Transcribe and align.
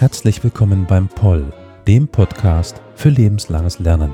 Herzlich 0.00 0.42
willkommen 0.42 0.86
beim 0.86 1.06
Poll, 1.08 1.52
dem 1.86 2.08
Podcast 2.08 2.82
für 2.96 3.10
lebenslanges 3.10 3.78
Lernen. 3.78 4.10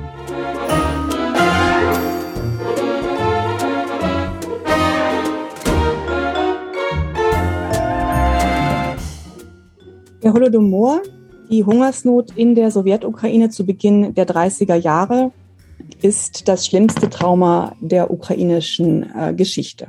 Der 10.21 10.31
Holodomor, 10.31 11.01
die 11.49 11.63
Hungersnot 11.63 12.31
in 12.35 12.55
der 12.55 12.71
Sowjetukraine 12.71 13.49
zu 13.49 13.65
Beginn 13.65 14.13
der 14.13 14.27
30er 14.27 14.75
Jahre, 14.75 15.31
ist 16.01 16.47
das 16.47 16.65
schlimmste 16.65 17.09
Trauma 17.09 17.75
der 17.79 18.11
ukrainischen 18.11 19.09
äh, 19.15 19.33
Geschichte. 19.33 19.87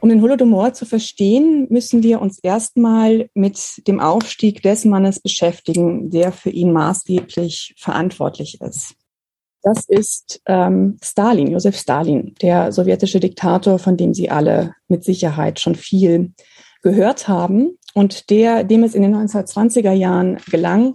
Um 0.00 0.08
den 0.08 0.22
Holodomor 0.22 0.72
zu 0.74 0.86
verstehen, 0.86 1.66
müssen 1.70 2.02
wir 2.02 2.20
uns 2.20 2.38
erstmal 2.38 3.28
mit 3.34 3.86
dem 3.88 3.98
Aufstieg 3.98 4.62
des 4.62 4.84
Mannes 4.84 5.20
beschäftigen, 5.20 6.10
der 6.10 6.30
für 6.30 6.50
ihn 6.50 6.72
maßgeblich 6.72 7.74
verantwortlich 7.76 8.60
ist. 8.60 8.94
Das 9.62 9.84
ist 9.88 10.40
ähm, 10.46 10.98
Stalin, 11.02 11.50
Josef 11.50 11.76
Stalin, 11.76 12.34
der 12.40 12.70
sowjetische 12.70 13.18
Diktator, 13.18 13.80
von 13.80 13.96
dem 13.96 14.14
Sie 14.14 14.30
alle 14.30 14.74
mit 14.86 15.02
Sicherheit 15.02 15.58
schon 15.58 15.74
viel 15.74 16.32
gehört 16.82 17.26
haben 17.26 17.77
und 17.98 18.30
der, 18.30 18.62
dem 18.62 18.84
es 18.84 18.94
in 18.94 19.02
den 19.02 19.16
1920er 19.16 19.90
Jahren 19.90 20.38
gelang, 20.48 20.94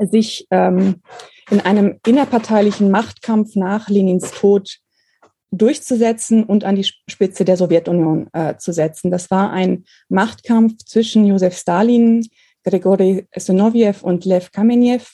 sich 0.00 0.46
ähm, 0.50 1.02
in 1.50 1.60
einem 1.60 2.00
innerparteilichen 2.06 2.90
Machtkampf 2.90 3.54
nach 3.54 3.90
Lenins 3.90 4.30
Tod 4.30 4.78
durchzusetzen 5.50 6.44
und 6.44 6.64
an 6.64 6.76
die 6.76 6.84
Spitze 6.84 7.44
der 7.44 7.58
Sowjetunion 7.58 8.28
äh, 8.32 8.56
zu 8.56 8.72
setzen. 8.72 9.10
Das 9.10 9.30
war 9.30 9.50
ein 9.50 9.84
Machtkampf 10.08 10.78
zwischen 10.86 11.26
Josef 11.26 11.54
Stalin, 11.54 12.26
Grigori 12.64 13.26
Sonoviev 13.36 14.02
und 14.02 14.24
Lev 14.24 14.52
Kamenev. 14.52 15.10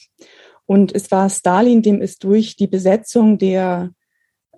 Und 0.67 0.95
es 0.95 1.11
war 1.11 1.29
Stalin, 1.31 1.83
dem 1.83 2.01
es 2.01 2.19
durch 2.19 2.55
die 2.55 2.69
Besetzung 2.69 3.39
der 3.39 3.91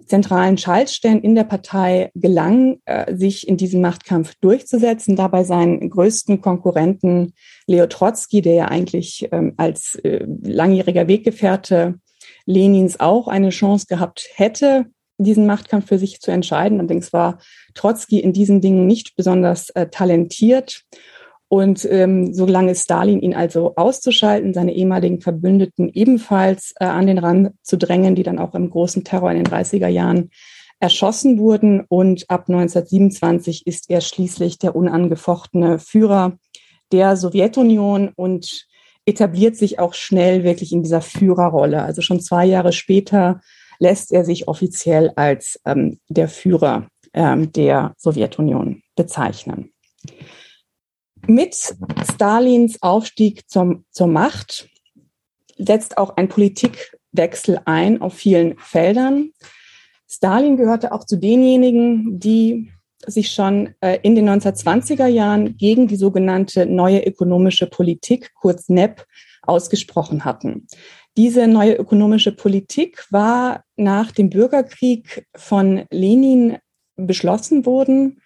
zentralen 0.06 0.58
Schaltstellen 0.58 1.22
in 1.22 1.34
der 1.34 1.44
Partei 1.44 2.10
gelang, 2.14 2.80
äh, 2.84 3.14
sich 3.14 3.46
in 3.46 3.56
diesem 3.56 3.80
Machtkampf 3.80 4.34
durchzusetzen, 4.40 5.16
dabei 5.16 5.44
seinen 5.44 5.90
größten 5.90 6.40
Konkurrenten 6.40 7.34
Leo 7.66 7.86
Trotzki, 7.86 8.40
der 8.40 8.54
ja 8.54 8.64
eigentlich 8.66 9.28
ähm, 9.32 9.54
als 9.56 9.96
äh, 9.96 10.24
langjähriger 10.42 11.08
Weggefährte 11.08 11.98
Lenins 12.46 12.98
auch 12.98 13.28
eine 13.28 13.50
Chance 13.50 13.86
gehabt 13.88 14.28
hätte, 14.34 14.86
diesen 15.18 15.46
Machtkampf 15.46 15.88
für 15.88 15.98
sich 15.98 16.20
zu 16.20 16.30
entscheiden. 16.30 16.78
Allerdings 16.78 17.12
war 17.12 17.38
Trotzki 17.74 18.20
in 18.20 18.32
diesen 18.32 18.60
Dingen 18.60 18.86
nicht 18.86 19.16
besonders 19.16 19.70
äh, 19.70 19.88
talentiert. 19.88 20.84
Und 21.48 21.86
ähm, 21.90 22.34
so 22.34 22.44
lange 22.44 22.74
Stalin 22.74 23.20
ihn 23.20 23.34
also 23.34 23.74
auszuschalten, 23.76 24.52
seine 24.52 24.74
ehemaligen 24.74 25.20
Verbündeten 25.20 25.88
ebenfalls 25.88 26.74
äh, 26.78 26.84
an 26.84 27.06
den 27.06 27.18
Rand 27.18 27.52
zu 27.62 27.78
drängen, 27.78 28.14
die 28.14 28.22
dann 28.22 28.38
auch 28.38 28.54
im 28.54 28.68
großen 28.68 29.02
Terror 29.02 29.30
in 29.30 29.38
den 29.38 29.46
30er 29.46 29.88
Jahren 29.88 30.30
erschossen 30.78 31.38
wurden. 31.38 31.84
Und 31.88 32.28
ab 32.28 32.44
1927 32.48 33.66
ist 33.66 33.88
er 33.88 34.02
schließlich 34.02 34.58
der 34.58 34.76
unangefochtene 34.76 35.78
Führer 35.78 36.38
der 36.92 37.16
Sowjetunion 37.16 38.12
und 38.14 38.66
etabliert 39.06 39.56
sich 39.56 39.78
auch 39.78 39.94
schnell 39.94 40.44
wirklich 40.44 40.72
in 40.72 40.82
dieser 40.82 41.00
Führerrolle. 41.00 41.82
Also 41.82 42.02
schon 42.02 42.20
zwei 42.20 42.44
Jahre 42.44 42.72
später 42.72 43.40
lässt 43.78 44.12
er 44.12 44.24
sich 44.24 44.48
offiziell 44.48 45.12
als 45.16 45.58
ähm, 45.64 45.98
der 46.08 46.28
Führer 46.28 46.88
ähm, 47.14 47.52
der 47.52 47.94
Sowjetunion 47.96 48.82
bezeichnen. 48.96 49.72
Mit 51.26 51.54
Stalins 52.12 52.82
Aufstieg 52.82 53.48
zum, 53.48 53.84
zur 53.90 54.06
Macht 54.06 54.68
setzt 55.58 55.98
auch 55.98 56.16
ein 56.16 56.28
Politikwechsel 56.28 57.60
ein 57.64 58.00
auf 58.00 58.14
vielen 58.14 58.58
Feldern. 58.58 59.32
Stalin 60.08 60.56
gehörte 60.56 60.92
auch 60.92 61.04
zu 61.04 61.16
denjenigen, 61.16 62.18
die 62.18 62.70
sich 63.06 63.30
schon 63.30 63.74
äh, 63.80 63.98
in 64.02 64.14
den 64.14 64.28
1920er 64.28 65.06
Jahren 65.06 65.56
gegen 65.56 65.86
die 65.86 65.96
sogenannte 65.96 66.66
neue 66.66 67.04
ökonomische 67.04 67.66
Politik, 67.66 68.32
kurz 68.34 68.68
NEP, 68.68 69.04
ausgesprochen 69.42 70.24
hatten. 70.24 70.66
Diese 71.16 71.46
neue 71.46 71.74
ökonomische 71.74 72.32
Politik 72.32 73.04
war 73.10 73.64
nach 73.76 74.12
dem 74.12 74.30
Bürgerkrieg 74.30 75.26
von 75.34 75.84
Lenin 75.90 76.58
beschlossen 76.96 77.66
worden 77.66 78.20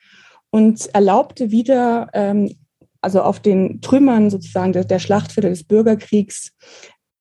und 0.51 0.95
erlaubte 0.95 1.51
wieder, 1.51 2.09
ähm, 2.13 2.55
also 3.03 3.23
auf 3.23 3.41
den 3.41 3.81
Trümmern 3.81 4.31
sozusagen 4.31 4.73
der, 4.73 4.85
der 4.85 4.99
Schlachtfelder 4.99 5.51
des 5.51 5.65
Bürgerkriegs, 5.65 6.53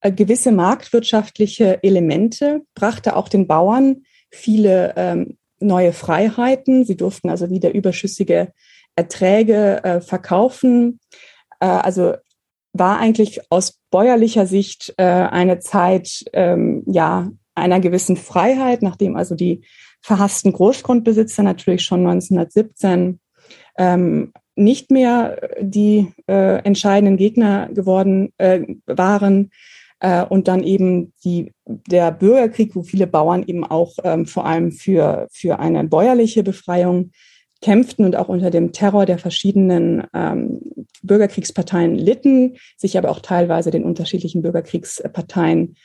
äh, 0.02 0.12
gewisse 0.12 0.52
marktwirtschaftliche 0.52 1.84
Elemente, 1.84 2.62
brachte 2.75 3.16
auch 3.16 3.28
den 3.28 3.47
Bauern 3.47 4.03
viele 4.30 4.94
ähm, 4.96 5.38
neue 5.59 5.91
Freiheiten. 5.94 6.86
Sie 6.86 6.96
durften 6.96 7.30
also 7.30 7.50
wieder 7.50 7.74
überschüssige 7.74 8.53
Erträge 8.96 9.84
äh, 9.84 10.02
verkaufen. 10.02 11.00
Äh, 11.59 11.66
also 11.66 12.16
war 12.74 13.00
eigentlich 13.00 13.41
aus 13.50 13.80
bäuerlicher 13.90 14.46
Sicht 14.46 14.94
äh, 14.97 15.03
eine 15.03 15.59
Zeit 15.59 16.24
ähm, 16.34 16.84
ja 16.88 17.30
einer 17.53 17.80
gewissen 17.80 18.16
Freiheit, 18.16 18.81
nachdem 18.81 19.16
also 19.16 19.36
die 19.36 19.66
verhassten 20.02 20.53
Großgrundbesitzer 20.53 21.44
natürlich 21.44 21.84
schon 21.84 22.00
1917 22.08 23.20
ähm, 23.78 24.31
nicht 24.64 24.92
mehr 24.92 25.50
die 25.60 26.14
äh, 26.28 26.64
entscheidenden 26.64 27.18
Gegner 27.18 27.70
geworden 27.70 28.34
äh, 28.38 28.62
waren 28.86 29.52
äh, 30.00 30.24
und 30.24 30.48
dann 30.48 30.64
eben 30.64 31.14
die, 31.24 31.54
der 31.66 32.12
Bürgerkrieg, 32.12 32.76
wo 32.76 32.84
viele 32.84 33.08
Bauern 33.08 33.44
eben 33.46 33.66
auch 33.66 33.94
ähm, 34.04 34.26
vor 34.26 34.46
allem 34.46 34.72
für, 34.72 35.28
für 35.32 35.60
eine 35.60 35.84
bäuerliche 35.84 36.44
Befreiung 36.44 37.12
kämpften 37.62 38.06
und 38.06 38.16
auch 38.16 38.28
unter 38.28 38.50
dem 38.50 38.72
Terror 38.72 39.06
der 39.06 39.20
verschiedenen 39.20 40.04
ähm, 40.14 40.62
Bürgerkriegsparteien 41.04 41.96
litten, 41.96 42.58
sich 42.76 42.98
aber 42.98 43.10
auch 43.12 43.20
teilweise 43.20 43.72
den 43.72 43.84
unterschiedlichen 43.84 44.42
Bürgerkriegsparteien 44.42 45.76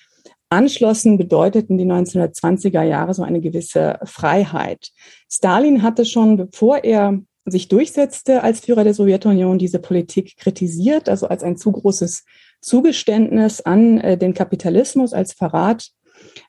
anschlossen, 0.49 1.19
bedeuteten 1.19 1.77
die 1.77 1.85
1920er 1.85 2.83
Jahre 2.83 3.15
so 3.15 3.23
eine 3.23 3.41
gewisse 3.41 3.99
Freiheit. 4.05 4.91
Stalin 5.31 5.83
hatte 5.83 6.05
schon, 6.05 6.37
bevor 6.37 6.85
er 6.85 7.21
sich 7.47 7.69
durchsetzte 7.69 8.43
als 8.43 8.61
Führer 8.61 8.85
der 8.85 8.95
Sowjetunion, 8.95 9.59
diese 9.59 9.79
Politik 9.79 10.37
kritisiert, 10.37 11.09
also 11.09 11.29
als 11.29 11.43
ein 11.43 11.57
zu 11.57 11.73
großes 11.73 12.25
Zugeständnis 12.61 13.61
an 13.61 13.99
äh, 14.01 14.19
den 14.19 14.35
Kapitalismus, 14.35 15.13
als 15.13 15.33
Verrat 15.33 15.91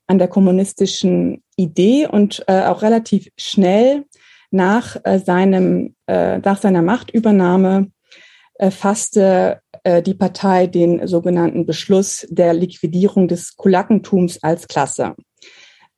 an 0.08 0.18
der 0.18 0.28
kommunistischen 0.28 1.44
Idee 1.56 2.08
und 2.08 2.44
äh, 2.48 2.64
auch 2.64 2.82
relativ 2.82 3.30
schnell 3.38 4.06
nach 4.50 4.98
äh, 5.04 5.20
seinem, 5.20 5.96
äh, 6.08 6.40
nach 6.40 6.62
seiner 6.62 6.82
Machtübernahme 6.82 7.92
äh, 8.56 8.72
fasste 8.72 9.62
äh, 9.84 10.02
die 10.02 10.14
Partei 10.14 10.68
den 10.68 11.06
sogenannten 11.08 11.66
Beschluss 11.66 12.26
der 12.30 12.54
Liquidierung 12.54 13.28
des 13.28 13.56
Kulakentums 13.56 14.42
als 14.42 14.68
Klasse. 14.68 15.16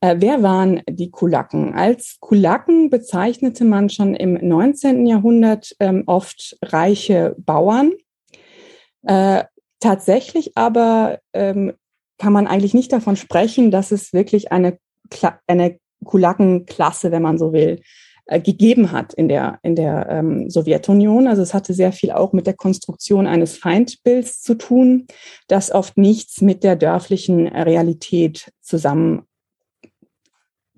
Äh, 0.01 0.15
wer 0.19 0.41
waren 0.41 0.81
die 0.89 1.11
Kulaken? 1.11 1.73
Als 1.73 2.17
Kulaken 2.19 2.89
bezeichnete 2.89 3.65
man 3.65 3.89
schon 3.89 4.15
im 4.15 4.33
19. 4.35 5.05
Jahrhundert 5.05 5.75
ähm, 5.79 6.03
oft 6.07 6.57
reiche 6.63 7.35
Bauern. 7.37 7.91
Äh, 9.03 9.43
tatsächlich 9.79 10.57
aber 10.57 11.19
ähm, 11.33 11.73
kann 12.17 12.33
man 12.33 12.47
eigentlich 12.47 12.74
nicht 12.74 12.91
davon 12.91 13.15
sprechen, 13.15 13.71
dass 13.71 13.91
es 13.91 14.13
wirklich 14.13 14.51
eine, 14.51 14.77
Kla 15.09 15.39
eine 15.47 15.79
Kulakenklasse, 16.06 17.12
wenn 17.12 17.21
man 17.21 17.38
so 17.38 17.51
will, 17.51 17.81
äh, 18.25 18.39
gegeben 18.39 18.91
hat 18.91 19.13
in 19.13 19.27
der, 19.27 19.59
in 19.63 19.75
der 19.75 20.07
ähm, 20.09 20.50
Sowjetunion. 20.50 21.27
Also 21.27 21.41
es 21.41 21.53
hatte 21.53 21.74
sehr 21.74 21.91
viel 21.91 22.12
auch 22.12 22.31
mit 22.31 22.47
der 22.47 22.53
Konstruktion 22.53 23.27
eines 23.27 23.57
Feindbilds 23.57 24.41
zu 24.41 24.56
tun, 24.56 25.07
das 25.47 25.71
oft 25.71 25.97
nichts 25.97 26.39
mit 26.39 26.63
der 26.63 26.77
dörflichen 26.77 27.47
Realität 27.47 28.51
zusammen 28.62 29.24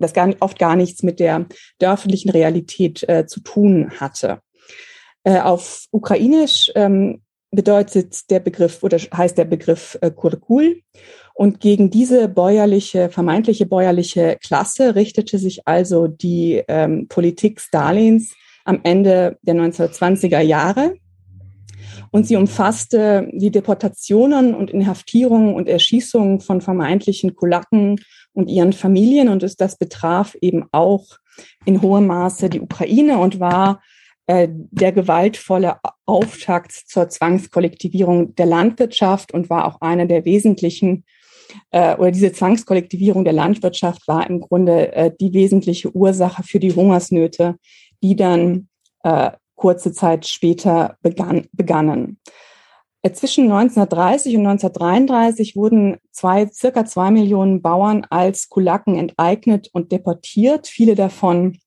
das 0.02 0.12
gar, 0.12 0.32
oft 0.40 0.58
gar 0.58 0.76
nichts 0.76 1.02
mit 1.02 1.20
der 1.20 1.46
dörflichen 1.78 2.30
Realität 2.30 3.08
äh, 3.08 3.26
zu 3.26 3.40
tun 3.40 3.90
hatte. 3.98 4.40
Äh, 5.24 5.40
auf 5.40 5.86
Ukrainisch 5.90 6.70
ähm, 6.74 7.22
bedeutet 7.50 8.30
der 8.30 8.40
Begriff 8.40 8.82
oder 8.82 8.98
heißt 8.98 9.38
der 9.38 9.44
Begriff 9.44 9.96
äh, 10.00 10.10
Kurkul 10.10 10.82
und 11.34 11.60
gegen 11.60 11.90
diese 11.90 12.28
bäuerliche, 12.28 13.08
vermeintliche 13.08 13.66
bäuerliche 13.66 14.38
Klasse 14.44 14.94
richtete 14.94 15.38
sich 15.38 15.66
also 15.66 16.06
die 16.06 16.62
ähm, 16.68 17.08
Politik 17.08 17.60
Stalins 17.60 18.34
am 18.64 18.80
Ende 18.84 19.38
der 19.42 19.54
1920er 19.54 20.40
Jahre. 20.40 20.94
Und 22.12 22.26
sie 22.26 22.36
umfasste 22.36 23.28
die 23.32 23.50
Deportationen 23.50 24.54
und 24.54 24.70
Inhaftierungen 24.70 25.54
und 25.54 25.68
Erschießungen 25.68 26.40
von 26.40 26.60
vermeintlichen 26.60 27.34
Kulaken 27.34 27.98
und 28.34 28.48
ihren 28.48 28.74
Familien. 28.74 29.28
Und 29.30 29.42
das 29.58 29.76
betraf 29.76 30.36
eben 30.40 30.66
auch 30.72 31.06
in 31.64 31.80
hohem 31.80 32.06
Maße 32.06 32.50
die 32.50 32.60
Ukraine 32.60 33.18
und 33.18 33.40
war 33.40 33.82
äh, 34.26 34.46
der 34.50 34.92
gewaltvolle 34.92 35.78
Auftakt 36.04 36.72
zur 36.72 37.08
Zwangskollektivierung 37.08 38.34
der 38.34 38.46
Landwirtschaft 38.46 39.32
und 39.32 39.48
war 39.48 39.66
auch 39.66 39.80
einer 39.80 40.06
der 40.06 40.26
wesentlichen 40.26 41.04
äh, 41.70 41.96
oder 41.96 42.10
diese 42.10 42.32
Zwangskollektivierung 42.32 43.24
der 43.24 43.32
Landwirtschaft 43.32 44.06
war 44.06 44.28
im 44.28 44.40
Grunde 44.40 44.92
äh, 44.92 45.10
die 45.18 45.32
wesentliche 45.32 45.94
Ursache 45.94 46.42
für 46.42 46.60
die 46.60 46.74
Hungersnöte, 46.74 47.56
die 48.02 48.16
dann 48.16 48.68
äh, 49.02 49.30
kurze 49.62 49.92
Zeit 49.92 50.26
später 50.26 50.96
begann, 51.02 51.46
begannen. 51.52 52.18
Äh, 53.02 53.12
zwischen 53.12 53.44
1930 53.44 54.36
und 54.36 54.46
1933 54.46 55.54
wurden 55.54 55.98
zwei, 56.10 56.48
circa 56.48 56.84
zwei 56.84 57.12
Millionen 57.12 57.62
Bauern 57.62 58.04
als 58.10 58.48
Kulaken 58.48 58.96
enteignet 58.96 59.68
und 59.72 59.92
deportiert. 59.92 60.66
Viele 60.66 60.96
davon 60.96 61.58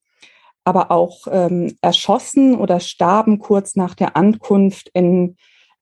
aber 0.65 0.91
auch 0.91 1.27
ähm, 1.31 1.77
erschossen 1.81 2.57
oder 2.57 2.81
starben 2.81 3.39
kurz 3.39 3.77
nach 3.77 3.95
der 3.95 4.17
Ankunft 4.17 4.89
in, 4.93 5.37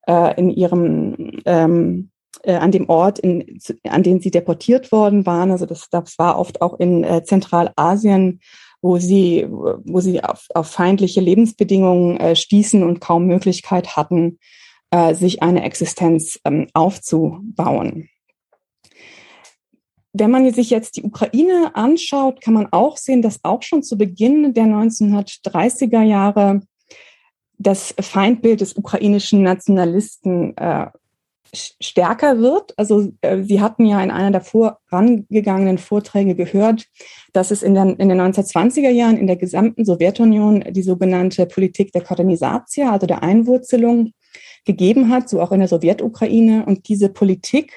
äh, 0.05 0.39
in 0.39 0.51
ihrem 0.51 1.41
ähm, 1.45 2.11
äh, 2.43 2.57
an 2.57 2.71
dem 2.71 2.89
Ort, 2.89 3.17
in, 3.17 3.59
an 3.89 4.03
den 4.03 4.19
sie 4.19 4.29
deportiert 4.29 4.91
worden 4.91 5.25
waren. 5.25 5.49
Also 5.49 5.65
das, 5.65 5.89
das 5.89 6.19
war 6.19 6.37
oft 6.37 6.61
auch 6.61 6.79
in 6.79 7.03
äh, 7.03 7.23
Zentralasien, 7.23 8.39
wo 8.83 8.97
sie, 8.97 9.47
wo 9.49 10.01
sie 10.01 10.21
auf, 10.21 10.45
auf 10.53 10.67
feindliche 10.67 11.21
Lebensbedingungen 11.21 12.17
äh, 12.17 12.35
stießen 12.35 12.83
und 12.83 12.99
kaum 12.99 13.25
Möglichkeit 13.25 13.95
hatten, 13.95 14.39
äh, 14.91 15.15
sich 15.15 15.41
eine 15.41 15.63
Existenz 15.63 16.37
ähm, 16.43 16.67
aufzubauen. 16.73 18.09
Wenn 20.11 20.29
man 20.29 20.51
sich 20.53 20.69
jetzt 20.69 20.97
die 20.97 21.03
Ukraine 21.03 21.75
anschaut, 21.75 22.41
kann 22.41 22.53
man 22.53 22.67
auch 22.71 22.97
sehen, 22.97 23.21
dass 23.21 23.39
auch 23.43 23.63
schon 23.63 23.83
zu 23.83 23.97
Beginn 23.97 24.53
der 24.53 24.65
1930er 24.65 26.01
Jahre 26.01 26.61
das 27.57 27.95
Feindbild 27.97 28.59
des 28.59 28.73
ukrainischen 28.73 29.43
Nationalisten 29.43 30.57
äh, 30.57 30.87
stärker 31.53 32.39
wird. 32.39 32.73
Also 32.77 33.11
äh, 33.21 33.43
Sie 33.43 33.61
hatten 33.61 33.85
ja 33.85 34.01
in 34.01 34.11
einer 34.11 34.31
der 34.31 34.41
vorangegangenen 34.41 35.77
Vorträge 35.77 36.35
gehört, 36.35 36.87
dass 37.31 37.51
es 37.51 37.63
in 37.63 37.75
den, 37.75 37.95
in 37.97 38.09
den 38.09 38.19
1920er 38.19 38.89
Jahren 38.89 39.17
in 39.17 39.27
der 39.27 39.35
gesamten 39.35 39.85
Sowjetunion 39.85 40.63
die 40.71 40.81
sogenannte 40.81 41.45
Politik 41.45 41.91
der 41.91 42.01
Korenisatia, 42.01 42.91
also 42.91 43.07
der 43.07 43.23
Einwurzelung, 43.23 44.13
gegeben 44.65 45.09
hat, 45.09 45.29
so 45.29 45.41
auch 45.41 45.51
in 45.51 45.59
der 45.59 45.67
Sowjetukraine. 45.67 46.65
Und 46.65 46.87
diese 46.87 47.09
Politik 47.09 47.73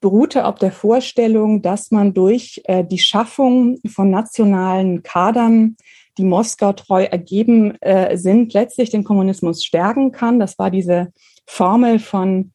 beruhte 0.00 0.44
auf 0.44 0.56
der 0.56 0.72
Vorstellung, 0.72 1.62
dass 1.62 1.90
man 1.90 2.14
durch 2.14 2.60
äh, 2.64 2.84
die 2.84 2.98
Schaffung 2.98 3.78
von 3.88 4.10
nationalen 4.10 5.02
Kadern, 5.02 5.76
die 6.18 6.24
Moskau 6.24 6.72
treu 6.72 7.04
ergeben 7.04 7.76
äh, 7.80 8.16
sind, 8.16 8.52
letztlich 8.52 8.90
den 8.90 9.04
Kommunismus 9.04 9.64
stärken 9.64 10.12
kann. 10.12 10.38
Das 10.38 10.58
war 10.58 10.70
diese 10.70 11.12
Formel 11.46 11.98
von 11.98 12.52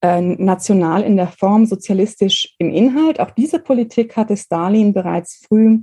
äh, 0.00 0.20
national 0.20 1.02
in 1.02 1.16
der 1.16 1.28
Form, 1.28 1.66
sozialistisch 1.66 2.54
im 2.58 2.70
Inhalt. 2.70 3.20
Auch 3.20 3.30
diese 3.30 3.58
Politik 3.58 4.16
hatte 4.16 4.36
Stalin 4.36 4.92
bereits 4.92 5.44
früh 5.46 5.80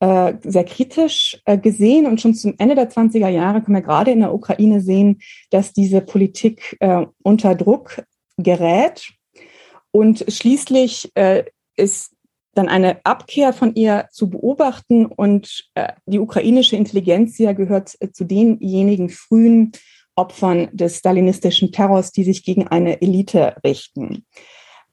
äh, 0.00 0.34
sehr 0.44 0.64
kritisch 0.64 1.40
äh, 1.44 1.58
gesehen. 1.58 2.06
Und 2.06 2.20
schon 2.20 2.34
zum 2.34 2.54
Ende 2.58 2.74
der 2.74 2.90
20er 2.90 3.28
Jahre 3.28 3.62
können 3.62 3.76
wir 3.76 3.82
gerade 3.82 4.10
in 4.10 4.20
der 4.20 4.34
Ukraine 4.34 4.80
sehen, 4.80 5.20
dass 5.50 5.72
diese 5.72 6.00
Politik 6.00 6.76
äh, 6.80 7.06
unter 7.22 7.54
Druck 7.54 8.02
gerät. 8.36 9.10
Und 9.90 10.24
schließlich 10.28 11.10
äh, 11.14 11.44
ist 11.76 12.12
dann 12.54 12.68
eine 12.68 13.04
Abkehr 13.04 13.52
von 13.52 13.74
ihr 13.74 14.08
zu 14.12 14.30
beobachten. 14.30 15.06
Und 15.06 15.64
äh, 15.74 15.92
die 16.06 16.18
ukrainische 16.18 16.76
Intelligenzia 16.76 17.52
gehört 17.52 17.96
äh, 18.00 18.10
zu 18.10 18.24
denjenigen 18.24 19.08
frühen 19.08 19.72
Opfern 20.18 20.68
des 20.72 20.98
stalinistischen 20.98 21.72
Terrors, 21.72 22.12
die 22.12 22.24
sich 22.24 22.44
gegen 22.44 22.66
eine 22.68 23.00
Elite 23.00 23.56
richten. 23.64 24.26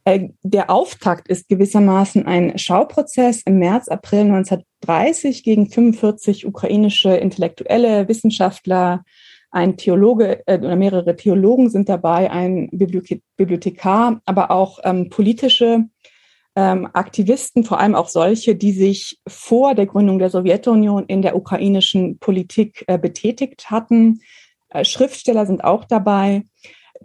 Äh, 0.06 0.30
der 0.44 0.70
Auftakt 0.70 1.28
ist 1.28 1.50
gewissermaßen 1.50 2.26
ein 2.28 2.58
Schauprozess 2.58 3.42
im 3.42 3.58
März, 3.58 3.88
April 3.88 4.22
1930 4.22 5.44
gegen 5.44 5.68
45 5.70 6.46
ukrainische 6.46 7.16
Intellektuelle, 7.16 8.08
Wissenschaftler, 8.08 9.04
ein 9.50 9.78
Theologe 9.78 10.46
äh, 10.48 10.60
oder 10.60 10.76
mehrere 10.76 11.16
Theologen 11.16 11.70
sind 11.70 11.90
dabei, 11.90 12.30
ein 12.30 12.70
Bibliothekar, 12.72 14.22
aber 14.26 14.52
auch 14.52 14.80
ähm, 14.84 15.10
politische 15.10 15.86
ähm, 16.56 16.88
Aktivisten, 16.94 17.64
vor 17.64 17.80
allem 17.80 17.96
auch 17.96 18.10
solche, 18.10 18.56
die 18.56 18.74
sich 18.74 19.20
vor 19.28 19.74
der 19.74 19.86
Gründung 19.86 20.20
der 20.20 20.30
Sowjetunion 20.30 21.06
in 21.06 21.22
der 21.22 21.36
ukrainischen 21.36 22.20
Politik 22.20 22.84
äh, 22.88 22.98
betätigt 22.98 23.72
hatten. 23.72 24.20
Äh, 24.76 24.86
Schriftsteller 24.86 25.46
sind 25.46 25.64
auch 25.64 25.86
dabei. 25.86 26.44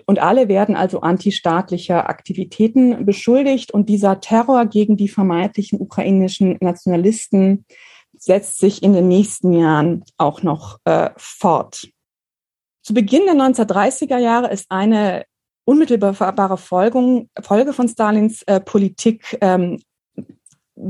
Und 0.06 0.20
alle 0.20 0.48
werden 0.48 0.76
also 0.76 1.00
antistaatlicher 1.00 2.08
Aktivitäten 2.08 3.04
beschuldigt. 3.04 3.72
Und 3.72 3.88
dieser 3.88 4.20
Terror 4.20 4.66
gegen 4.66 4.96
die 4.96 5.08
vermeintlichen 5.08 5.80
ukrainischen 5.80 6.58
Nationalisten 6.60 7.64
setzt 8.16 8.58
sich 8.58 8.82
in 8.82 8.92
den 8.92 9.08
nächsten 9.08 9.52
Jahren 9.52 10.04
auch 10.16 10.42
noch 10.42 10.78
äh, 10.84 11.10
fort. 11.16 11.88
Zu 12.82 12.94
Beginn 12.94 13.24
der 13.26 13.34
1930er 13.34 14.18
Jahre 14.18 14.50
ist 14.50 14.66
eine 14.70 15.24
unmittelbare 15.64 16.56
Folgung, 16.56 17.28
Folge 17.40 17.72
von 17.72 17.88
Stalins 17.88 18.42
äh, 18.42 18.60
Politik 18.60 19.38
ähm, 19.40 19.80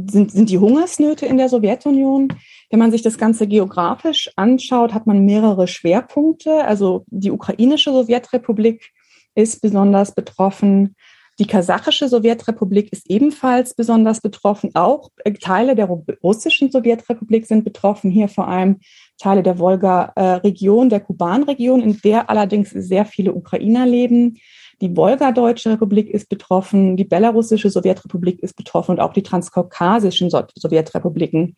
sind, 0.07 0.33
sind 0.33 0.51
die 0.51 0.59
Hungersnöte 0.59 1.27
in 1.27 1.37
der 1.37 1.49
Sowjetunion. 1.49 2.33
Wenn 2.71 2.79
man 2.79 2.91
sich 2.91 3.03
das 3.03 3.19
Ganze 3.19 3.47
geografisch 3.47 4.31
anschaut, 4.37 4.95
hat 4.95 5.07
man 5.07 5.25
mehrere 5.25 5.67
Schwerpunkte. 5.67 6.65
Also 6.65 7.05
die 7.09 7.31
ukrainische 7.31 7.93
Sowjetrepublik 7.93 8.93
ist 9.35 9.61
besonders 9.61 10.15
betroffen. 10.15 10.95
Die 11.39 11.47
kasachische 11.47 12.07
Sowjetrepublik 12.07 12.93
ist 12.93 13.11
ebenfalls 13.11 13.73
besonders 13.75 14.21
betroffen. 14.21 14.73
Auch 14.75 15.09
äh, 15.25 15.33
Teile 15.33 15.75
der 15.75 15.87
russischen 15.87 16.71
Sowjetrepublik 16.71 17.47
sind 17.47 17.65
betroffen. 17.65 18.11
Hier 18.11 18.29
vor 18.29 18.47
allem 18.47 18.81
Teile 19.17 19.43
der 19.43 19.59
Wolga-Region, 19.59 20.91
der 20.91 21.01
Kuban-Region, 21.01 21.81
in 21.81 21.99
der 22.05 22.29
allerdings 22.29 22.71
sehr 22.71 23.07
viele 23.07 23.33
Ukrainer 23.33 23.87
leben. 23.87 24.39
Die 24.81 24.97
Wolga-Deutsche 24.97 25.71
Republik 25.71 26.09
ist 26.09 26.29
betroffen, 26.29 26.97
die 26.97 27.05
belarussische 27.05 27.69
Sowjetrepublik 27.69 28.43
ist 28.43 28.57
betroffen 28.57 28.93
und 28.93 29.01
auch 29.01 29.13
die 29.13 29.23
transkaukasischen 29.23 30.31
Sowjetrepubliken 30.31 31.57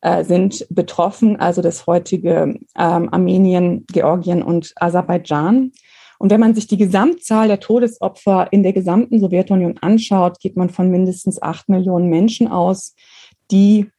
äh, 0.00 0.24
sind 0.24 0.66
betroffen, 0.70 1.36
also 1.36 1.60
das 1.60 1.86
heutige 1.86 2.58
ähm, 2.78 3.08
Armenien, 3.12 3.84
Georgien 3.92 4.42
und 4.42 4.72
Aserbaidschan. 4.76 5.72
Und 6.18 6.30
wenn 6.30 6.40
man 6.40 6.54
sich 6.54 6.66
die 6.66 6.78
Gesamtzahl 6.78 7.48
der 7.48 7.60
Todesopfer 7.60 8.48
in 8.50 8.62
der 8.62 8.72
gesamten 8.72 9.20
Sowjetunion 9.20 9.78
anschaut, 9.78 10.40
geht 10.40 10.56
man 10.56 10.70
von 10.70 10.90
mindestens 10.90 11.42
acht 11.42 11.68
Millionen 11.68 12.08
Menschen 12.08 12.48
aus, 12.48 12.94
die 13.50 13.90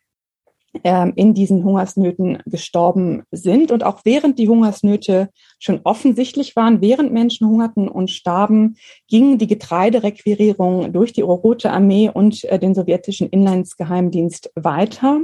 in 0.83 1.33
diesen 1.33 1.63
Hungersnöten 1.63 2.39
gestorben 2.45 3.23
sind. 3.31 3.71
Und 3.71 3.83
auch 3.83 4.01
während 4.03 4.39
die 4.39 4.49
Hungersnöte 4.49 5.29
schon 5.59 5.81
offensichtlich 5.83 6.55
waren, 6.55 6.81
während 6.81 7.13
Menschen 7.13 7.47
hungerten 7.47 7.87
und 7.87 8.11
starben, 8.11 8.77
ging 9.07 9.37
die 9.37 9.47
Getreiderequirierung 9.47 10.91
durch 10.91 11.13
die 11.13 11.21
Rote 11.21 11.71
Armee 11.71 12.09
und 12.13 12.43
äh, 12.45 12.59
den 12.59 12.75
sowjetischen 12.75 13.29
Inlandsgeheimdienst 13.29 14.51
weiter. 14.55 15.21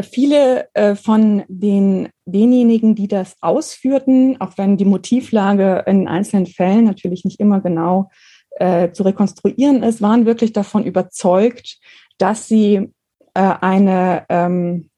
Viele 0.00 0.68
äh, 0.74 0.94
von 0.94 1.42
den 1.48 2.08
denjenigen, 2.24 2.94
die 2.94 3.08
das 3.08 3.36
ausführten, 3.40 4.40
auch 4.40 4.52
wenn 4.56 4.76
die 4.76 4.84
Motivlage 4.84 5.84
in 5.86 6.06
einzelnen 6.06 6.46
Fällen 6.46 6.84
natürlich 6.84 7.24
nicht 7.24 7.40
immer 7.40 7.60
genau 7.60 8.10
äh, 8.58 8.92
zu 8.92 9.02
rekonstruieren 9.02 9.82
ist, 9.82 10.00
waren 10.00 10.24
wirklich 10.24 10.52
davon 10.52 10.84
überzeugt, 10.84 11.78
dass 12.18 12.46
sie 12.46 12.92
äh, 13.38 13.54
eine, 13.60 14.26
ähm, 14.28 14.90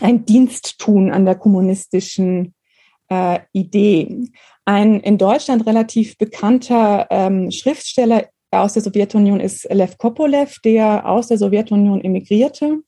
ein 0.00 0.24
Dienst 0.24 0.80
tun 0.80 1.12
an 1.12 1.24
der 1.24 1.36
kommunistischen 1.36 2.54
äh, 3.08 3.38
Idee. 3.52 4.24
Ein 4.64 4.98
in 4.98 5.16
Deutschland 5.16 5.64
relativ 5.64 6.18
bekannter 6.18 7.06
ähm, 7.08 7.52
Schriftsteller 7.52 8.26
aus 8.50 8.72
der 8.72 8.82
Sowjetunion 8.82 9.38
ist 9.38 9.64
Lev 9.72 9.96
Kopolev, 9.96 10.56
der 10.64 11.08
aus 11.08 11.28
der 11.28 11.38
Sowjetunion 11.38 12.02
emigrierte 12.02 12.80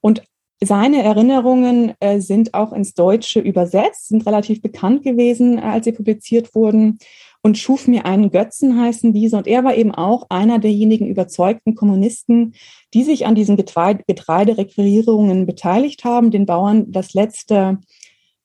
und 0.00 0.22
seine 0.62 1.02
Erinnerungen 1.02 1.94
äh, 1.98 2.20
sind 2.20 2.54
auch 2.54 2.72
ins 2.72 2.94
Deutsche 2.94 3.40
übersetzt, 3.40 4.08
sind 4.08 4.24
relativ 4.24 4.62
bekannt 4.62 5.02
gewesen, 5.02 5.58
äh, 5.58 5.62
als 5.62 5.84
sie 5.84 5.92
publiziert 5.92 6.54
wurden 6.54 6.98
und 7.46 7.56
schuf 7.56 7.86
mir 7.86 8.06
einen 8.06 8.32
Götzen, 8.32 8.76
heißen 8.76 9.12
diese. 9.12 9.36
Und 9.36 9.46
er 9.46 9.62
war 9.62 9.76
eben 9.76 9.94
auch 9.94 10.26
einer 10.30 10.58
derjenigen 10.58 11.06
überzeugten 11.06 11.76
Kommunisten, 11.76 12.54
die 12.92 13.04
sich 13.04 13.24
an 13.24 13.36
diesen 13.36 13.56
Getreiderequirierungen 13.56 15.46
beteiligt 15.46 16.02
haben, 16.02 16.32
den 16.32 16.44
Bauern 16.44 16.90
das 16.90 17.14
letzte 17.14 17.78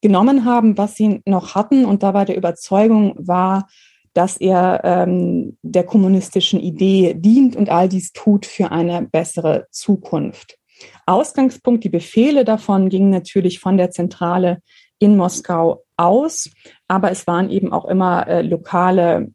genommen 0.02 0.46
haben, 0.46 0.78
was 0.78 0.94
sie 0.94 1.22
noch 1.26 1.56
hatten 1.56 1.84
und 1.84 2.04
dabei 2.04 2.26
der 2.26 2.38
Überzeugung 2.38 3.16
war, 3.18 3.68
dass 4.14 4.38
er 4.38 4.82
ähm, 4.84 5.58
der 5.64 5.84
kommunistischen 5.84 6.60
Idee 6.60 7.16
dient 7.16 7.56
und 7.56 7.70
all 7.70 7.90
dies 7.90 8.14
tut 8.14 8.46
für 8.46 8.72
eine 8.72 9.02
bessere 9.02 9.66
Zukunft. 9.72 10.60
Ausgangspunkt, 11.08 11.84
die 11.84 11.90
Befehle 11.90 12.46
davon 12.46 12.90
gingen 12.90 13.10
natürlich 13.10 13.60
von 13.60 13.78
der 13.78 13.90
Zentrale 13.90 14.62
in 15.00 15.18
Moskau 15.18 15.84
aus, 15.98 16.52
aber 16.92 17.10
es 17.10 17.26
waren 17.26 17.50
eben 17.50 17.72
auch 17.72 17.86
immer 17.86 18.28
äh, 18.28 18.42
lokale 18.42 19.32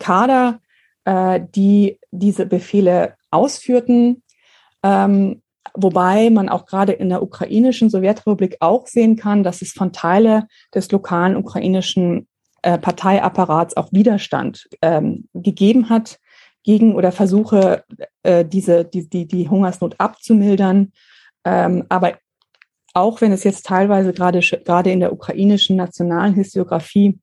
Kader, 0.00 0.58
äh, 1.04 1.40
die 1.54 2.00
diese 2.10 2.44
Befehle 2.44 3.14
ausführten. 3.30 4.24
Ähm, 4.82 5.42
wobei 5.74 6.28
man 6.28 6.48
auch 6.48 6.66
gerade 6.66 6.90
in 6.90 7.08
der 7.08 7.22
ukrainischen 7.22 7.88
Sowjetrepublik 7.88 8.56
auch 8.58 8.88
sehen 8.88 9.14
kann, 9.14 9.44
dass 9.44 9.62
es 9.62 9.70
von 9.70 9.92
Teile 9.92 10.48
des 10.74 10.90
lokalen 10.90 11.36
ukrainischen 11.36 12.26
äh, 12.62 12.78
Parteiapparats 12.78 13.76
auch 13.76 13.92
Widerstand 13.92 14.66
ähm, 14.82 15.28
gegeben 15.32 15.88
hat 15.88 16.18
gegen 16.64 16.96
oder 16.96 17.12
Versuche, 17.12 17.84
äh, 18.24 18.44
diese, 18.44 18.84
die, 18.84 19.08
die, 19.08 19.28
die 19.28 19.48
Hungersnot 19.48 19.94
abzumildern. 19.98 20.90
Ähm, 21.44 21.84
aber 21.88 22.14
auch 22.94 23.20
wenn 23.20 23.32
es 23.32 23.44
jetzt 23.44 23.66
teilweise 23.66 24.12
gerade, 24.12 24.40
gerade 24.40 24.90
in 24.90 25.00
der 25.00 25.12
ukrainischen 25.12 25.76
nationalen 25.76 26.34
Historiografie 26.34 27.18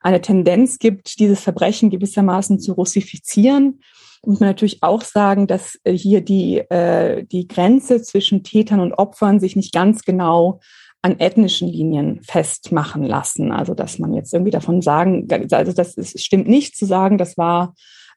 eine 0.00 0.20
Tendenz 0.20 0.78
gibt, 0.78 1.18
dieses 1.18 1.40
Verbrechen 1.40 1.90
gewissermaßen 1.90 2.60
zu 2.60 2.72
russifizieren, 2.72 3.80
muss 4.24 4.40
man 4.40 4.48
natürlich 4.48 4.82
auch 4.82 5.02
sagen, 5.02 5.46
dass 5.46 5.78
äh, 5.84 5.92
hier 5.92 6.20
die, 6.20 6.58
äh, 6.58 7.24
die 7.24 7.46
Grenze 7.46 8.02
zwischen 8.02 8.42
Tätern 8.42 8.80
und 8.80 8.92
Opfern 8.94 9.40
sich 9.40 9.56
nicht 9.56 9.72
ganz 9.72 10.02
genau 10.02 10.60
an 11.02 11.20
ethnischen 11.20 11.68
Linien 11.68 12.20
festmachen 12.22 13.04
lassen. 13.04 13.52
Also 13.52 13.74
dass 13.74 13.98
man 13.98 14.14
jetzt 14.14 14.32
irgendwie 14.32 14.50
davon 14.50 14.82
sagen, 14.82 15.28
also 15.52 15.72
das 15.72 15.94
ist, 15.94 16.20
stimmt 16.20 16.48
nicht 16.48 16.76
zu 16.76 16.86
sagen, 16.86 17.18
das 17.18 17.36
war 17.36 17.74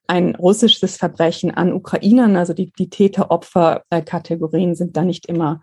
ein 0.08 0.36
russisches 0.36 0.98
Verbrechen 0.98 1.52
an 1.52 1.72
Ukrainern. 1.72 2.36
Also 2.36 2.54
die, 2.54 2.72
die 2.80 2.90
Täter-Opfer-Kategorien 2.90 4.74
sind 4.74 4.98
da 4.98 5.04
nicht 5.04 5.28
immer 5.28 5.62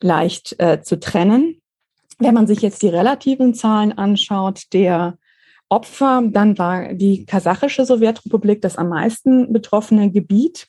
leicht 0.00 0.56
äh, 0.58 0.82
zu 0.82 0.98
trennen. 0.98 1.60
Wenn 2.18 2.34
man 2.34 2.46
sich 2.46 2.62
jetzt 2.62 2.82
die 2.82 2.88
relativen 2.88 3.54
Zahlen 3.54 3.92
anschaut, 3.92 4.72
der 4.72 5.18
Opfer, 5.68 6.22
dann 6.30 6.58
war 6.58 6.94
die 6.94 7.24
kasachische 7.24 7.84
Sowjetrepublik 7.84 8.62
das 8.62 8.76
am 8.76 8.88
meisten 8.88 9.52
betroffene 9.52 10.10
Gebiet. 10.10 10.68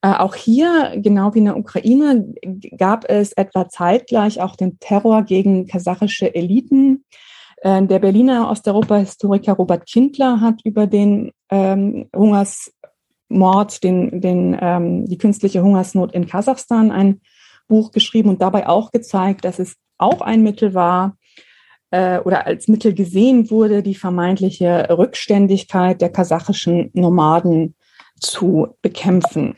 Äh, 0.00 0.14
auch 0.14 0.34
hier, 0.34 0.94
genau 0.96 1.34
wie 1.34 1.40
in 1.40 1.46
der 1.46 1.56
Ukraine, 1.56 2.32
gab 2.76 3.08
es 3.10 3.32
etwa 3.32 3.68
zeitgleich 3.68 4.40
auch 4.40 4.54
den 4.54 4.78
Terror 4.78 5.22
gegen 5.24 5.66
kasachische 5.66 6.34
Eliten. 6.34 7.04
Äh, 7.62 7.84
der 7.84 7.98
Berliner 7.98 8.48
Osteuropa-Historiker 8.50 9.54
Robert 9.54 9.86
Kindler 9.86 10.40
hat 10.40 10.60
über 10.64 10.86
den 10.86 11.32
ähm, 11.50 12.08
Hungersmord, 12.14 13.82
den, 13.82 14.20
den, 14.20 14.56
ähm, 14.60 15.06
die 15.06 15.18
künstliche 15.18 15.62
Hungersnot 15.62 16.12
in 16.12 16.26
Kasachstan 16.26 16.92
ein 16.92 17.20
Buch 17.68 17.92
geschrieben 17.92 18.30
und 18.30 18.42
dabei 18.42 18.66
auch 18.66 18.90
gezeigt, 18.90 19.44
dass 19.44 19.58
es 19.58 19.76
auch 19.98 20.20
ein 20.20 20.42
Mittel 20.42 20.74
war 20.74 21.16
äh, 21.90 22.18
oder 22.18 22.46
als 22.46 22.68
Mittel 22.68 22.94
gesehen 22.94 23.50
wurde, 23.50 23.82
die 23.82 23.94
vermeintliche 23.94 24.88
Rückständigkeit 24.90 26.00
der 26.00 26.10
kasachischen 26.10 26.90
Nomaden 26.94 27.74
zu 28.20 28.68
bekämpfen. 28.82 29.56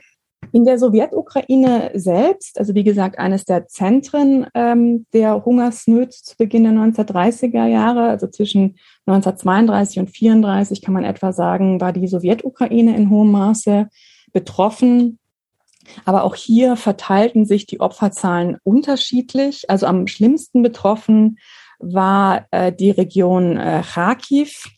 In 0.52 0.64
der 0.64 0.78
Sowjetukraine 0.78 1.92
selbst, 1.94 2.58
also 2.58 2.74
wie 2.74 2.82
gesagt, 2.82 3.18
eines 3.18 3.44
der 3.44 3.68
Zentren 3.68 4.46
ähm, 4.54 5.06
der 5.12 5.44
Hungersnöte 5.44 6.10
zu 6.10 6.36
Beginn 6.36 6.64
der 6.64 6.72
1930er 6.72 7.66
Jahre, 7.66 8.08
also 8.08 8.26
zwischen 8.26 8.76
1932 9.06 10.00
und 10.00 10.08
1934 10.08 10.82
kann 10.82 10.94
man 10.94 11.04
etwa 11.04 11.32
sagen, 11.32 11.80
war 11.80 11.92
die 11.92 12.08
Sowjetukraine 12.08 12.96
in 12.96 13.10
hohem 13.10 13.30
Maße 13.30 13.88
betroffen. 14.32 15.19
Aber 16.04 16.24
auch 16.24 16.34
hier 16.34 16.76
verteilten 16.76 17.46
sich 17.46 17.66
die 17.66 17.80
Opferzahlen 17.80 18.58
unterschiedlich. 18.64 19.68
Also 19.68 19.86
am 19.86 20.06
schlimmsten 20.06 20.62
betroffen 20.62 21.38
war 21.78 22.46
äh, 22.50 22.72
die 22.72 22.90
Region 22.90 23.56
äh, 23.56 23.82
Kharkiv 23.82 24.68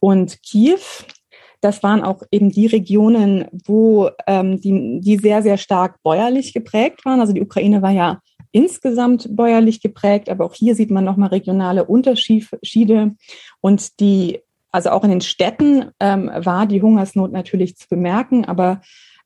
und 0.00 0.42
Kiew. 0.42 0.80
Das 1.60 1.82
waren 1.82 2.04
auch 2.04 2.22
eben 2.30 2.50
die 2.50 2.66
Regionen, 2.66 3.46
wo 3.66 4.10
ähm, 4.26 4.60
die, 4.60 5.00
die 5.00 5.16
sehr, 5.16 5.42
sehr 5.42 5.58
stark 5.58 6.02
bäuerlich 6.02 6.52
geprägt 6.52 7.04
waren. 7.04 7.20
Also 7.20 7.32
die 7.32 7.42
Ukraine 7.42 7.82
war 7.82 7.90
ja 7.90 8.20
insgesamt 8.52 9.34
bäuerlich 9.34 9.80
geprägt, 9.80 10.28
aber 10.28 10.44
auch 10.44 10.54
hier 10.54 10.74
sieht 10.74 10.90
man 10.90 11.04
nochmal 11.04 11.30
regionale 11.30 11.84
Unterschiede. 11.84 13.14
Und 13.60 14.00
die, 14.00 14.40
also 14.70 14.90
auch 14.90 15.04
in 15.04 15.10
den 15.10 15.20
Städten 15.20 15.90
ähm, 16.00 16.30
war 16.34 16.66
die 16.66 16.80
Hungersnot 16.80 17.32
natürlich 17.32 17.76
zu 17.76 17.88
bemerken, 17.88 18.44
aber 18.44 18.80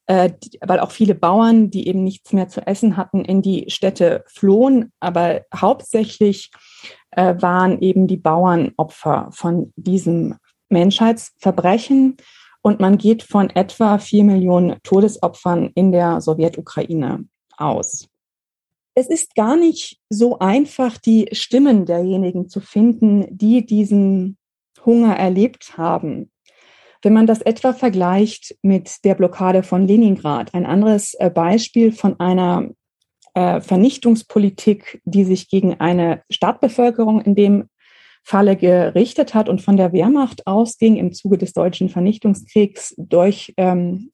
weil 0.07 0.81
auch 0.81 0.91
viele 0.91 1.15
Bauern, 1.15 1.71
die 1.71 1.87
eben 1.87 2.05
nichts 2.05 2.33
mehr 2.33 2.49
zu 2.49 2.67
essen 2.67 2.97
hatten, 2.97 3.25
in 3.25 3.43
die 3.43 3.67
Städte 3.69 4.25
flohen. 4.27 4.93
Aber 5.01 5.43
hauptsächlich 5.55 6.51
äh, 7.13 7.35
waren 7.41 7.81
eben 7.81 8.07
die 8.07 8.17
Bauern 8.17 8.73
Opfer 8.77 9.29
von 9.33 9.73
diesem 9.77 10.37
Menschheitsverbrechen. 10.69 12.17
Und 12.63 12.81
man 12.81 12.99
geht 12.99 13.23
von 13.23 13.51
etwa 13.51 13.99
vier 13.99 14.25
Millionen 14.25 14.79
Todesopfern 14.83 15.71
in 15.75 15.93
der 15.93 16.21
Sowjetukraine 16.21 17.25
aus. 17.57 18.09
Es 18.95 19.09
ist 19.09 19.35
gar 19.35 19.57
nicht 19.57 19.99
so 20.11 20.39
einfach, 20.39 20.99
die 20.99 21.29
Stimmen 21.33 21.87
derjenigen 21.87 22.49
zu 22.49 22.61
finden, 22.61 23.27
die 23.31 23.65
diesen 23.65 24.37
Hunger 24.85 25.17
erlebt 25.17 25.79
haben. 25.79 26.32
Wenn 27.03 27.13
man 27.13 27.27
das 27.27 27.43
etwa 27.43 27.73
vergleicht 27.73 28.57
mit 28.63 29.05
der 29.05 29.15
Blockade 29.15 29.63
von 29.63 29.87
Leningrad, 29.87 30.55
ein 30.55 30.67
anderes 30.67 31.15
äh, 31.15 31.31
Beispiel 31.31 31.93
von 31.93 32.19
einer 32.21 32.71
äh, 33.35 33.61
Vernichtungspolitik, 33.61 35.01
die 35.05 35.25
sich 35.25 35.49
gegen 35.49 35.81
eine 35.81 36.23
Stadtbevölkerung 36.31 37.21
in 37.21 37.35
dem 37.35 37.69
Falle 38.23 38.57
gerichtet 38.57 39.35
hat 39.35 39.49
und 39.49 39.63
von 39.63 39.77
der 39.77 39.93
Wehrmacht 39.93 40.47
ausging 40.47 40.97
im 40.97 41.13
Zuge 41.13 41.39
des 41.39 41.53
deutschen 41.53 41.89
Vernichtungskriegs 41.89 42.95
durch 42.97 43.53
ähm, 43.57 44.11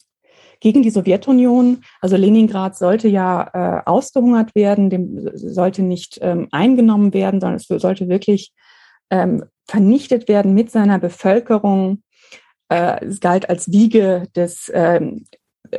gegen 0.60 0.82
die 0.82 0.90
Sowjetunion. 0.90 1.84
Also 2.00 2.16
Leningrad 2.16 2.76
sollte 2.76 3.08
ja 3.08 3.50
äh, 3.52 3.82
ausgehungert 3.84 4.54
werden, 4.54 4.88
dem 4.88 5.28
sollte 5.34 5.82
nicht 5.82 6.18
ähm, 6.22 6.48
eingenommen 6.52 7.12
werden, 7.12 7.40
sondern 7.40 7.56
es 7.56 7.66
sollte 7.66 8.08
wirklich 8.08 8.52
ähm, 9.10 9.44
vernichtet 9.66 10.28
werden 10.28 10.54
mit 10.54 10.70
seiner 10.70 10.98
Bevölkerung. 10.98 12.02
Äh, 12.68 13.04
es 13.04 13.20
galt 13.20 13.48
als 13.48 13.70
Wiege 13.70 14.24
des 14.34 14.70
ähm, 14.74 15.26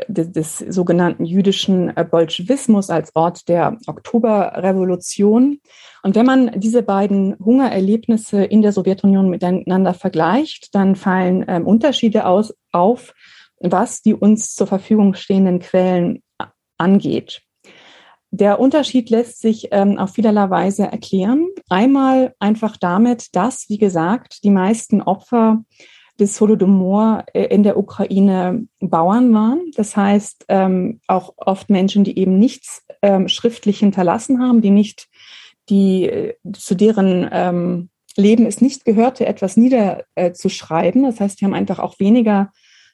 des, 0.07 0.31
des 0.31 0.57
sogenannten 0.57 1.25
jüdischen 1.25 1.95
äh, 1.95 2.05
Bolschewismus 2.09 2.89
als 2.89 3.15
Ort 3.15 3.47
der 3.47 3.77
Oktoberrevolution. 3.87 5.59
Und 6.03 6.15
wenn 6.15 6.25
man 6.25 6.59
diese 6.59 6.83
beiden 6.83 7.35
Hungererlebnisse 7.39 8.43
in 8.43 8.61
der 8.61 8.71
Sowjetunion 8.71 9.29
miteinander 9.29 9.93
vergleicht, 9.93 10.73
dann 10.75 10.95
fallen 10.95 11.45
ähm, 11.47 11.65
Unterschiede 11.65 12.25
aus, 12.25 12.53
auf, 12.71 13.13
was 13.59 14.01
die 14.01 14.13
uns 14.13 14.53
zur 14.53 14.67
Verfügung 14.67 15.13
stehenden 15.15 15.59
Quellen 15.59 16.23
angeht. 16.77 17.41
Der 18.31 18.59
Unterschied 18.59 19.09
lässt 19.09 19.41
sich 19.41 19.69
ähm, 19.71 19.97
auf 19.97 20.11
vielerlei 20.11 20.49
Weise 20.51 20.83
erklären. 20.83 21.47
Einmal 21.67 22.35
einfach 22.39 22.77
damit, 22.77 23.35
dass, 23.35 23.65
wie 23.69 23.79
gesagt, 23.79 24.43
die 24.43 24.51
meisten 24.51 25.01
Opfer 25.01 25.63
des 26.19 26.39
Holodomor 26.39 27.25
äh, 27.33 27.45
in 27.45 27.63
der 27.63 27.77
Ukraine 27.77 28.67
Bauern 28.79 29.33
waren. 29.33 29.71
Das 29.75 29.95
heißt, 29.95 30.45
ähm, 30.49 30.99
auch 31.07 31.33
oft 31.37 31.69
Menschen, 31.69 32.03
die 32.03 32.17
eben 32.17 32.37
nichts 32.37 32.83
ähm, 33.01 33.27
schriftlich 33.27 33.79
hinterlassen 33.79 34.41
haben, 34.41 34.61
die 34.61 34.71
nicht, 34.71 35.07
die 35.69 36.05
äh, 36.05 36.33
zu 36.53 36.75
deren 36.75 37.27
ähm, 37.31 37.89
Leben 38.15 38.45
es 38.45 38.61
nicht 38.61 38.85
gehörte, 38.85 39.25
etwas 39.25 39.57
niederzuschreiben. 39.57 41.03
Äh, 41.03 41.07
das 41.07 41.19
heißt, 41.19 41.41
die 41.41 41.45
haben 41.45 41.53
einfach 41.53 41.79
auch 41.79 41.99
weniger 41.99 42.51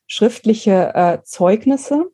schriftliche 0.07 0.93
äh, 0.93 1.17
Zeugnisse. 1.23 2.11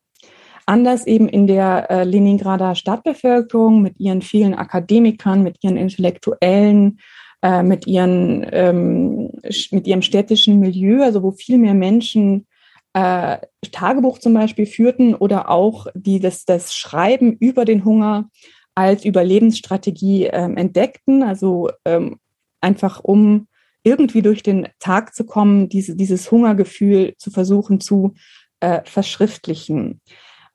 Anders 0.65 1.05
eben 1.05 1.27
in 1.27 1.47
der 1.47 1.89
äh, 1.89 2.03
Leningrader 2.03 2.75
Stadtbevölkerung 2.75 3.81
mit 3.81 3.99
ihren 3.99 4.21
vielen 4.21 4.53
Akademikern, 4.53 5.43
mit 5.43 5.57
ihren 5.61 5.75
Intellektuellen, 5.75 6.99
äh, 7.41 7.63
mit, 7.63 7.87
ihren, 7.87 8.45
ähm, 8.51 9.31
mit 9.71 9.87
ihrem 9.87 10.01
städtischen 10.01 10.59
Milieu, 10.59 11.03
also 11.03 11.23
wo 11.23 11.31
viel 11.31 11.57
mehr 11.57 11.73
Menschen 11.73 12.47
äh, 12.93 13.37
Tagebuch 13.71 14.19
zum 14.19 14.33
Beispiel 14.33 14.65
führten 14.65 15.15
oder 15.15 15.49
auch 15.49 15.87
die 15.93 16.19
das, 16.19 16.45
das 16.45 16.75
Schreiben 16.75 17.33
über 17.33 17.65
den 17.65 17.85
Hunger 17.85 18.29
als 18.75 19.05
Überlebensstrategie 19.05 20.25
ähm, 20.25 20.57
entdeckten, 20.57 21.23
also 21.23 21.69
ähm, 21.85 22.19
einfach 22.61 23.01
um 23.03 23.47
irgendwie 23.83 24.21
durch 24.21 24.43
den 24.43 24.67
Tag 24.79 25.15
zu 25.15 25.25
kommen, 25.25 25.67
diese, 25.67 25.95
dieses 25.95 26.31
Hungergefühl 26.31 27.15
zu 27.17 27.31
versuchen 27.31 27.79
zu 27.79 28.13
äh, 28.59 28.81
verschriftlichen. 28.85 30.01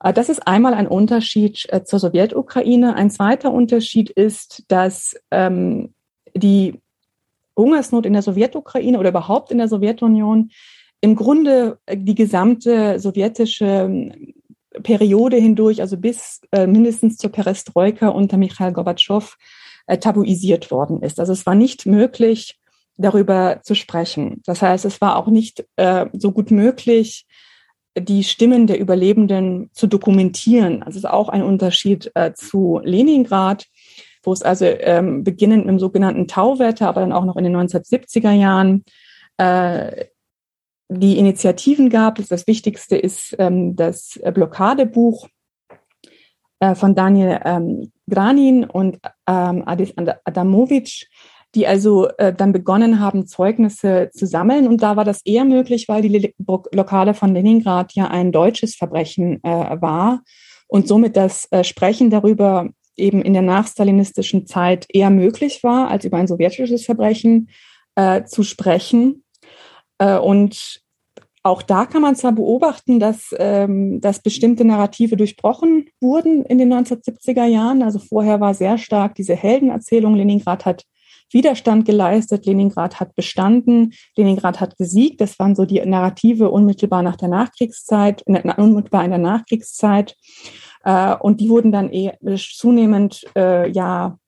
Äh, 0.02 0.12
das 0.12 0.28
ist 0.28 0.46
einmal 0.46 0.74
ein 0.74 0.86
Unterschied 0.86 1.66
äh, 1.70 1.84
zur 1.84 1.98
Sowjetukraine. 1.98 2.94
Ein 2.94 3.10
zweiter 3.10 3.52
Unterschied 3.52 4.10
ist, 4.10 4.64
dass 4.68 5.16
ähm, 5.30 5.94
die 6.36 6.80
Hungersnot 7.56 8.06
in 8.06 8.12
der 8.12 8.22
Sowjetukraine 8.22 8.98
oder 8.98 9.08
überhaupt 9.08 9.50
in 9.50 9.58
der 9.58 9.68
Sowjetunion 9.68 10.50
im 11.00 11.16
Grunde 11.16 11.78
die 11.90 12.14
gesamte 12.14 12.98
sowjetische 12.98 14.12
Periode 14.82 15.36
hindurch, 15.36 15.80
also 15.80 15.96
bis 15.96 16.40
äh, 16.52 16.66
mindestens 16.66 17.16
zur 17.16 17.30
Perestroika 17.30 18.08
unter 18.08 18.36
Michail 18.36 18.72
Gorbatschow, 18.72 19.36
äh, 19.86 19.98
tabuisiert 19.98 20.70
worden 20.70 21.02
ist. 21.02 21.20
Also 21.20 21.32
es 21.32 21.46
war 21.46 21.54
nicht 21.54 21.86
möglich, 21.86 22.58
darüber 22.98 23.60
zu 23.62 23.74
sprechen. 23.74 24.42
Das 24.46 24.62
heißt, 24.62 24.84
es 24.84 25.00
war 25.00 25.16
auch 25.16 25.28
nicht 25.28 25.66
äh, 25.76 26.06
so 26.12 26.32
gut 26.32 26.50
möglich, 26.50 27.26
die 27.98 28.24
Stimmen 28.24 28.66
der 28.66 28.78
Überlebenden 28.78 29.70
zu 29.72 29.86
dokumentieren. 29.86 30.82
Also 30.82 30.98
es 30.98 31.04
ist 31.04 31.10
auch 31.10 31.28
ein 31.28 31.42
Unterschied 31.42 32.10
äh, 32.14 32.32
zu 32.34 32.80
Leningrad, 32.84 33.66
wo 34.26 34.32
es 34.32 34.42
also 34.42 34.64
ähm, 34.64 35.24
beginnend 35.24 35.66
mit 35.66 35.72
dem 35.72 35.78
sogenannten 35.78 36.26
Tauwetter, 36.28 36.88
aber 36.88 37.00
dann 37.00 37.12
auch 37.12 37.24
noch 37.24 37.36
in 37.36 37.44
den 37.44 37.56
1970er 37.56 38.32
Jahren 38.32 38.84
äh, 39.38 40.06
die 40.88 41.18
Initiativen 41.18 41.90
gab. 41.90 42.16
Das 42.28 42.46
Wichtigste 42.46 42.96
ist 42.96 43.34
ähm, 43.38 43.76
das 43.76 44.20
Blockadebuch 44.34 45.28
äh, 46.60 46.74
von 46.74 46.94
Daniel 46.94 47.40
ähm, 47.44 47.92
Granin 48.08 48.64
und 48.64 48.98
ähm, 49.26 49.62
Adis 49.66 49.94
Adamovic, 49.96 51.08
die 51.54 51.66
also 51.66 52.08
äh, 52.18 52.32
dann 52.34 52.52
begonnen 52.52 53.00
haben, 53.00 53.26
Zeugnisse 53.26 54.10
zu 54.12 54.26
sammeln. 54.26 54.66
Und 54.66 54.82
da 54.82 54.96
war 54.96 55.04
das 55.04 55.22
eher 55.24 55.44
möglich, 55.44 55.88
weil 55.88 56.02
die 56.02 56.34
Lokale 56.72 57.14
von 57.14 57.34
Leningrad 57.34 57.92
ja 57.94 58.08
ein 58.08 58.32
deutsches 58.32 58.74
Verbrechen 58.74 59.42
äh, 59.42 59.80
war 59.80 60.22
und 60.68 60.88
somit 60.88 61.16
das 61.16 61.48
äh, 61.50 61.64
Sprechen 61.64 62.10
darüber 62.10 62.68
eben 62.96 63.22
in 63.22 63.32
der 63.32 63.42
nachstalinistischen 63.42 64.46
Zeit 64.46 64.86
eher 64.88 65.10
möglich 65.10 65.62
war, 65.62 65.88
als 65.88 66.04
über 66.04 66.16
ein 66.16 66.26
sowjetisches 66.26 66.84
Verbrechen 66.84 67.50
äh, 67.94 68.24
zu 68.24 68.42
sprechen. 68.42 69.24
Äh, 69.98 70.18
und 70.18 70.80
auch 71.42 71.62
da 71.62 71.86
kann 71.86 72.02
man 72.02 72.16
zwar 72.16 72.32
beobachten, 72.32 72.98
dass, 72.98 73.32
ähm, 73.38 74.00
dass 74.00 74.20
bestimmte 74.20 74.64
Narrative 74.64 75.16
durchbrochen 75.16 75.86
wurden 76.00 76.44
in 76.44 76.58
den 76.58 76.72
1970er 76.72 77.44
Jahren. 77.44 77.82
Also 77.82 78.00
vorher 78.00 78.40
war 78.40 78.52
sehr 78.52 78.78
stark 78.78 79.14
diese 79.14 79.36
Heldenerzählung. 79.36 80.16
Leningrad 80.16 80.64
hat 80.64 80.84
Widerstand 81.32 81.84
geleistet, 81.84 82.46
Leningrad 82.46 83.00
hat 83.00 83.14
bestanden, 83.14 83.94
Leningrad 84.16 84.60
hat 84.60 84.76
gesiegt. 84.76 85.20
Das 85.20 85.38
waren 85.38 85.54
so 85.54 85.64
die 85.64 85.80
Narrative 85.84 86.50
unmittelbar 86.50 87.02
nach 87.02 87.16
der 87.16 87.28
Nachkriegszeit, 87.28 88.22
unmittelbar 88.26 89.04
in 89.04 89.10
der 89.10 89.18
Nachkriegszeit. 89.18 90.16
Äh, 90.86 91.16
und 91.16 91.40
die 91.40 91.50
wurden 91.50 91.72
dann 91.72 91.92
eh 91.92 92.12
zunehmend 92.36 93.26
äh, 93.36 93.68
ja 93.70 94.18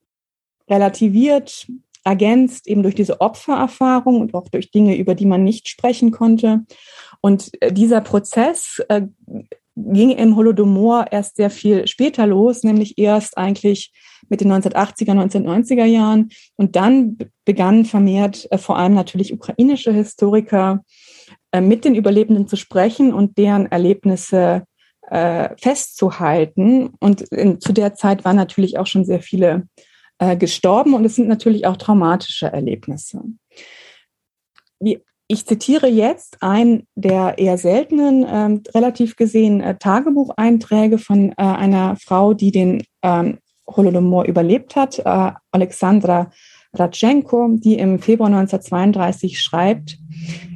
relativiert, 0.69 1.67
ergänzt 2.03 2.67
eben 2.67 2.83
durch 2.83 2.95
diese 2.95 3.21
Opfererfahrung 3.21 4.19
und 4.19 4.33
auch 4.33 4.49
durch 4.49 4.69
Dinge, 4.69 4.97
über 4.97 5.15
die 5.15 5.25
man 5.25 5.43
nicht 5.43 5.69
sprechen 5.69 6.11
konnte. 6.11 6.65
Und 7.21 7.49
äh, 7.61 7.71
dieser 7.71 8.01
Prozess 8.01 8.81
äh, 8.89 9.03
ging 9.75 10.11
im 10.11 10.35
Holodomor 10.35 11.05
erst 11.11 11.37
sehr 11.37 11.49
viel 11.49 11.87
später 11.87 12.27
los, 12.27 12.63
nämlich 12.63 12.97
erst 12.97 13.37
eigentlich 13.37 13.93
mit 14.27 14.41
den 14.41 14.51
1980er, 14.51 15.13
1990er 15.13 15.85
Jahren. 15.85 16.29
Und 16.57 16.75
dann 16.75 17.17
begannen 17.45 17.85
vermehrt 17.85 18.47
äh, 18.51 18.57
vor 18.57 18.77
allem 18.77 18.95
natürlich 18.95 19.31
ukrainische 19.31 19.93
Historiker 19.93 20.83
äh, 21.53 21.61
mit 21.61 21.85
den 21.85 21.95
Überlebenden 21.95 22.47
zu 22.49 22.57
sprechen 22.57 23.13
und 23.13 23.37
deren 23.37 23.65
Erlebnisse 23.65 24.63
äh, 25.09 25.49
festzuhalten. 25.57 26.91
Und 26.99 27.21
in, 27.21 27.59
zu 27.59 27.73
der 27.73 27.95
Zeit 27.95 28.25
waren 28.25 28.35
natürlich 28.35 28.77
auch 28.77 28.87
schon 28.87 29.05
sehr 29.05 29.21
viele 29.21 29.67
äh, 30.19 30.37
gestorben 30.37 30.93
und 30.93 31.05
es 31.05 31.15
sind 31.15 31.27
natürlich 31.27 31.65
auch 31.65 31.77
traumatische 31.77 32.47
Erlebnisse. 32.47 33.21
Wie 34.79 35.01
ich 35.31 35.45
zitiere 35.45 35.87
jetzt 35.87 36.41
einen 36.41 36.87
der 36.95 37.37
eher 37.37 37.59
seltenen, 37.59 38.25
ähm, 38.27 38.63
relativ 38.73 39.15
gesehen 39.15 39.61
äh, 39.61 39.77
Tagebucheinträge 39.77 40.97
von 40.97 41.31
äh, 41.33 41.35
einer 41.37 41.95
Frau, 41.97 42.33
die 42.33 42.51
den 42.51 42.83
ähm, 43.03 43.37
Holodomor 43.67 44.25
überlebt 44.25 44.75
hat, 44.75 44.97
äh, 44.97 45.31
Alexandra 45.51 46.31
Ratschenko, 46.73 47.57
die 47.59 47.75
im 47.75 47.99
Februar 47.99 48.29
1932 48.29 49.39
schreibt, 49.39 49.99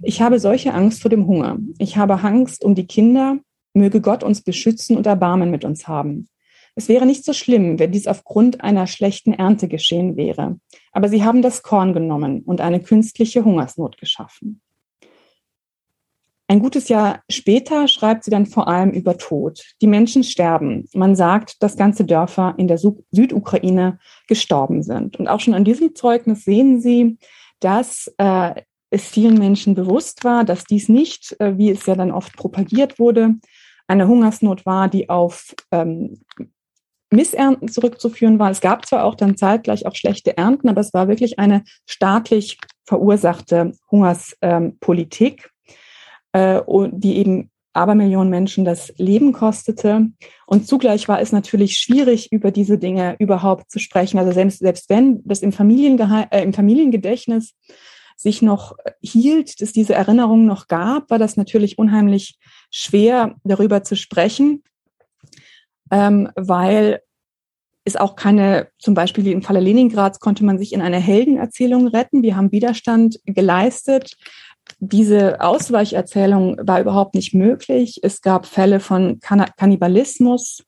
ich 0.01 0.21
habe 0.21 0.39
solche 0.39 0.73
Angst 0.73 1.01
vor 1.01 1.09
dem 1.09 1.27
Hunger. 1.27 1.57
Ich 1.77 1.97
habe 1.97 2.21
Angst 2.21 2.65
um 2.65 2.75
die 2.75 2.87
Kinder. 2.87 3.37
Möge 3.73 4.01
Gott 4.01 4.23
uns 4.23 4.41
beschützen 4.41 4.97
und 4.97 5.07
Erbarmen 5.07 5.51
mit 5.51 5.65
uns 5.65 5.87
haben. 5.87 6.29
Es 6.75 6.89
wäre 6.89 7.05
nicht 7.05 7.23
so 7.23 7.33
schlimm, 7.33 7.77
wenn 7.77 7.91
dies 7.91 8.07
aufgrund 8.07 8.61
einer 8.61 8.87
schlechten 8.87 9.33
Ernte 9.33 9.67
geschehen 9.67 10.17
wäre. 10.17 10.59
Aber 10.91 11.07
sie 11.07 11.23
haben 11.23 11.41
das 11.41 11.61
Korn 11.61 11.93
genommen 11.93 12.41
und 12.41 12.61
eine 12.61 12.81
künstliche 12.81 13.45
Hungersnot 13.45 13.97
geschaffen. 13.97 14.61
Ein 16.47 16.59
gutes 16.59 16.89
Jahr 16.89 17.23
später 17.29 17.87
schreibt 17.87 18.25
sie 18.25 18.31
dann 18.31 18.45
vor 18.45 18.67
allem 18.67 18.91
über 18.91 19.17
Tod. 19.17 19.63
Die 19.81 19.87
Menschen 19.87 20.23
sterben. 20.23 20.87
Man 20.93 21.15
sagt, 21.15 21.63
dass 21.63 21.77
ganze 21.77 22.05
Dörfer 22.05 22.55
in 22.57 22.67
der 22.67 22.77
Südukraine 22.77 23.97
gestorben 24.27 24.83
sind. 24.83 25.17
Und 25.17 25.27
auch 25.27 25.39
schon 25.39 25.53
an 25.53 25.63
diesem 25.63 25.95
Zeugnis 25.95 26.43
sehen 26.43 26.81
Sie, 26.81 27.17
dass 27.59 28.13
äh, 28.17 28.61
es 28.89 29.07
vielen 29.07 29.39
Menschen 29.39 29.73
bewusst 29.73 30.23
war, 30.23 30.43
dass 30.43 30.65
dies 30.65 30.89
nicht, 30.89 31.35
äh, 31.39 31.57
wie 31.57 31.71
es 31.71 31.85
ja 31.85 31.95
dann 31.95 32.11
oft 32.11 32.35
propagiert 32.35 32.99
wurde, 32.99 33.35
eine 33.87 34.07
Hungersnot 34.07 34.65
war, 34.65 34.87
die 34.87 35.09
auf 35.09 35.55
ähm, 35.71 36.21
Missernten 37.13 37.67
zurückzuführen 37.67 38.39
war. 38.39 38.49
Es 38.49 38.61
gab 38.61 38.85
zwar 38.85 39.03
auch 39.05 39.15
dann 39.15 39.37
zeitgleich 39.37 39.85
auch 39.85 39.95
schlechte 39.95 40.35
Ernten, 40.35 40.67
aber 40.67 40.81
es 40.81 40.93
war 40.93 41.07
wirklich 41.07 41.39
eine 41.39 41.63
staatlich 41.85 42.57
verursachte 42.85 43.73
Hungerspolitik, 43.91 45.49
äh, 46.33 46.61
die 46.91 47.17
eben 47.17 47.51
Abermillionen 47.73 48.29
Menschen 48.29 48.65
das 48.65 48.93
Leben 48.97 49.33
kostete. 49.33 50.07
Und 50.45 50.67
zugleich 50.67 51.07
war 51.07 51.19
es 51.19 51.31
natürlich 51.31 51.77
schwierig, 51.77 52.31
über 52.31 52.51
diese 52.51 52.77
Dinge 52.77 53.15
überhaupt 53.17 53.71
zu 53.71 53.79
sprechen. 53.79 54.19
Also 54.19 54.31
selbst, 54.31 54.59
selbst 54.59 54.89
wenn 54.89 55.23
das 55.25 55.41
im, 55.41 55.51
äh, 55.51 56.43
im 56.43 56.53
Familiengedächtnis 56.53 57.55
sich 58.15 58.41
noch 58.41 58.75
hielt, 59.01 59.61
dass 59.61 59.73
diese 59.73 59.93
Erinnerung 59.93 60.45
noch 60.45 60.67
gab, 60.67 61.09
war 61.09 61.19
das 61.19 61.37
natürlich 61.37 61.77
unheimlich 61.77 62.37
schwer, 62.69 63.35
darüber 63.43 63.83
zu 63.83 63.95
sprechen 63.95 64.63
ähm, 65.93 66.29
weil 66.35 67.01
es 67.85 67.95
auch 67.95 68.15
keine, 68.15 68.69
zum 68.79 68.95
Beispiel 68.95 69.25
wie 69.25 69.31
im 69.31 69.43
Falle 69.43 69.59
Leningrads, 69.59 70.19
konnte 70.19 70.43
man 70.43 70.57
sich 70.57 70.73
in 70.73 70.81
eine 70.81 70.99
Heldenerzählung 70.99 71.87
retten. 71.87 72.23
Wir 72.23 72.35
haben 72.35 72.51
Widerstand 72.51 73.19
geleistet. 73.25 74.15
Diese 74.79 75.41
Ausweicherzählung 75.41 76.57
war 76.63 76.79
überhaupt 76.79 77.13
nicht 77.13 77.33
möglich. 77.35 77.99
Es 78.01 78.21
gab 78.21 78.45
Fälle 78.45 78.79
von 78.79 79.19
Kannibalismus. 79.19 80.63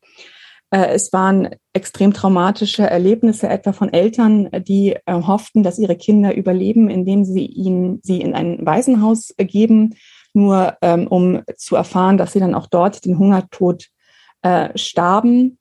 Äh, 0.76 0.94
es 0.94 1.14
waren 1.14 1.56
extrem 1.72 2.12
traumatische 2.12 2.84
Erlebnisse, 2.84 3.48
etwa 3.48 3.72
von 3.72 3.94
Eltern, 3.94 4.50
die 4.68 4.98
äh, 5.06 5.14
hofften, 5.14 5.64
dass 5.64 5.80
ihre 5.80 5.96
Kinder 5.96 6.36
überleben, 6.36 6.90
indem 6.90 7.24
sie 7.24 7.46
ihnen 7.46 8.02
sie 8.04 8.20
in 8.20 8.36
ein 8.36 8.66
Waisenhaus 8.66 9.34
geben, 9.38 9.96
nur 10.34 10.76
ähm, 10.82 11.08
um 11.08 11.44
zu 11.56 11.78
erfahren, 11.78 12.18
dass 12.18 12.34
sie 12.34 12.42
dann 12.42 12.56
auch 12.56 12.68
dort 12.68 13.06
den 13.06 13.18
Hungertod 13.18 13.86
äh, 14.42 14.78
starben. 14.78 15.60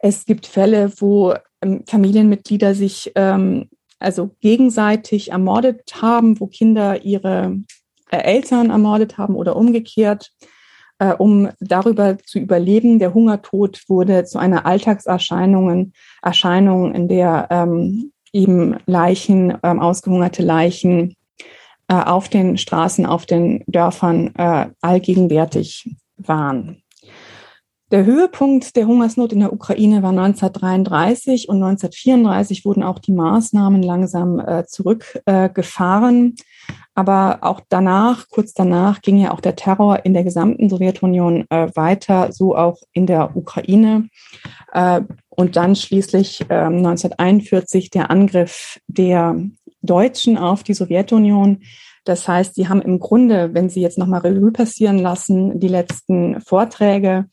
Es 0.00 0.26
gibt 0.26 0.46
Fälle, 0.46 0.92
wo 0.98 1.34
ähm, 1.62 1.84
Familienmitglieder 1.86 2.74
sich 2.74 3.10
ähm, 3.14 3.70
also 3.98 4.32
gegenseitig 4.40 5.30
ermordet 5.30 6.02
haben, 6.02 6.40
wo 6.40 6.46
Kinder 6.46 7.04
ihre 7.04 7.56
Eltern 8.10 8.68
ermordet 8.68 9.16
haben 9.16 9.34
oder 9.34 9.56
umgekehrt, 9.56 10.30
äh, 11.02 11.14
um 11.18 11.48
darüber 11.58 12.16
zu 12.18 12.38
überleben. 12.38 13.00
Der 13.00 13.12
Hungertod 13.12 13.82
wurde 13.88 14.24
zu 14.24 14.38
einer 14.38 14.66
Alltagserscheinung, 14.66 15.92
Erscheinung, 16.22 16.94
in 16.94 17.08
der 17.08 17.48
ähm, 17.50 18.12
eben 18.32 18.76
Leichen, 18.86 19.58
ähm, 19.64 19.80
ausgehungerte 19.80 20.42
Leichen 20.42 21.16
äh, 21.88 21.94
auf 21.94 22.28
den 22.28 22.56
Straßen, 22.56 23.04
auf 23.04 23.26
den 23.26 23.64
Dörfern 23.66 24.32
äh, 24.36 24.68
allgegenwärtig 24.80 25.90
waren. 26.18 26.82
Der 27.90 28.06
Höhepunkt 28.06 28.76
der 28.76 28.86
Hungersnot 28.86 29.32
in 29.32 29.40
der 29.40 29.52
Ukraine 29.52 30.02
war 30.04 30.10
1933 30.10 31.48
und 31.48 31.56
1934 31.56 32.64
wurden 32.64 32.84
auch 32.84 33.00
die 33.00 33.12
Maßnahmen 33.12 33.82
langsam 33.82 34.38
äh, 34.38 34.64
zurückgefahren. 34.66 36.34
Äh, 36.38 36.42
Aber 36.94 37.38
auch 37.40 37.60
danach, 37.68 38.28
kurz 38.28 38.52
danach, 38.52 39.00
ging 39.00 39.18
ja 39.18 39.32
auch 39.32 39.40
der 39.40 39.56
Terror 39.56 40.04
in 40.04 40.12
der 40.12 40.24
gesamten 40.24 40.68
Sowjetunion 40.68 41.46
äh, 41.48 41.68
weiter, 41.74 42.32
so 42.32 42.54
auch 42.54 42.78
in 42.92 43.06
der 43.06 43.34
Ukraine. 43.34 44.08
Äh, 44.72 45.00
und 45.30 45.56
dann 45.56 45.74
schließlich 45.74 46.50
1941 46.50 47.84
ähm, 47.84 47.90
der 47.94 48.10
Angriff 48.10 48.78
der 48.86 49.36
Deutschen 49.80 50.36
auf 50.36 50.62
die 50.62 50.74
Sowjetunion. 50.74 51.62
Das 52.04 52.28
heißt, 52.28 52.54
sie 52.54 52.68
haben 52.68 52.82
im 52.82 52.98
Grunde, 52.98 53.54
wenn 53.54 53.70
Sie 53.70 53.80
jetzt 53.80 53.96
nochmal 53.96 54.20
Revue 54.20 54.52
passieren 54.52 54.98
lassen, 54.98 55.60
die 55.60 55.68
letzten 55.68 56.40
Vorträge, 56.40 57.26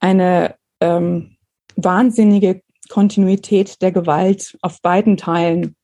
eine 0.00 0.54
ähm, 0.80 1.36
wahnsinnige 1.76 2.62
Kontinuität 2.88 3.80
der 3.82 3.92
Gewalt 3.92 4.56
auf 4.60 4.80
beiden 4.82 5.16
Teilen 5.16 5.64
äh, 5.64 5.83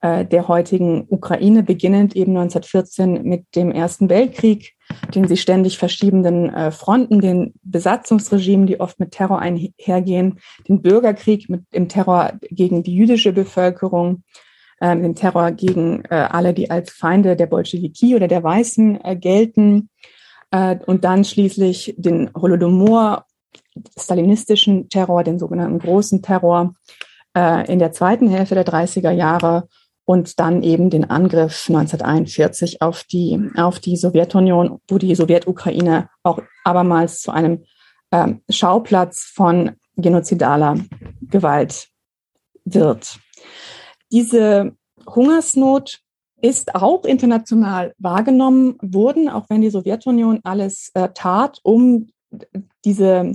der 0.00 0.46
heutigen 0.46 1.06
Ukraine, 1.08 1.64
beginnend 1.64 2.14
eben 2.14 2.36
1914 2.36 3.24
mit 3.24 3.46
dem 3.56 3.72
Ersten 3.72 4.08
Weltkrieg, 4.08 4.76
den 5.14 5.26
sich 5.26 5.40
ständig 5.40 5.78
verschiebenden 5.78 6.54
äh, 6.54 6.70
Fronten, 6.70 7.20
den 7.20 7.54
Besatzungsregimen, 7.62 8.66
die 8.66 8.80
oft 8.80 9.00
mit 9.00 9.12
Terror 9.12 9.40
einhergehen, 9.40 10.38
den 10.68 10.82
Bürgerkrieg 10.82 11.48
mit 11.48 11.62
dem 11.74 11.88
Terror 11.88 12.34
gegen 12.50 12.82
die 12.82 12.94
jüdische 12.94 13.32
Bevölkerung, 13.32 14.22
äh, 14.80 14.96
den 14.96 15.14
Terror 15.14 15.50
gegen 15.50 16.04
äh, 16.04 16.14
alle, 16.14 16.54
die 16.54 16.70
als 16.70 16.90
Feinde 16.90 17.36
der 17.36 17.46
Bolschewiki 17.46 18.14
oder 18.14 18.28
der 18.28 18.42
Weißen 18.42 19.04
äh, 19.04 19.16
gelten, 19.16 19.90
äh, 20.50 20.76
und 20.86 21.04
dann 21.04 21.24
schließlich 21.24 21.94
den 21.98 22.30
Holodomor, 22.34 23.24
stalinistischen 23.98 24.88
Terror, 24.88 25.24
den 25.24 25.38
sogenannten 25.38 25.78
großen 25.78 26.22
Terror 26.22 26.74
äh, 27.36 27.70
in 27.70 27.78
der 27.78 27.92
zweiten 27.92 28.28
Hälfte 28.28 28.54
der 28.54 28.66
30er 28.66 29.10
Jahre 29.10 29.68
und 30.08 30.40
dann 30.40 30.62
eben 30.62 30.88
den 30.88 31.10
Angriff 31.10 31.68
1941 31.68 32.80
auf 32.80 33.04
die, 33.04 33.38
auf 33.58 33.78
die 33.78 33.94
Sowjetunion, 33.94 34.80
wo 34.88 34.96
die 34.96 35.14
Sowjetukraine 35.14 36.08
auch 36.22 36.40
abermals 36.64 37.20
zu 37.20 37.30
einem 37.30 37.64
ähm, 38.10 38.40
Schauplatz 38.48 39.30
von 39.34 39.72
genozidaler 39.96 40.78
Gewalt 41.20 41.88
wird. 42.64 43.18
Diese 44.10 44.72
Hungersnot 45.06 45.98
ist 46.40 46.74
auch 46.74 47.04
international 47.04 47.92
wahrgenommen 47.98 48.78
worden, 48.80 49.28
auch 49.28 49.44
wenn 49.50 49.60
die 49.60 49.68
Sowjetunion 49.68 50.40
alles 50.42 50.90
äh, 50.94 51.10
tat, 51.12 51.60
um 51.64 52.08
diese 52.82 53.32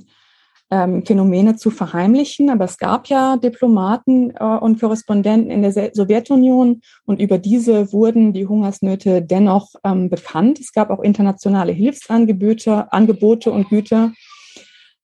ähm, 0.74 1.06
Phänomene 1.06 1.56
zu 1.56 1.70
verheimlichen. 1.70 2.50
Aber 2.50 2.66
es 2.66 2.80
gab 2.80 3.08
ja 3.08 3.38
Diplomaten 3.38 4.32
äh, 4.32 4.44
und 4.44 4.80
Korrespondenten 4.80 5.52
in 5.52 5.62
der 5.62 5.92
Sowjetunion 5.94 6.82
und 7.06 7.22
über 7.22 7.38
diese 7.38 7.94
wurden 7.94 8.34
die 8.34 8.48
Hungersnöte 8.48 9.22
dennoch 9.22 9.76
ähm, 9.84 10.10
bekannt. 10.10 10.60
Es 10.60 10.74
gab 10.74 10.90
auch 10.90 11.02
internationale 11.02 11.72
Hilfsangebote 11.72 12.92
Angebote 12.92 13.52
und 13.52 13.70
Güter. 13.70 14.14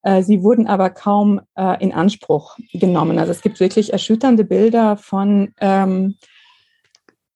Äh, 0.01 0.23
sie 0.23 0.41
wurden 0.41 0.65
aber 0.65 0.89
kaum 0.89 1.41
äh, 1.55 1.84
in 1.84 1.93
Anspruch 1.93 2.58
genommen. 2.73 3.19
Also 3.19 3.32
es 3.32 3.41
gibt 3.41 3.60
wirklich 3.60 3.93
erschütternde 3.93 4.45
Bilder 4.45 4.97
von 4.97 5.53
ähm, 5.62 6.15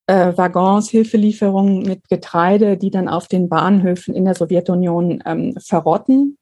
äh, 0.08 0.36
Waggons, 0.36 0.90
Hilfelieferungen 0.90 1.84
mit 1.84 2.10
Getreide, 2.10 2.78
die 2.78 2.90
dann 2.90 3.08
auf 3.08 3.28
den 3.28 3.48
Bahnhöfen 3.48 4.16
in 4.16 4.26
der 4.26 4.34
Sowjetunion 4.34 5.22
ähm, 5.24 5.56
verrotten. 5.60 6.40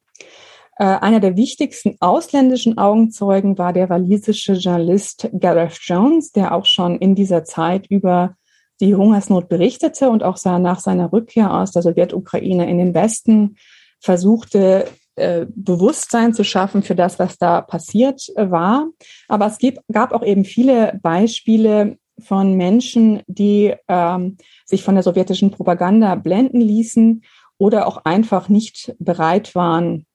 Äh, 0.82 0.98
einer 1.00 1.20
der 1.20 1.38
wichtigsten 1.38 1.96
ausländischen 2.00 2.80
Augenzeugen 2.80 3.60
war 3.60 3.72
der 3.72 3.88
walisische 3.90 4.54
Journalist 4.54 5.30
Gareth 5.40 5.78
Jones, 5.84 6.32
der 6.32 6.56
auch 6.56 6.66
schon 6.66 6.98
in 6.98 7.14
dieser 7.14 7.44
Zeit 7.44 7.86
über 7.92 8.34
die 8.80 8.96
Hungersnot 8.96 9.48
berichtete 9.48 10.10
und 10.10 10.24
auch 10.24 10.44
nach 10.44 10.80
seiner 10.80 11.14
Rückkehr 11.14 11.54
aus 11.54 11.70
der 11.70 11.84
Sowjetukraine 11.84 12.68
in 12.68 12.80
den 12.80 12.96
Westen 12.96 13.58
versuchte, 14.00 14.88
äh, 15.18 15.46
Bewusstsein 15.54 16.34
zu 16.34 16.44
schaffen 16.44 16.82
für 16.82 16.96
das, 16.96 17.20
was 17.20 17.38
da 17.38 17.62
passiert 17.62 18.30
äh, 18.36 18.50
war. 18.50 18.88
Aber 19.28 19.46
es 19.46 19.60
gab 19.92 20.14
auch 20.14 20.24
eben 20.24 20.46
viele 20.46 21.00
Beispiele 21.04 21.98
von 22.18 22.56
Menschen, 22.56 23.22
die 23.28 23.76
ähm, 23.88 24.38
sich 24.66 24.82
von 24.82 24.96
der 24.96 25.04
sowjetischen 25.04 25.52
Propaganda 25.52 26.16
blenden 26.16 26.60
ließen 26.60 27.24
oder 27.60 27.86
auch 27.86 28.04
einfach 28.04 28.50
nicht 28.50 28.96
bereit 28.98 29.54
waren 29.54 30.08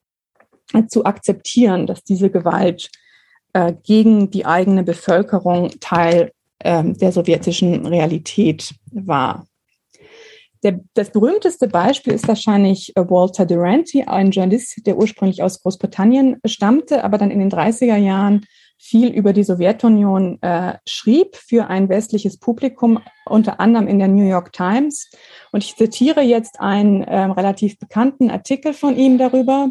zu 0.88 1.04
akzeptieren, 1.04 1.86
dass 1.86 2.02
diese 2.02 2.30
Gewalt 2.30 2.90
äh, 3.52 3.72
gegen 3.82 4.30
die 4.30 4.46
eigene 4.46 4.82
Bevölkerung 4.82 5.70
Teil 5.80 6.32
äh, 6.58 6.84
der 6.84 7.12
sowjetischen 7.12 7.86
Realität 7.86 8.74
war. 8.90 9.46
Der, 10.62 10.80
das 10.94 11.10
berühmteste 11.10 11.68
Beispiel 11.68 12.12
ist 12.12 12.28
wahrscheinlich 12.28 12.92
äh, 12.96 13.00
Walter 13.08 13.46
Duranty, 13.46 14.04
ein 14.04 14.30
Journalist, 14.30 14.86
der 14.86 14.96
ursprünglich 14.96 15.42
aus 15.42 15.62
Großbritannien 15.62 16.36
stammte, 16.44 17.04
aber 17.04 17.18
dann 17.18 17.30
in 17.30 17.38
den 17.38 17.50
30er 17.50 17.96
Jahren 17.96 18.44
viel 18.78 19.08
über 19.08 19.32
die 19.32 19.44
Sowjetunion 19.44 20.40
äh, 20.42 20.74
schrieb 20.86 21.36
für 21.36 21.68
ein 21.68 21.88
westliches 21.88 22.38
Publikum, 22.38 23.00
unter 23.24 23.60
anderem 23.60 23.88
in 23.88 23.98
der 23.98 24.08
New 24.08 24.28
York 24.28 24.52
Times. 24.52 25.10
Und 25.52 25.64
ich 25.64 25.76
zitiere 25.76 26.20
jetzt 26.20 26.60
einen 26.60 27.02
äh, 27.02 27.24
relativ 27.24 27.78
bekannten 27.78 28.30
Artikel 28.30 28.74
von 28.74 28.96
ihm 28.96 29.18
darüber. 29.18 29.70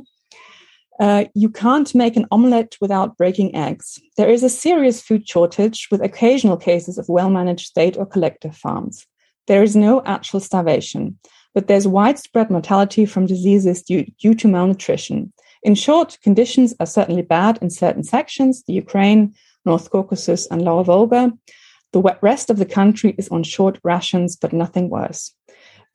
Uh, 1.00 1.26
you 1.34 1.50
can't 1.50 1.94
make 1.94 2.16
an 2.16 2.26
omelette 2.32 2.78
without 2.80 3.18
breaking 3.18 3.54
eggs. 3.56 4.00
There 4.16 4.30
is 4.30 4.44
a 4.44 4.50
serious 4.50 5.02
food 5.02 5.28
shortage 5.28 5.88
with 5.92 6.02
occasional 6.02 6.58
cases 6.58 6.98
of 6.98 7.10
well-managed 7.10 7.66
state 7.66 7.98
or 7.98 8.06
collective 8.06 8.56
farms. 8.56 9.06
There 9.48 9.62
is 9.62 9.76
no 9.76 10.02
actual 10.06 10.40
starvation, 10.40 11.20
but 11.54 11.68
there's 11.68 11.88
widespread 11.88 12.50
mortality 12.50 13.06
from 13.06 13.26
diseases 13.26 13.84
due, 13.84 14.06
due 14.20 14.34
to 14.36 14.48
malnutrition. 14.48 15.34
In 15.64 15.76
short, 15.76 16.18
conditions 16.24 16.74
are 16.80 16.86
certainly 16.86 17.24
bad 17.24 17.60
in 17.62 17.70
certain 17.70 18.04
sections, 18.04 18.64
the 18.66 18.74
Ukraine, 18.74 19.34
North 19.66 19.90
Caucasus, 19.90 20.48
and 20.48 20.62
Lower 20.62 20.84
Volga. 20.84 21.34
The 21.92 22.02
rest 22.22 22.50
of 22.50 22.58
the 22.58 22.66
country 22.66 23.16
is 23.18 23.30
on 23.30 23.44
short 23.44 23.80
rations, 23.84 24.36
but 24.36 24.54
nothing 24.54 24.90
worse. 24.90 25.34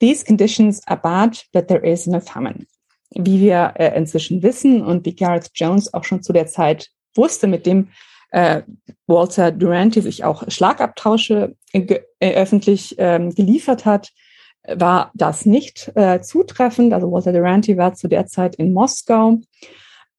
These 0.00 0.22
conditions 0.24 0.80
are 0.88 0.96
bad, 0.96 1.40
but 1.52 1.68
there 1.68 1.84
is 1.84 2.06
no 2.06 2.20
famine. 2.20 2.66
Wie 3.14 3.40
wir 3.40 3.74
äh, 3.76 3.96
inzwischen 3.96 4.42
wissen 4.42 4.82
und 4.82 5.04
wie 5.04 5.14
Gareth 5.14 5.50
Jones 5.54 5.92
auch 5.92 6.04
schon 6.04 6.22
zu 6.22 6.32
der 6.32 6.46
Zeit 6.46 6.90
wusste, 7.14 7.46
mit 7.46 7.66
dem 7.66 7.88
äh, 8.30 8.62
Walter 9.06 9.50
Duranty 9.50 10.00
sich 10.00 10.24
auch 10.24 10.44
Schlagabtausche 10.48 11.56
äh, 11.72 12.00
öffentlich 12.20 12.94
ähm, 12.98 13.34
geliefert 13.34 13.84
hat, 13.84 14.10
war 14.68 15.10
das 15.14 15.46
nicht 15.46 15.90
äh, 15.94 16.20
zutreffend. 16.20 16.92
Also 16.92 17.10
Walter 17.10 17.32
Duranty 17.32 17.76
war 17.76 17.94
zu 17.94 18.08
der 18.08 18.26
Zeit 18.26 18.56
in 18.56 18.72
Moskau 18.72 19.38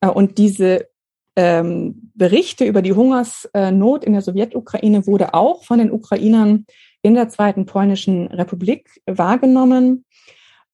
äh, 0.02 0.08
und 0.08 0.38
diese 0.38 0.88
ähm, 1.36 2.12
Berichte 2.14 2.66
über 2.66 2.82
die 2.82 2.94
Hungersnot 2.94 4.04
in 4.04 4.14
der 4.14 4.22
Sowjetukraine 4.22 5.08
wurde 5.08 5.34
auch 5.34 5.64
von 5.64 5.80
den 5.80 5.92
Ukrainern 5.92 6.66
in 7.02 7.16
der 7.16 7.30
Zweiten 7.30 7.66
Polnischen 7.66 8.28
Republik 8.28 8.90
wahrgenommen. 9.06 10.06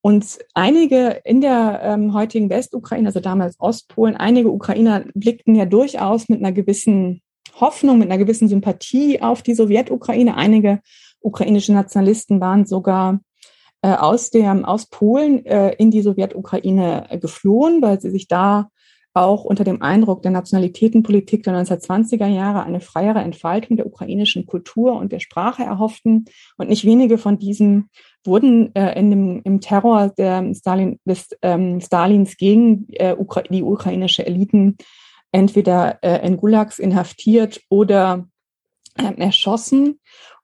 Und 0.07 0.39
einige 0.53 1.19
in 1.25 1.41
der 1.41 1.81
ähm, 1.83 2.13
heutigen 2.13 2.49
Westukraine, 2.49 3.09
also 3.09 3.19
damals 3.19 3.59
Ostpolen, 3.59 4.15
einige 4.15 4.49
Ukrainer 4.49 5.03
blickten 5.13 5.53
ja 5.53 5.65
durchaus 5.65 6.29
mit 6.29 6.39
einer 6.39 6.53
gewissen 6.53 7.21
Hoffnung, 7.59 7.99
mit 7.99 8.09
einer 8.09 8.17
gewissen 8.17 8.47
Sympathie 8.47 9.21
auf 9.21 9.41
die 9.41 9.53
Sowjetukraine. 9.53 10.37
Einige 10.37 10.79
ukrainische 11.19 11.73
Nationalisten 11.73 12.39
waren 12.39 12.65
sogar 12.65 13.19
äh, 13.81 13.89
aus, 13.95 14.31
der, 14.31 14.65
aus 14.65 14.85
Polen 14.85 15.45
äh, 15.45 15.73
in 15.73 15.91
die 15.91 16.01
Sowjetukraine 16.01 17.11
äh, 17.11 17.17
geflohen, 17.17 17.81
weil 17.81 17.99
sie 17.99 18.11
sich 18.11 18.29
da 18.29 18.69
auch 19.13 19.43
unter 19.43 19.65
dem 19.65 19.81
Eindruck 19.81 20.21
der 20.21 20.31
Nationalitätenpolitik 20.31 21.43
der 21.43 21.53
1920er 21.53 22.27
Jahre 22.27 22.63
eine 22.63 22.79
freiere 22.79 23.19
Entfaltung 23.19 23.75
der 23.75 23.87
ukrainischen 23.87 24.45
Kultur 24.45 24.93
und 24.93 25.11
der 25.11 25.19
Sprache 25.19 25.63
erhofften. 25.63 26.25
Und 26.57 26.69
nicht 26.69 26.85
wenige 26.85 27.17
von 27.17 27.39
diesen 27.39 27.89
wurden 28.25 28.75
äh, 28.75 28.97
in 28.99 29.09
dem, 29.09 29.41
im 29.43 29.61
Terror 29.61 30.09
der 30.17 30.53
Stalin, 30.53 30.99
des 31.05 31.29
ähm, 31.41 31.79
Stalins 31.81 32.37
gegen 32.37 32.87
äh, 32.93 33.15
Ukra 33.17 33.41
die 33.43 33.63
ukrainische 33.63 34.25
Eliten 34.25 34.77
entweder 35.31 35.99
äh, 36.01 36.25
in 36.25 36.37
Gulags 36.37 36.79
inhaftiert 36.79 37.61
oder 37.69 38.27
äh, 38.97 39.13
erschossen. 39.17 39.99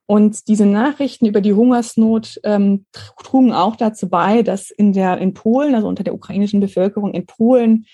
Und 0.06 0.48
diese 0.48 0.66
Nachrichten 0.66 1.26
über 1.26 1.42
die 1.42 1.54
Hungersnot 1.54 2.40
ähm, 2.44 2.86
trugen 3.24 3.54
auch 3.54 3.76
dazu 3.76 4.10
bei, 4.10 4.44
dass 4.44 4.70
in 4.70 4.94
der 4.94 5.18
in 5.18 5.34
Polen, 5.34 5.76
also 5.76 5.88
unter 5.88 6.04
der 6.04 6.14
ukrainischen 6.14 6.60
Bevölkerung 6.60 7.14
in 7.14 7.26
Polen, 7.26 7.86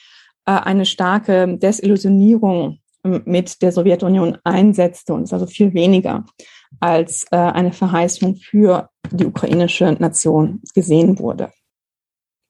äh, 0.45 0.51
eine 0.51 0.85
starke 0.85 1.57
Desillusionierung 1.57 2.79
ähm, 3.03 3.21
mit 3.25 3.61
der 3.61 3.71
Sowjetunion 3.71 4.37
einsetzte 4.43 5.13
und 5.13 5.23
es 5.23 5.33
also 5.33 5.45
viel 5.45 5.73
weniger 5.73 6.25
als 6.79 7.25
äh, 7.31 7.37
eine 7.37 7.73
Verheißung 7.73 8.35
für 8.35 8.89
die 9.11 9.25
ukrainische 9.25 9.93
Nation 9.93 10.61
gesehen 10.73 11.19
wurde. 11.19 11.51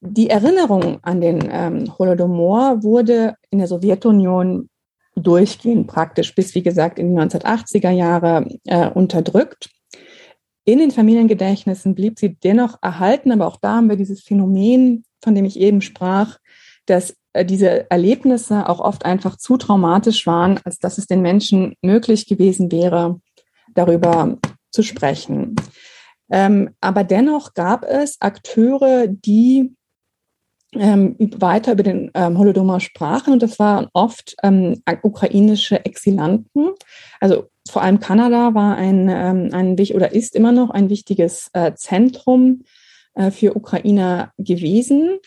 Die 0.00 0.30
Erinnerung 0.30 0.98
an 1.02 1.20
den 1.20 1.48
ähm, 1.50 1.98
Holodomor 1.98 2.82
wurde 2.82 3.34
in 3.50 3.58
der 3.58 3.68
Sowjetunion 3.68 4.68
durchgehend 5.14 5.88
praktisch 5.88 6.34
bis, 6.34 6.54
wie 6.54 6.62
gesagt, 6.62 6.98
in 6.98 7.14
die 7.14 7.20
1980er 7.20 7.90
Jahre 7.90 8.46
äh, 8.64 8.88
unterdrückt. 8.88 9.70
In 10.64 10.78
den 10.78 10.90
Familiengedächtnissen 10.90 11.94
blieb 11.94 12.18
sie 12.18 12.36
dennoch 12.36 12.78
erhalten, 12.80 13.32
aber 13.32 13.46
auch 13.46 13.56
da 13.60 13.76
haben 13.76 13.88
wir 13.88 13.96
dieses 13.96 14.22
Phänomen, 14.22 15.04
von 15.22 15.34
dem 15.34 15.44
ich 15.44 15.58
eben 15.58 15.82
sprach, 15.82 16.38
dass 16.86 17.16
äh, 17.32 17.44
diese 17.44 17.90
Erlebnisse 17.90 18.68
auch 18.68 18.80
oft 18.80 19.04
einfach 19.04 19.36
zu 19.36 19.56
traumatisch 19.56 20.26
waren, 20.26 20.60
als 20.64 20.78
dass 20.78 20.98
es 20.98 21.06
den 21.06 21.22
Menschen 21.22 21.74
möglich 21.82 22.26
gewesen 22.26 22.72
wäre, 22.72 23.20
darüber 23.74 24.38
zu 24.70 24.82
sprechen. 24.82 25.56
Ähm, 26.30 26.70
aber 26.80 27.04
dennoch 27.04 27.54
gab 27.54 27.84
es 27.84 28.20
Akteure, 28.20 29.08
die 29.08 29.74
ähm, 30.72 31.16
weiter 31.18 31.72
über 31.72 31.82
den 31.82 32.12
ähm, 32.14 32.38
Holodomor 32.38 32.78
sprachen 32.78 33.32
und 33.32 33.42
das 33.42 33.58
waren 33.58 33.88
oft 33.92 34.36
ähm, 34.44 34.80
ukrainische 35.02 35.84
Exilanten, 35.84 36.70
also 37.18 37.48
vor 37.68 37.82
allem 37.82 38.00
Kanada 38.00 38.54
war 38.54 38.76
ein, 38.76 39.08
ähm, 39.08 39.50
ein 39.52 39.72
oder 39.94 40.12
ist 40.12 40.34
immer 40.34 40.52
noch 40.52 40.70
ein 40.70 40.90
wichtiges 40.90 41.50
äh, 41.52 41.72
Zentrum 41.74 42.64
äh, 43.14 43.30
für 43.30 43.56
Ukrainer 43.56 44.32
gewesen. 44.38 45.18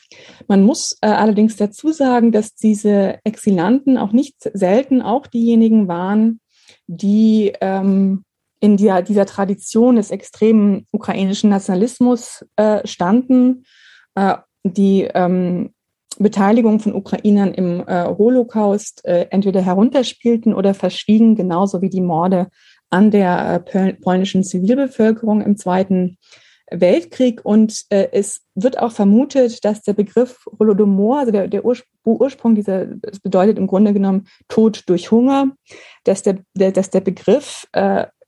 Man 0.48 0.64
muss 0.64 0.98
äh, 1.02 1.08
allerdings 1.08 1.56
dazu 1.56 1.92
sagen, 1.92 2.32
dass 2.32 2.56
diese 2.56 3.20
Exilanten 3.24 3.98
auch 3.98 4.12
nicht 4.12 4.36
selten 4.54 5.02
auch 5.02 5.28
diejenigen 5.28 5.88
waren, 5.88 6.40
die 6.88 7.54
ähm, 7.62 8.24
in 8.63 8.78
dieser, 8.78 9.02
dieser 9.02 9.26
Tradition 9.26 9.97
des 9.97 10.10
extremen 10.10 10.88
ukrainischen 10.93 11.49
Nationalismus 11.49 12.45
äh, 12.56 12.88
standen, 12.88 13.65
äh, 14.15 14.38
die 14.63 15.02
ähm, 15.13 15.73
Beteiligung 16.17 16.80
von 16.80 16.95
Ukrainern 16.95 17.54
im 17.54 17.84
äh, 17.86 18.06
Holocaust 18.06 19.04
äh, 19.04 19.28
entweder 19.32 19.62
herunterspielten 19.62 20.54
oder 20.54 20.73
verschwiegen, 20.73 21.36
genauso 21.36 21.82
wie 21.82 21.89
die 21.89 21.99
Morde 21.99 22.47
an 22.89 23.12
der 23.12 23.65
äh, 23.73 23.93
polnischen 23.95 24.45
Zivilbevölkerung 24.45 25.41
im 25.41 25.58
Zweiten 25.58 26.17
Weltkrieg. 26.71 27.41
Und 27.43 27.82
äh, 27.89 28.08
es 28.13 28.43
wird 28.56 28.80
auch 28.80 28.93
vermutet, 28.93 29.65
dass 29.65 29.82
der 29.82 29.93
Begriff 29.93 30.45
Holodomor, 30.58 31.19
also 31.19 31.34
der, 31.34 31.49
der 31.49 31.65
Urspr 31.65 31.86
Ursprung 32.06 32.56
dieser, 32.56 32.86
das 32.86 33.19
bedeutet 33.19 33.58
im 33.58 33.67
Grunde 33.67 33.91
genommen 33.91 34.28
Tod 34.47 34.84
durch 34.88 35.12
Hunger, 35.12 35.52
dass 36.06 36.21
der, 36.21 36.39
der 36.54 36.71
dass 36.71 36.89
der 36.89 37.02
Begriff 37.02 37.67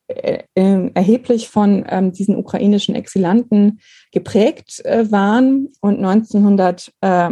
erheblich 0.07 1.49
von 1.49 1.83
ähm, 1.89 2.11
diesen 2.11 2.35
ukrainischen 2.35 2.93
Exilanten 2.95 3.79
geprägt 4.11 4.85
äh, 4.85 5.11
waren 5.11 5.69
und 5.81 5.97
1900 5.97 6.91
äh, 7.01 7.31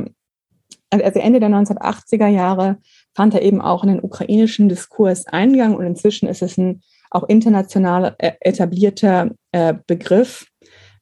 also 0.89 1.19
Ende 1.19 1.39
der 1.39 1.49
1980er 1.49 2.27
Jahre 2.27 2.77
fand 3.15 3.33
er 3.33 3.41
eben 3.41 3.61
auch 3.61 3.83
in 3.83 3.89
den 3.89 4.03
ukrainischen 4.03 4.69
Diskurs 4.69 5.25
Eingang 5.27 5.75
und 5.75 5.85
inzwischen 5.85 6.27
ist 6.27 6.41
es 6.41 6.57
ein 6.57 6.81
auch 7.09 7.23
international 7.29 8.15
äh, 8.17 8.33
etablierter 8.41 9.31
äh, 9.51 9.75
Begriff 9.87 10.47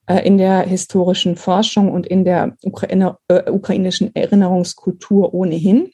äh, 0.07 0.25
in 0.25 0.37
der 0.37 0.61
historischen 0.61 1.37
Forschung 1.37 1.91
und 1.91 2.05
in 2.05 2.25
der 2.25 2.55
Ukraine, 2.63 3.17
äh, 3.27 3.49
ukrainischen 3.49 4.13
Erinnerungskultur 4.13 5.33
ohnehin. 5.33 5.91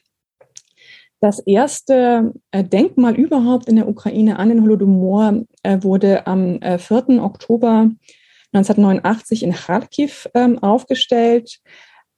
Das 1.20 1.40
erste 1.40 2.32
äh, 2.52 2.62
Denkmal 2.62 3.14
überhaupt 3.14 3.68
in 3.68 3.76
der 3.76 3.88
Ukraine 3.88 4.38
an 4.38 4.50
den 4.50 4.62
Holodomor 4.62 5.42
äh, 5.62 5.82
wurde 5.82 6.26
am 6.26 6.60
4. 6.60 7.22
Oktober 7.22 7.90
1989 8.52 9.42
in 9.42 9.52
Kharkiv 9.52 10.28
ähm, 10.34 10.58
aufgestellt. 10.62 11.60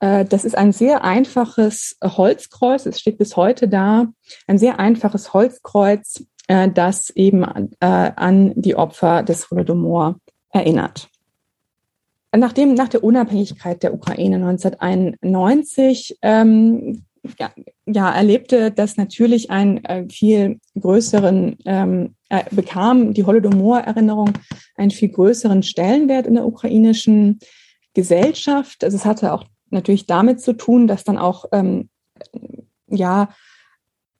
Äh, 0.00 0.24
das 0.24 0.44
ist 0.44 0.56
ein 0.56 0.72
sehr 0.72 1.04
einfaches 1.04 1.96
Holzkreuz. 2.02 2.86
Es 2.86 3.00
steht 3.00 3.18
bis 3.18 3.36
heute 3.36 3.68
da. 3.68 4.06
Ein 4.46 4.58
sehr 4.58 4.78
einfaches 4.78 5.32
Holzkreuz, 5.34 6.24
äh, 6.48 6.68
das 6.68 7.10
eben 7.10 7.44
äh, 7.80 7.86
an 8.16 8.52
die 8.56 8.76
Opfer 8.76 9.22
des 9.22 9.50
Holodomor 9.50 10.16
erinnert. 10.52 11.08
Nachdem, 12.32 12.74
nach 12.74 12.88
der 12.88 13.02
Unabhängigkeit 13.02 13.82
der 13.82 13.92
Ukraine 13.92 14.36
1991 14.36 16.18
ähm, 16.22 17.04
ja, 17.38 17.50
ja, 17.86 18.10
erlebte 18.10 18.70
das 18.70 18.96
natürlich 18.96 19.50
einen 19.50 19.84
äh, 19.84 20.08
viel 20.08 20.58
größeren, 20.78 21.56
ähm, 21.66 22.14
äh, 22.28 22.44
bekam 22.50 23.12
die 23.12 23.24
Holodomor-Erinnerung 23.24 24.32
einen 24.76 24.90
viel 24.90 25.10
größeren 25.10 25.62
Stellenwert 25.62 26.26
in 26.26 26.34
der 26.34 26.46
ukrainischen 26.46 27.38
Gesellschaft. 27.94 28.84
Also 28.84 28.96
es 28.96 29.04
hatte 29.04 29.32
auch 29.32 29.44
natürlich 29.70 30.06
damit 30.06 30.40
zu 30.40 30.54
tun, 30.54 30.86
dass 30.86 31.04
dann 31.04 31.18
auch 31.18 31.44
ähm, 31.52 31.90
ja 32.88 33.30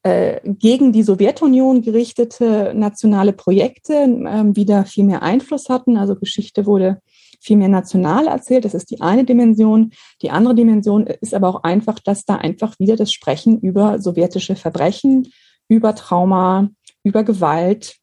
äh, 0.03 0.41
gegen 0.45 0.93
die 0.93 1.03
Sowjetunion 1.03 1.83
gerichtete 1.83 2.73
nationale 2.75 3.33
Projekte 3.33 3.95
ähm, 3.95 4.57
wieder 4.57 4.85
viel 4.85 5.05
mehr 5.05 5.23
Einfluss 5.23 5.69
hatten. 5.69 5.97
Also 5.97 6.17
Geschichte 6.17 6.67
wurde 6.67 7.01
viel 7.41 7.57
mehr 7.57 7.69
national 7.69 8.27
erzählt. 8.27 8.65
Das 8.65 8.75
ist 8.75 8.91
die 8.91 9.01
eine 9.01 9.25
Dimension. 9.25 9.93
Die 10.23 10.31
andere 10.31 10.55
Dimension 10.55 11.07
ist 11.07 11.35
aber 11.35 11.49
auch 11.49 11.63
einfach, 11.63 11.99
dass 11.99 12.25
da 12.25 12.37
einfach 12.37 12.79
wieder 12.79 12.97
das 12.97 13.13
Sprechen 13.13 13.61
über 13.61 13.99
sowjetische 14.01 14.57
Verbrechen, 14.57 15.29
über 15.69 15.95
Trauma, 15.95 16.69
über 17.03 17.25
Gewalt, 17.25 17.97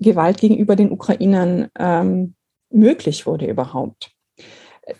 Gewalt 0.00 0.38
gegenüber 0.38 0.76
den 0.76 0.92
Ukrainern 0.92 1.68
ähm, 1.78 2.34
möglich 2.70 3.26
wurde 3.26 3.46
überhaupt 3.46 4.12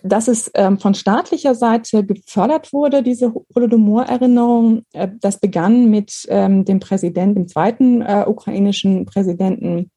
dass 0.03 0.29
es 0.29 0.51
ähm, 0.55 0.79
von 0.79 0.95
staatlicher 0.95 1.55
Seite 1.55 2.05
gefördert 2.05 2.73
wurde, 2.73 3.03
diese 3.03 3.33
Holodomor-Erinnerung. 3.55 4.83
Äh, 4.93 5.09
das 5.21 5.41
begann 5.41 5.91
mit 5.91 6.27
ähm, 6.29 6.65
dem 6.65 6.81
Präsidenten, 6.81 7.35
dem 7.35 7.49
zweiten 7.49 8.03
äh, 8.03 8.25
ukrainischen 8.27 9.07
Präsidenten 9.07 9.91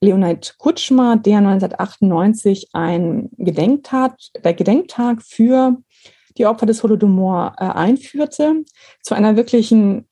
Leonid 0.00 0.54
Kutschma, 0.58 1.16
der 1.16 1.38
1998 1.38 2.70
ein 2.72 3.30
Gedenktag, 3.36 4.16
der 4.44 4.54
Gedenktag 4.54 5.22
für 5.22 5.76
die 6.36 6.46
Opfer 6.46 6.66
des 6.66 6.82
Holodomor 6.82 7.54
äh, 7.58 7.64
einführte. 7.64 8.64
Zu 9.02 9.14
einer 9.14 9.36
wirklichen 9.36 10.06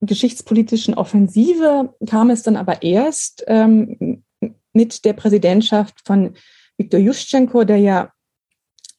geschichtspolitischen 0.00 0.94
Offensive 0.94 1.94
kam 2.06 2.30
es 2.30 2.42
dann 2.42 2.56
aber 2.56 2.82
erst 2.82 3.44
ähm, 3.46 4.24
mit 4.72 5.04
der 5.04 5.14
Präsidentschaft 5.14 5.94
von 6.04 6.34
Viktor 6.76 7.00
Juschenko, 7.00 7.64
der 7.64 7.78
ja 7.78 8.12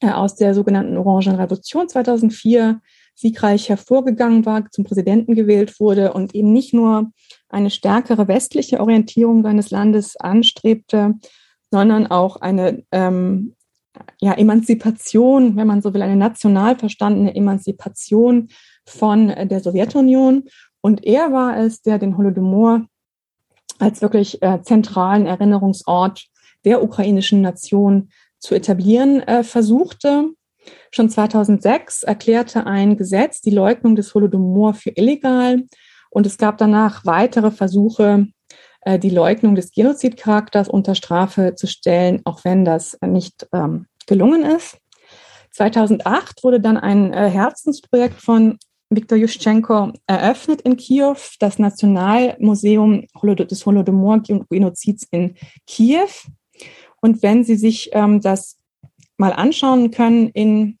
äh, 0.00 0.10
aus 0.10 0.36
der 0.36 0.54
sogenannten 0.54 0.96
Orangen 0.96 1.36
Revolution 1.36 1.88
2004 1.88 2.80
siegreich 3.14 3.68
hervorgegangen 3.68 4.44
war, 4.46 4.68
zum 4.70 4.84
Präsidenten 4.84 5.34
gewählt 5.34 5.78
wurde 5.78 6.12
und 6.12 6.34
eben 6.34 6.52
nicht 6.52 6.74
nur 6.74 7.12
eine 7.52 7.70
stärkere 7.70 8.28
westliche 8.28 8.80
Orientierung 8.80 9.42
seines 9.42 9.70
Landes 9.70 10.16
anstrebte, 10.16 11.14
sondern 11.70 12.06
auch 12.06 12.36
eine 12.36 12.82
ähm, 12.90 13.54
ja, 14.20 14.32
Emanzipation, 14.34 15.56
wenn 15.56 15.66
man 15.66 15.82
so 15.82 15.92
will, 15.94 16.02
eine 16.02 16.16
national 16.16 16.76
verstandene 16.76 17.34
Emanzipation 17.34 18.48
von 18.86 19.28
der 19.28 19.60
Sowjetunion. 19.60 20.44
Und 20.80 21.04
er 21.04 21.32
war 21.32 21.58
es, 21.58 21.82
der 21.82 21.98
den 21.98 22.16
Holodomor 22.16 22.86
als 23.78 24.00
wirklich 24.00 24.42
äh, 24.42 24.62
zentralen 24.62 25.26
Erinnerungsort 25.26 26.26
der 26.64 26.82
ukrainischen 26.82 27.40
Nation 27.40 28.10
zu 28.38 28.54
etablieren 28.54 29.20
äh, 29.22 29.44
versuchte. 29.44 30.30
Schon 30.90 31.10
2006 31.10 32.04
erklärte 32.04 32.66
ein 32.66 32.96
Gesetz 32.96 33.40
die 33.40 33.50
Leugnung 33.50 33.96
des 33.96 34.14
Holodomor 34.14 34.74
für 34.74 34.90
illegal 34.94 35.64
und 36.12 36.26
es 36.26 36.36
gab 36.36 36.58
danach 36.58 37.04
weitere 37.06 37.50
Versuche, 37.50 38.26
äh, 38.82 38.98
die 38.98 39.10
Leugnung 39.10 39.54
des 39.54 39.72
Genozidcharakters 39.72 40.68
unter 40.68 40.94
Strafe 40.94 41.54
zu 41.54 41.66
stellen, 41.66 42.20
auch 42.24 42.44
wenn 42.44 42.64
das 42.64 42.98
nicht 43.04 43.48
ähm, 43.52 43.86
gelungen 44.06 44.44
ist. 44.44 44.76
2008 45.52 46.44
wurde 46.44 46.60
dann 46.60 46.76
ein 46.76 47.12
äh, 47.12 47.30
Herzensprojekt 47.30 48.20
von 48.20 48.58
Viktor 48.90 49.16
Juschenko 49.16 49.92
eröffnet 50.06 50.60
in 50.62 50.76
Kiew, 50.76 51.16
das 51.40 51.58
Nationalmuseum 51.58 53.06
des 53.22 53.64
Holodomor-Genozids 53.64 55.06
in 55.10 55.36
Kiew. 55.66 56.10
Und 57.00 57.22
wenn 57.22 57.42
Sie 57.42 57.56
sich 57.56 57.90
ähm, 57.92 58.20
das 58.20 58.58
mal 59.16 59.32
anschauen 59.32 59.90
können 59.90 60.28
in 60.28 60.78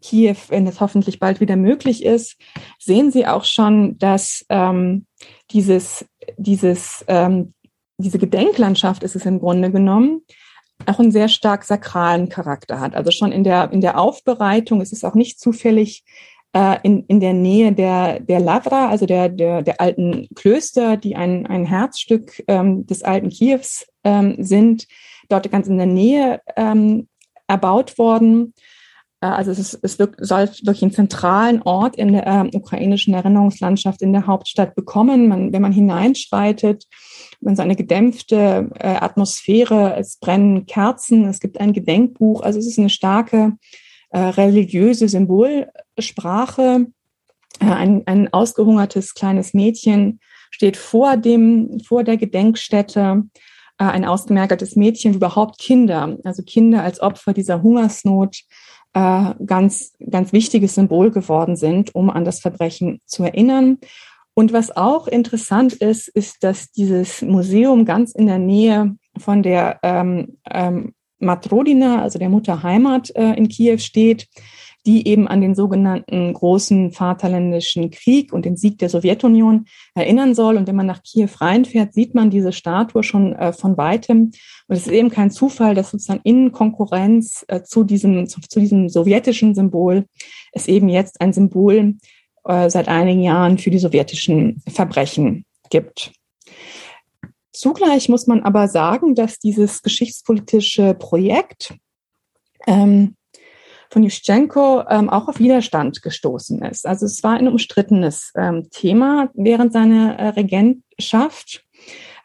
Kiew, 0.00 0.36
wenn 0.48 0.66
es 0.66 0.80
hoffentlich 0.80 1.18
bald 1.18 1.40
wieder 1.40 1.56
möglich 1.56 2.04
ist, 2.04 2.36
sehen 2.78 3.10
Sie 3.10 3.26
auch 3.26 3.44
schon, 3.44 3.98
dass 3.98 4.44
ähm, 4.48 5.06
dieses, 5.50 6.04
dieses, 6.36 7.04
ähm, 7.08 7.54
diese 7.98 8.18
Gedenklandschaft 8.18 9.02
ist 9.02 9.16
es 9.16 9.26
im 9.26 9.38
Grunde 9.38 9.70
genommen, 9.70 10.22
auch 10.86 10.98
einen 10.98 11.10
sehr 11.10 11.28
stark 11.28 11.64
sakralen 11.64 12.28
Charakter 12.28 12.80
hat. 12.80 12.94
Also 12.94 13.10
schon 13.10 13.32
in 13.32 13.44
der, 13.44 13.70
in 13.72 13.80
der 13.80 13.98
Aufbereitung 13.98 14.80
ist 14.80 14.92
es 14.92 15.04
auch 15.04 15.14
nicht 15.14 15.38
zufällig 15.38 16.04
äh, 16.52 16.78
in, 16.82 17.04
in 17.06 17.20
der 17.20 17.32
Nähe 17.32 17.72
der, 17.72 18.20
der 18.20 18.40
Lavra, 18.40 18.88
also 18.88 19.06
der, 19.06 19.28
der, 19.28 19.62
der 19.62 19.80
alten 19.80 20.28
Klöster, 20.34 20.96
die 20.96 21.16
ein, 21.16 21.46
ein 21.46 21.64
Herzstück 21.64 22.42
ähm, 22.48 22.86
des 22.86 23.02
alten 23.02 23.28
Kiews 23.28 23.86
ähm, 24.04 24.36
sind, 24.38 24.86
dort 25.28 25.50
ganz 25.50 25.68
in 25.68 25.76
der 25.76 25.86
Nähe 25.86 26.40
ähm, 26.56 27.08
erbaut 27.46 27.98
worden. 27.98 28.54
Äh, 29.20 29.26
also 29.26 29.50
es, 29.50 29.58
ist, 29.58 29.78
es 29.82 29.98
wird, 29.98 30.14
soll 30.18 30.48
wirklich 30.62 30.82
einen 30.82 30.92
zentralen 30.92 31.62
Ort 31.62 31.96
in 31.96 32.12
der 32.12 32.26
äh, 32.26 32.56
ukrainischen 32.56 33.14
Erinnerungslandschaft 33.14 34.02
in 34.02 34.12
der 34.12 34.26
Hauptstadt 34.26 34.74
bekommen. 34.74 35.28
Man, 35.28 35.52
wenn 35.52 35.62
man 35.62 35.72
hineinschreitet, 35.72 36.86
man 37.40 37.56
so 37.56 37.62
eine 37.62 37.76
gedämpfte 37.76 38.70
äh, 38.78 38.88
Atmosphäre, 38.88 39.96
es 39.98 40.18
brennen 40.18 40.66
Kerzen, 40.66 41.26
es 41.26 41.40
gibt 41.40 41.60
ein 41.60 41.72
Gedenkbuch. 41.72 42.42
Also 42.42 42.58
es 42.58 42.66
ist 42.66 42.78
eine 42.78 42.90
starke 42.90 43.56
äh, 44.10 44.18
religiöse 44.18 45.08
Symbolsprache. 45.08 46.86
Äh, 47.60 47.64
ein, 47.64 48.02
ein 48.06 48.32
ausgehungertes 48.32 49.14
kleines 49.14 49.54
Mädchen 49.54 50.20
steht 50.50 50.76
vor 50.76 51.16
dem, 51.16 51.80
vor 51.86 52.04
der 52.04 52.16
Gedenkstätte 52.16 53.24
äh, 53.78 53.84
ein 53.84 54.04
ausgemerkeltes 54.04 54.76
Mädchen, 54.76 55.14
überhaupt 55.14 55.58
Kinder, 55.58 56.18
also 56.24 56.42
Kinder 56.42 56.82
als 56.82 57.00
Opfer 57.00 57.32
dieser 57.32 57.62
Hungersnot, 57.62 58.42
äh, 58.94 59.34
ganz, 59.44 59.92
ganz 60.10 60.32
wichtiges 60.32 60.74
Symbol 60.74 61.10
geworden 61.10 61.56
sind, 61.56 61.94
um 61.94 62.10
an 62.10 62.24
das 62.24 62.40
Verbrechen 62.40 63.00
zu 63.06 63.24
erinnern. 63.24 63.78
Und 64.34 64.52
was 64.52 64.76
auch 64.76 65.06
interessant 65.06 65.74
ist, 65.74 66.08
ist, 66.08 66.42
dass 66.42 66.70
dieses 66.72 67.22
Museum 67.22 67.84
ganz 67.84 68.12
in 68.12 68.26
der 68.26 68.38
Nähe 68.38 68.96
von 69.18 69.42
der 69.42 69.78
ähm, 69.82 70.38
ähm, 70.50 70.94
Matrodina, 71.18 72.02
also 72.02 72.18
der 72.18 72.30
Mutterheimat 72.30 73.14
äh, 73.14 73.34
in 73.34 73.48
Kiew 73.48 73.78
steht, 73.78 74.28
die 74.86 75.06
eben 75.06 75.28
an 75.28 75.40
den 75.40 75.54
sogenannten 75.54 76.32
großen 76.32 76.92
Vaterländischen 76.92 77.90
Krieg 77.90 78.32
und 78.32 78.44
den 78.44 78.56
Sieg 78.56 78.78
der 78.78 78.88
Sowjetunion 78.88 79.66
erinnern 79.94 80.34
soll. 80.34 80.56
Und 80.56 80.66
wenn 80.66 80.76
man 80.76 80.86
nach 80.86 81.02
Kiew 81.02 81.28
reinfährt, 81.38 81.92
sieht 81.92 82.14
man 82.14 82.30
diese 82.30 82.52
Statue 82.52 83.02
schon 83.02 83.34
äh, 83.34 83.52
von 83.52 83.76
weitem. 83.76 84.32
Und 84.68 84.76
es 84.76 84.86
ist 84.86 84.92
eben 84.92 85.10
kein 85.10 85.30
Zufall, 85.30 85.74
dass 85.74 85.90
sozusagen 85.90 86.22
in 86.24 86.52
Konkurrenz 86.52 87.44
äh, 87.48 87.62
zu, 87.62 87.84
diesem, 87.84 88.26
zu, 88.26 88.40
zu, 88.40 88.60
diesem 88.60 88.88
sowjetischen 88.88 89.54
Symbol 89.54 90.06
es 90.52 90.66
eben 90.66 90.88
jetzt 90.88 91.20
ein 91.20 91.32
Symbol 91.32 91.96
äh, 92.44 92.70
seit 92.70 92.88
einigen 92.88 93.22
Jahren 93.22 93.58
für 93.58 93.70
die 93.70 93.78
sowjetischen 93.78 94.62
Verbrechen 94.66 95.44
gibt. 95.68 96.12
Zugleich 97.52 98.08
muss 98.08 98.26
man 98.26 98.42
aber 98.42 98.68
sagen, 98.68 99.14
dass 99.14 99.38
dieses 99.38 99.82
geschichtspolitische 99.82 100.94
Projekt 100.94 101.74
ähm, 102.66 103.16
von 103.90 104.02
Juschenko 104.02 104.84
ähm, 104.88 105.10
auch 105.10 105.28
auf 105.28 105.38
Widerstand 105.38 106.00
gestoßen 106.02 106.62
ist. 106.62 106.86
Also 106.86 107.06
es 107.06 107.22
war 107.22 107.34
ein 107.34 107.48
umstrittenes 107.48 108.32
ähm, 108.36 108.68
Thema 108.70 109.30
während 109.34 109.72
seiner 109.72 110.18
äh, 110.18 110.28
Regentschaft. 110.28 111.64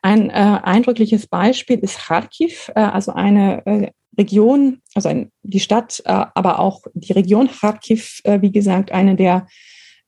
Ein 0.02 0.30
äh, 0.30 0.34
eindrückliches 0.34 1.28
Beispiel 1.28 1.80
ist 1.80 1.98
Kharkiv, 1.98 2.72
äh, 2.76 2.82
also 2.82 3.14
eine 3.14 3.66
äh, 3.66 3.92
Region, 4.18 4.82
also 4.94 5.10
ein, 5.10 5.32
die 5.42 5.60
Stadt, 5.60 6.02
äh, 6.06 6.26
aber 6.36 6.60
auch 6.60 6.82
die 6.94 7.14
Region 7.14 7.50
Kharkiv, 7.50 8.22
äh, 8.24 8.42
wie 8.42 8.52
gesagt, 8.52 8.92
eine 8.92 9.16
der 9.16 9.48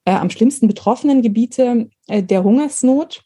äh, 0.06 0.12
am 0.12 0.30
schlimmsten 0.30 0.68
betroffenen 0.68 1.24
Gebiete 1.24 1.90
äh, 2.08 2.22
der 2.22 2.44
Hungersnot. 2.44 3.24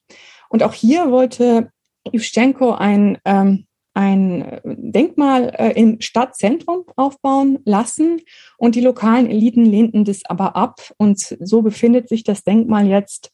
Und 0.50 0.64
auch 0.64 0.74
hier 0.74 1.12
wollte 1.12 1.70
Juschenko 2.12 2.72
ein 2.72 3.18
ähm, 3.26 3.68
ein 3.94 4.62
Denkmal 4.64 5.54
äh, 5.58 5.72
im 5.72 6.00
Stadtzentrum 6.00 6.86
aufbauen 6.96 7.60
lassen 7.66 8.22
und 8.58 8.76
die 8.76 8.82
lokalen 8.82 9.30
Eliten 9.30 9.66
lehnten 9.66 10.06
das 10.06 10.22
aber 10.26 10.56
ab 10.56 10.80
und 10.98 11.20
so 11.20 11.62
befindet 11.62 12.08
sich 12.08 12.24
das 12.24 12.44
Denkmal 12.44 12.88
jetzt 12.88 13.32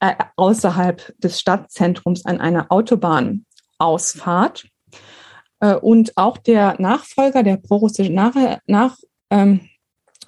äh, 0.00 0.14
außerhalb 0.36 1.14
des 1.18 1.40
Stadtzentrums 1.40 2.24
an 2.24 2.40
einer 2.40 2.70
Autobahnausfahrt. 2.70 4.68
Äh, 5.60 5.74
und 5.74 6.16
auch 6.16 6.38
der 6.38 6.76
Nachfolger, 6.80 7.42
der 7.42 7.56
prorussische 7.56 8.12
Nach, 8.12 8.34
Nach 8.66 8.96
ähm, 9.30 9.60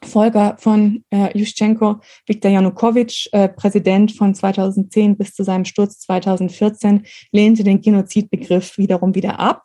Folger 0.03 0.57
von 0.59 1.05
äh, 1.11 1.37
Juschenko, 1.37 2.01
Viktor 2.27 2.51
Janukowitsch, 2.51 3.29
äh, 3.33 3.49
Präsident 3.49 4.13
von 4.13 4.35
2010 4.35 5.17
bis 5.17 5.35
zu 5.35 5.45
seinem 5.45 5.65
Sturz 5.65 6.01
2014, 6.01 7.07
lehnte 7.33 7.65
den 7.65 7.81
Genozidbegriff 7.81 8.79
wiederum 8.79 9.15
wieder 9.15 9.39
ab. 9.39 9.65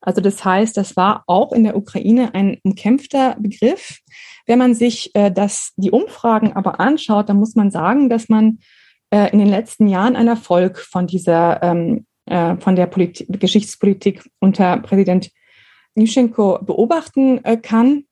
Also 0.00 0.20
das 0.20 0.44
heißt, 0.44 0.76
das 0.76 0.96
war 0.96 1.24
auch 1.26 1.52
in 1.52 1.64
der 1.64 1.76
Ukraine 1.76 2.34
ein 2.34 2.58
umkämpfter 2.62 3.36
Begriff. 3.38 4.00
Wenn 4.46 4.58
man 4.58 4.74
sich 4.74 5.14
äh, 5.14 5.30
das, 5.30 5.72
die 5.76 5.90
Umfragen 5.90 6.54
aber 6.54 6.80
anschaut, 6.80 7.28
dann 7.28 7.38
muss 7.38 7.54
man 7.54 7.70
sagen, 7.70 8.08
dass 8.08 8.28
man 8.28 8.58
äh, 9.10 9.30
in 9.32 9.38
den 9.38 9.48
letzten 9.48 9.88
Jahren 9.88 10.16
einen 10.16 10.28
Erfolg 10.28 10.78
von 10.78 11.06
dieser, 11.06 11.62
ähm, 11.62 12.06
äh, 12.26 12.56
von 12.56 12.76
der 12.76 12.86
Politik, 12.86 13.40
Geschichtspolitik 13.40 14.28
unter 14.40 14.78
Präsident 14.78 15.30
Juschenko 15.94 16.58
beobachten 16.62 17.44
äh, 17.44 17.56
kann. 17.56 18.04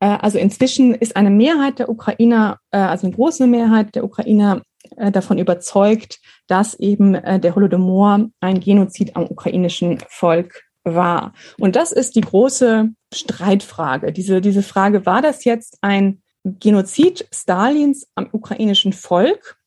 Äh, 0.00 0.18
also 0.20 0.38
inzwischen 0.38 0.94
ist 0.94 1.16
eine 1.16 1.30
Mehrheit 1.30 1.78
der 1.78 1.88
Ukrainer, 1.88 2.58
äh, 2.72 2.78
also 2.78 3.06
eine 3.06 3.14
große 3.14 3.46
Mehrheit 3.46 3.94
der 3.94 4.04
Ukrainer 4.04 4.62
äh, 4.96 5.12
davon 5.12 5.38
überzeugt, 5.38 6.18
dass 6.48 6.74
eben 6.74 7.12
der 7.12 7.54
Holodomor 7.54 8.28
ein 8.40 8.58
Genozid 8.58 9.14
am 9.14 9.30
ukrainischen 9.30 10.00
Volk 10.08 10.64
war. 10.82 11.32
Und 11.58 11.76
das 11.76 11.92
ist 11.92 12.16
die 12.16 12.22
große 12.22 12.88
Streitfrage. 13.14 14.12
Diese, 14.12 14.40
diese 14.40 14.64
Frage, 14.64 15.06
war 15.06 15.22
das 15.22 15.44
jetzt 15.44 15.78
ein 15.80 16.22
Genozid 16.42 17.28
Stalins 17.32 18.08
am 18.16 18.28
ukrainischen 18.32 18.92
Volk 18.92 19.58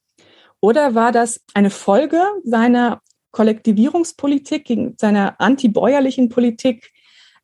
oder 0.60 0.96
war 0.96 1.12
das 1.14 1.40
eine 1.54 1.70
Folge 1.70 2.22
seiner 2.44 3.02
Kollektivierungspolitik, 3.32 4.66
gegen 4.66 4.96
seiner 4.98 5.40
antibäuerlichen 5.40 6.30
Politik 6.30 6.93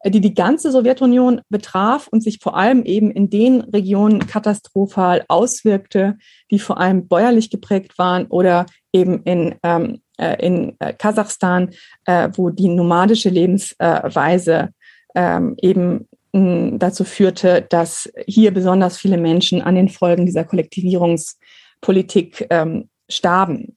die 0.06 0.22
die 0.22 0.34
ganze 0.34 0.72
Sowjetunion 0.72 1.42
betraf 1.50 2.08
und 2.08 2.24
sich 2.24 2.40
vor 2.42 2.56
allem 2.56 2.84
eben 2.84 3.12
in 3.12 3.30
den 3.30 3.60
Regionen 3.62 4.28
katastrophal 4.28 5.26
auswirkte, 5.28 6.18
die 6.52 6.60
vor 6.60 6.80
allem 6.80 7.08
bäuerlich 7.08 7.50
geprägt 7.50 7.98
waren 7.98 8.28
oder 8.28 8.66
eben 8.94 9.24
in, 9.24 9.56
ähm, 9.64 10.02
äh, 10.18 10.46
in 10.46 10.76
äh, 10.80 10.94
Kasachstan, 10.94 11.72
äh, 12.06 12.30
wo 12.34 12.50
die 12.50 12.70
nomadische 12.70 13.30
Lebensweise 13.30 14.70
ähm, 15.16 15.56
eben 15.62 16.08
mh, 16.32 16.78
dazu 16.78 17.04
führte, 17.04 17.66
dass 17.70 18.10
hier 18.26 18.54
besonders 18.54 18.98
viele 18.98 19.18
Menschen 19.18 19.62
an 19.62 19.76
den 19.76 19.90
Folgen 19.90 20.26
dieser 20.26 20.46
Kollektivierungspolitik 20.46 22.48
ähm, 22.50 22.90
starben. 23.10 23.76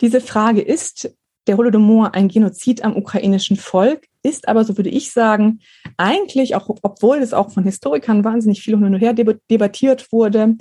Diese 0.00 0.20
Frage 0.20 0.60
ist 0.60 1.16
der 1.46 1.56
Holodomor 1.56 2.14
ein 2.14 2.28
Genozid 2.28 2.84
am 2.84 2.96
ukrainischen 2.96 3.56
Volk, 3.56 4.06
ist 4.22 4.48
aber, 4.48 4.64
so 4.64 4.76
würde 4.76 4.90
ich 4.90 5.12
sagen, 5.12 5.60
eigentlich, 5.96 6.54
auch 6.54 6.68
obwohl 6.82 7.18
es 7.18 7.32
auch 7.32 7.50
von 7.50 7.64
Historikern 7.64 8.24
wahnsinnig 8.24 8.62
viel 8.62 8.76
hin 8.76 8.84
und 8.84 9.00
her 9.00 9.14
debattiert 9.14 10.12
wurde, 10.12 10.56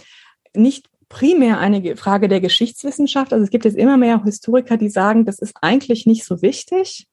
nicht 0.56 0.89
primär 1.10 1.60
eine 1.60 1.97
Frage 1.97 2.28
der 2.28 2.39
Geschichtswissenschaft. 2.39 3.34
Also 3.34 3.43
es 3.43 3.52
gibt 3.52 3.65
jetzt 3.65 3.78
immer 3.78 3.97
mehr 3.97 4.24
Historiker, 4.24 4.78
die 4.78 4.89
sagen, 4.89 5.26
das 5.26 5.39
ist 5.39 5.56
eigentlich 5.62 6.06
nicht 6.06 6.24
so 6.24 6.41
wichtig. 6.41 7.08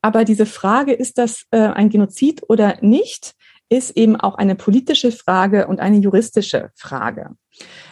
Aber 0.00 0.24
diese 0.24 0.46
Frage, 0.46 0.92
ist 0.92 1.18
das 1.18 1.44
äh, 1.50 1.58
ein 1.58 1.90
Genozid 1.90 2.42
oder 2.48 2.78
nicht, 2.80 3.34
ist 3.68 3.96
eben 3.96 4.16
auch 4.16 4.36
eine 4.36 4.54
politische 4.54 5.12
Frage 5.12 5.66
und 5.66 5.80
eine 5.80 5.98
juristische 5.98 6.70
Frage. 6.74 7.30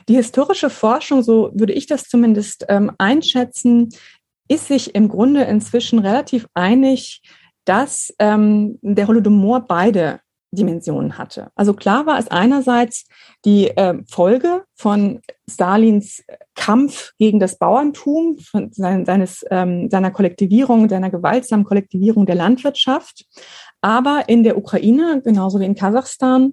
Die 0.09 0.15
historische 0.15 0.71
Forschung, 0.71 1.23
so 1.23 1.51
würde 1.55 1.73
ich 1.73 1.87
das 1.87 2.05
zumindest 2.05 2.67
ähm, 2.69 2.93
einschätzen, 2.99 3.91
ist 4.49 4.69
sich 4.69 4.95
im 4.95 5.09
Grunde 5.09 5.45
inzwischen 5.45 5.99
relativ 5.99 6.47
einig, 6.55 7.23
dass 7.65 8.13
ähm, 8.19 8.79
der 8.83 9.09
Holodomor 9.09 9.61
beide 9.67 10.21
Dimensionen 10.53 11.17
hatte. 11.17 11.51
Also 11.55 11.73
klar 11.73 12.05
war 12.05 12.19
es 12.19 12.29
einerseits 12.29 13.07
die 13.45 13.69
äh, 13.69 13.95
Folge 14.07 14.65
von 14.75 15.21
Stalins 15.51 16.23
Kampf 16.55 17.13
gegen 17.19 17.41
das 17.41 17.59
Bauerntum, 17.59 18.39
von 18.39 18.71
sein, 18.71 19.07
seines, 19.07 19.45
ähm, 19.51 19.89
seiner 19.89 20.11
Kollektivierung, 20.11 20.89
seiner 20.89 21.11
gewaltsamen 21.11 21.65
Kollektivierung 21.65 22.27
der 22.27 22.35
Landwirtschaft. 22.35 23.25
Aber 23.81 24.25
in 24.29 24.43
der 24.43 24.59
Ukraine, 24.59 25.23
genauso 25.25 25.59
wie 25.59 25.65
in 25.65 25.75
Kasachstan, 25.75 26.53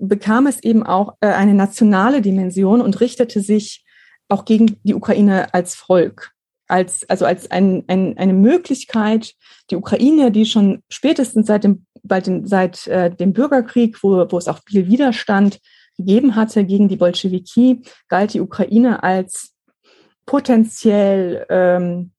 bekam 0.00 0.46
es 0.46 0.62
eben 0.62 0.82
auch 0.82 1.14
äh, 1.20 1.28
eine 1.28 1.54
nationale 1.54 2.20
Dimension 2.20 2.80
und 2.80 3.00
richtete 3.00 3.40
sich 3.40 3.84
auch 4.28 4.44
gegen 4.44 4.80
die 4.82 4.94
Ukraine 4.94 5.54
als 5.54 5.76
Volk 5.76 6.35
als, 6.68 7.08
also 7.08 7.24
als 7.24 7.50
ein, 7.50 7.84
ein, 7.86 8.16
eine 8.18 8.32
Möglichkeit, 8.32 9.34
die 9.70 9.76
Ukraine, 9.76 10.30
die 10.30 10.46
schon 10.46 10.82
spätestens 10.88 11.46
seit 11.46 11.64
dem, 11.64 11.86
bald 12.02 12.26
dem, 12.26 12.46
seit 12.46 12.86
äh, 12.86 13.14
dem 13.14 13.32
Bürgerkrieg, 13.32 14.02
wo, 14.02 14.26
wo 14.30 14.38
es 14.38 14.48
auch 14.48 14.60
viel 14.66 14.88
Widerstand 14.88 15.60
gegeben 15.96 16.36
hatte 16.36 16.64
gegen 16.64 16.88
die 16.88 16.96
Bolschewiki, 16.96 17.82
galt 18.08 18.34
die 18.34 18.40
Ukraine 18.40 19.02
als 19.02 19.54
potenziell 20.26 21.46
ähm, 21.48 22.12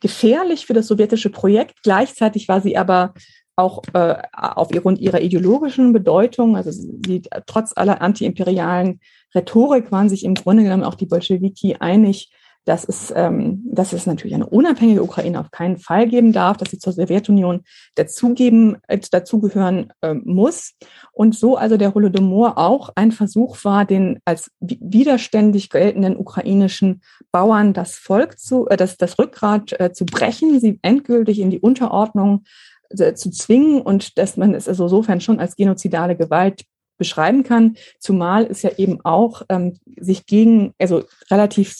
gefährlich 0.00 0.66
für 0.66 0.74
das 0.74 0.86
sowjetische 0.86 1.30
Projekt. 1.30 1.82
Gleichzeitig 1.82 2.48
war 2.48 2.60
sie 2.60 2.76
aber 2.76 3.14
auch 3.56 3.82
äh, 3.92 4.16
aufgrund 4.32 5.00
ihrer 5.00 5.20
ideologischen 5.20 5.92
Bedeutung, 5.92 6.56
also 6.56 6.72
sie, 6.72 7.22
trotz 7.46 7.72
aller 7.76 8.02
antiimperialen 8.02 9.00
Rhetorik 9.34 9.92
waren 9.92 10.08
sich 10.08 10.24
im 10.24 10.34
Grunde 10.34 10.64
genommen 10.64 10.84
auch 10.84 10.96
die 10.96 11.06
Bolschewiki 11.06 11.76
einig, 11.78 12.30
dass 12.64 12.84
es, 12.84 13.12
ähm, 13.14 13.62
dass 13.66 13.92
es 13.92 14.06
natürlich 14.06 14.34
eine 14.34 14.46
unabhängige 14.46 15.02
Ukraine 15.02 15.40
auf 15.40 15.50
keinen 15.50 15.76
Fall 15.76 16.08
geben 16.08 16.32
darf, 16.32 16.56
dass 16.56 16.70
sie 16.70 16.78
zur 16.78 16.92
Sowjetunion 16.92 17.62
dazugeben, 17.94 18.78
äh, 18.88 18.98
dazugehören 18.98 19.92
äh, 20.00 20.14
muss. 20.14 20.72
Und 21.12 21.34
so 21.34 21.56
also 21.56 21.76
der 21.76 21.94
Holodomor 21.94 22.58
auch 22.58 22.90
ein 22.94 23.12
Versuch 23.12 23.62
war, 23.64 23.84
den 23.84 24.18
als 24.24 24.50
widerständig 24.60 25.70
geltenden 25.70 26.16
ukrainischen 26.16 27.02
Bauern 27.32 27.72
das 27.72 27.96
Volk 27.96 28.38
zu, 28.38 28.66
äh, 28.68 28.76
das, 28.76 28.96
das 28.96 29.18
Rückgrat 29.18 29.78
äh, 29.78 29.92
zu 29.92 30.06
brechen, 30.06 30.58
sie 30.60 30.78
endgültig 30.82 31.40
in 31.40 31.50
die 31.50 31.60
Unterordnung 31.60 32.44
äh, 32.90 33.14
zu 33.14 33.30
zwingen 33.30 33.82
und 33.82 34.16
dass 34.18 34.36
man 34.36 34.54
es 34.54 34.68
also 34.68 34.84
insofern 34.84 35.20
schon 35.20 35.40
als 35.40 35.56
genozidale 35.56 36.16
Gewalt 36.16 36.64
beschreiben 36.96 37.42
kann, 37.42 37.76
zumal 37.98 38.46
es 38.46 38.62
ja 38.62 38.70
eben 38.76 39.00
auch 39.04 39.42
ähm, 39.48 39.76
sich 39.98 40.26
gegen, 40.26 40.74
also 40.78 41.02
relativ 41.30 41.74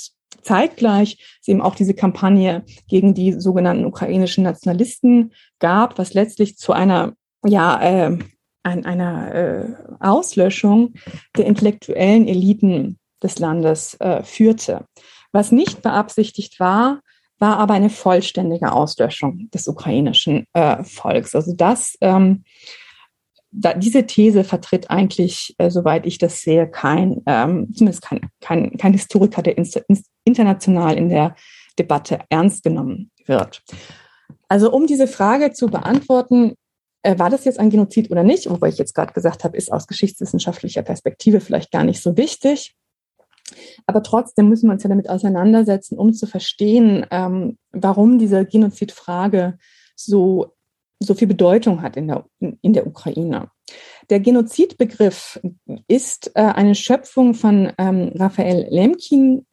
zeitgleich 0.45 1.19
es 1.41 1.49
eben 1.49 1.63
auch 1.63 1.75
diese 1.75 1.95
Kampagne 1.95 2.65
gegen 2.89 3.15
die 3.15 3.33
sogenannten 3.33 3.85
ukrainischen 3.85 4.45
Nationalisten 4.45 5.33
gab, 5.59 5.99
was 5.99 6.15
letztlich 6.15 6.57
zu 6.57 6.73
einer, 6.73 7.15
ja, 7.45 7.81
äh, 7.83 8.19
ein, 8.63 8.87
einer 8.87 9.35
äh, 9.35 9.75
Auslöschung 10.01 10.95
der 11.37 11.47
intellektuellen 11.47 12.27
Eliten 12.27 12.99
des 13.23 13.39
Landes 13.39 13.95
äh, 14.01 14.23
führte. 14.23 14.87
Was 15.33 15.53
nicht 15.53 15.83
beabsichtigt 15.83 16.61
war, 16.61 17.01
war 17.39 17.59
aber 17.59 17.75
eine 17.75 17.91
vollständige 17.91 18.73
Auslöschung 18.73 19.51
des 19.53 19.67
ukrainischen 19.69 20.47
äh, 20.53 20.83
Volks. 20.85 21.35
Also 21.35 21.55
das, 21.55 21.97
ähm, 22.01 22.45
da, 23.51 23.75
diese 23.75 24.07
These 24.07 24.45
vertritt 24.45 24.91
eigentlich, 24.91 25.55
äh, 25.59 25.71
soweit 25.71 26.07
ich 26.07 26.19
das 26.19 26.41
sehe, 26.41 26.69
kein, 26.69 27.23
ähm, 27.27 27.73
zumindest 27.75 28.03
kein, 28.03 28.21
kein, 28.41 28.77
kein 28.79 28.93
Historiker, 28.93 29.43
der 29.43 29.59
inst, 29.59 29.83
international 30.25 30.97
in 30.97 31.09
der 31.09 31.35
Debatte 31.79 32.21
ernst 32.29 32.63
genommen 32.63 33.11
wird. 33.27 33.63
Also 34.49 34.73
um 34.73 34.87
diese 34.87 35.07
Frage 35.07 35.53
zu 35.53 35.69
beantworten, 35.69 36.55
äh, 37.03 37.19
war 37.19 37.31
das 37.31 37.45
jetzt 37.45 37.59
ein 37.59 37.71
Genozid 37.71 38.11
oder 38.11 38.23
nicht, 38.23 38.49
wobei 38.49 38.69
ich 38.69 38.79
jetzt 38.79 38.95
gerade 38.95 39.13
gesagt 39.13 39.45
habe, 39.45 39.57
ist 39.57 39.73
aus 39.73 39.87
geschichtswissenschaftlicher 39.87 40.83
Perspektive 40.83 41.41
vielleicht 41.41 41.71
gar 41.71 41.85
nicht 41.85 42.03
so 42.03 42.17
wichtig. 42.17 42.75
Aber 43.87 44.03
trotzdem 44.03 44.49
müssen 44.49 44.69
wir 44.69 44.73
uns 44.73 44.83
ja 44.83 44.89
damit 44.89 45.11
auseinandersetzen, 45.11 45.99
um 45.99 46.15
zu 46.15 46.27
verstehen, 46.27 47.07
ähm, 47.11 47.59
warum 47.73 48.19
diese 48.19 48.47
Genozidfrage 48.47 49.59
so, 49.95 50.55
so 50.99 51.15
viel 51.15 51.29
Bedeutung 51.29 51.83
hat 51.83 51.97
in 51.97 52.09
der, 52.09 52.25
in 52.39 52.73
der 52.73 52.87
Ukraine. 52.87 53.51
Der 54.11 54.21
Genozidbegriff 54.21 55.41
ist 55.89 56.33
äh, 56.35 56.41
eine 56.41 56.75
Schöpfung 56.75 57.35
von 57.35 57.73
ähm, 57.79 58.13
Raphael 58.15 58.67
Lemkin, 58.71 59.47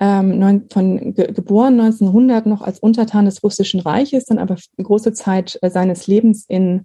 ähm, 0.00 0.38
neun, 0.38 0.64
von 0.72 1.14
ge 1.14 1.32
geboren 1.32 1.80
1900 1.80 2.46
noch 2.46 2.62
als 2.62 2.80
Untertan 2.80 3.26
des 3.26 3.42
Russischen 3.42 3.80
Reiches, 3.80 4.24
dann 4.26 4.38
aber 4.38 4.56
große 4.76 5.12
Zeit 5.12 5.58
äh, 5.62 5.70
seines 5.70 6.06
Lebens 6.06 6.44
in 6.48 6.84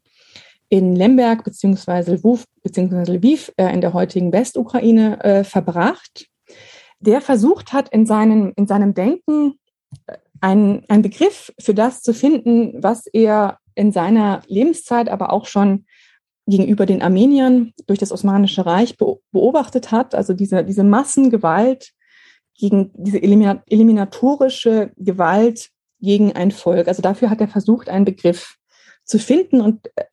in 0.70 0.95
Lemberg 0.95 1.43
beziehungsweise 1.43 2.14
Lviv, 2.14 2.45
beziehungsweise 2.62 3.14
Lviv 3.14 3.51
äh, 3.57 3.74
in 3.74 3.82
der 3.82 3.93
heutigen 3.93 4.32
Westukraine 4.32 5.22
äh, 5.24 5.43
verbracht. 5.43 6.28
Der 6.99 7.22
versucht 7.22 7.74
hat, 7.74 7.89
in, 7.89 8.05
seinen, 8.05 8.53
in 8.53 8.68
seinem 8.68 8.93
Denken 8.93 9.55
äh, 10.05 10.18
einen, 10.41 10.84
einen 10.88 11.01
Begriff 11.01 11.51
für 11.60 11.74
das 11.74 12.01
zu 12.01 12.14
finden, 12.14 12.82
was 12.82 13.07
er 13.07 13.57
in 13.76 13.91
seiner 13.91 14.43
Lebenszeit, 14.47 15.10
aber 15.10 15.34
auch 15.34 15.47
schon 15.47 15.86
gegenüber 16.45 16.86
den 16.86 17.01
Armeniern 17.01 17.74
durch 17.88 17.99
das 17.99 18.12
Osmanische 18.12 18.66
Reich 18.66 18.97
beobachtet 18.97 19.91
hat, 19.91 20.16
also 20.16 20.34
diese, 20.34 20.64
diese 20.64 20.84
Massengewalt 20.84 21.91
gegen 22.60 22.91
diese 22.93 23.22
eliminatorische 23.22 24.91
Gewalt 24.97 25.70
gegen 26.01 26.34
ein 26.34 26.51
Volk. 26.51 26.88
Also 26.88 27.01
dafür 27.01 27.30
hat 27.30 27.41
er 27.41 27.47
versucht, 27.47 27.89
einen 27.89 28.05
Begriff 28.05 28.57
zu 29.05 29.18
finden 29.18 29.62
und 29.62 29.88
äh, 29.95 30.03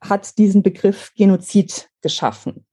hat 0.00 0.38
diesen 0.38 0.62
Begriff 0.62 1.12
Genozid 1.16 1.88
geschaffen. 2.02 2.66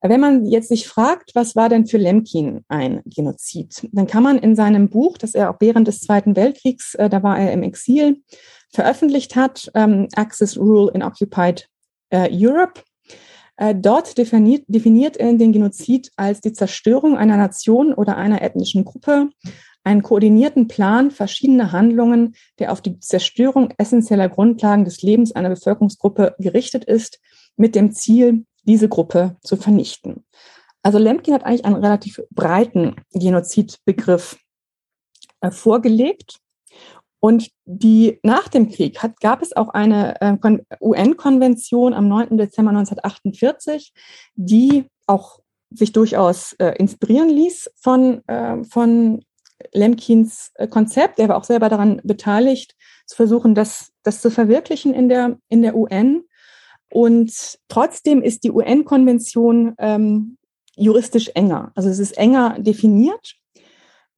Wenn 0.00 0.20
man 0.20 0.44
jetzt 0.44 0.68
sich 0.68 0.86
fragt, 0.86 1.34
was 1.34 1.56
war 1.56 1.70
denn 1.70 1.86
für 1.86 1.96
Lemkin 1.96 2.62
ein 2.68 3.00
Genozid, 3.06 3.88
dann 3.92 4.06
kann 4.06 4.22
man 4.22 4.38
in 4.38 4.54
seinem 4.54 4.90
Buch, 4.90 5.16
das 5.16 5.34
er 5.34 5.50
auch 5.50 5.56
während 5.60 5.88
des 5.88 6.00
Zweiten 6.00 6.36
Weltkriegs, 6.36 6.94
äh, 6.96 7.08
da 7.08 7.22
war 7.22 7.38
er 7.38 7.52
im 7.52 7.62
Exil, 7.62 8.22
veröffentlicht 8.70 9.36
hat, 9.36 9.70
ähm, 9.74 10.08
Axis 10.14 10.58
Rule 10.58 10.90
in 10.92 11.02
Occupied 11.02 11.68
äh, 12.10 12.28
Europe, 12.30 12.80
äh, 12.80 12.84
dort 13.74 14.18
definiert, 14.18 14.64
definiert 14.66 15.16
er 15.16 15.32
den 15.32 15.52
Genozid 15.52 16.10
als 16.16 16.40
die 16.40 16.52
Zerstörung 16.52 17.16
einer 17.16 17.36
Nation 17.36 17.94
oder 17.94 18.16
einer 18.16 18.42
ethnischen 18.42 18.84
Gruppe, 18.84 19.30
einen 19.84 20.02
koordinierten 20.02 20.66
Plan 20.66 21.10
verschiedener 21.10 21.70
Handlungen, 21.70 22.34
der 22.58 22.72
auf 22.72 22.80
die 22.80 22.98
Zerstörung 22.98 23.72
essentieller 23.76 24.28
Grundlagen 24.28 24.84
des 24.84 25.02
Lebens 25.02 25.32
einer 25.32 25.50
Bevölkerungsgruppe 25.50 26.34
gerichtet 26.38 26.84
ist, 26.84 27.20
mit 27.56 27.74
dem 27.74 27.92
Ziel, 27.92 28.46
diese 28.64 28.88
Gruppe 28.88 29.36
zu 29.42 29.56
vernichten. 29.56 30.24
Also 30.82 30.98
Lemkin 30.98 31.34
hat 31.34 31.44
eigentlich 31.44 31.64
einen 31.64 31.76
relativ 31.76 32.20
breiten 32.30 32.96
Genozidbegriff 33.12 34.38
äh, 35.40 35.50
vorgelegt. 35.50 36.40
Und 37.24 37.48
die, 37.64 38.20
nach 38.22 38.48
dem 38.48 38.68
Krieg 38.68 39.02
hat, 39.02 39.18
gab 39.18 39.40
es 39.40 39.56
auch 39.56 39.70
eine 39.70 40.20
äh, 40.20 40.36
UN-Konvention 40.78 41.94
am 41.94 42.06
9. 42.06 42.36
Dezember 42.36 42.68
1948, 42.72 43.94
die 44.34 44.84
auch 45.06 45.40
sich 45.70 45.92
durchaus 45.92 46.52
äh, 46.58 46.74
inspirieren 46.76 47.30
ließ 47.30 47.70
von, 47.80 48.20
äh, 48.28 48.62
von 48.64 49.24
Lemkins 49.72 50.50
äh, 50.56 50.68
Konzept. 50.68 51.18
Er 51.18 51.30
war 51.30 51.38
auch 51.38 51.44
selber 51.44 51.70
daran 51.70 52.02
beteiligt, 52.04 52.74
zu 53.06 53.16
versuchen, 53.16 53.54
das, 53.54 53.90
das 54.02 54.20
zu 54.20 54.30
verwirklichen 54.30 54.92
in 54.92 55.08
der, 55.08 55.38
in 55.48 55.62
der 55.62 55.76
UN. 55.76 56.24
Und 56.92 57.58
trotzdem 57.68 58.20
ist 58.20 58.44
die 58.44 58.50
UN-Konvention 58.50 59.72
ähm, 59.78 60.36
juristisch 60.76 61.30
enger. 61.34 61.72
Also 61.74 61.88
es 61.88 62.00
ist 62.00 62.18
enger 62.18 62.58
definiert. 62.58 63.36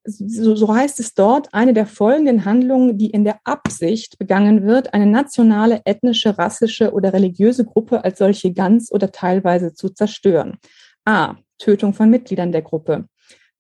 So, 0.07 0.55
so 0.55 0.75
heißt 0.75 1.01
es 1.01 1.15
dort, 1.15 1.53
eine 1.53 1.75
der 1.75 1.87
folgenden 1.87 2.45
Handlungen, 2.45 2.97
die 2.97 3.11
in 3.11 3.25
der 3.25 3.41
Absicht 3.45 4.19
begangen 4.19 4.67
wird, 4.67 4.95
eine 4.95 5.07
nationale, 5.07 5.83
ethnische, 5.85 6.39
rassische 6.39 6.93
oder 6.93 7.13
religiöse 7.13 7.65
Gruppe 7.65 8.05
als 8.05 8.19
solche 8.19 8.53
ganz 8.53 8.93
oder 8.93 9.11
teilweise 9.11 9.75
zu 9.75 9.89
zerstören. 9.89 10.59
A. 11.05 11.35
Tötung 11.59 11.95
von 11.95 12.11
Mitgliedern 12.11 12.53
der 12.53 12.63
Gruppe. 12.63 13.09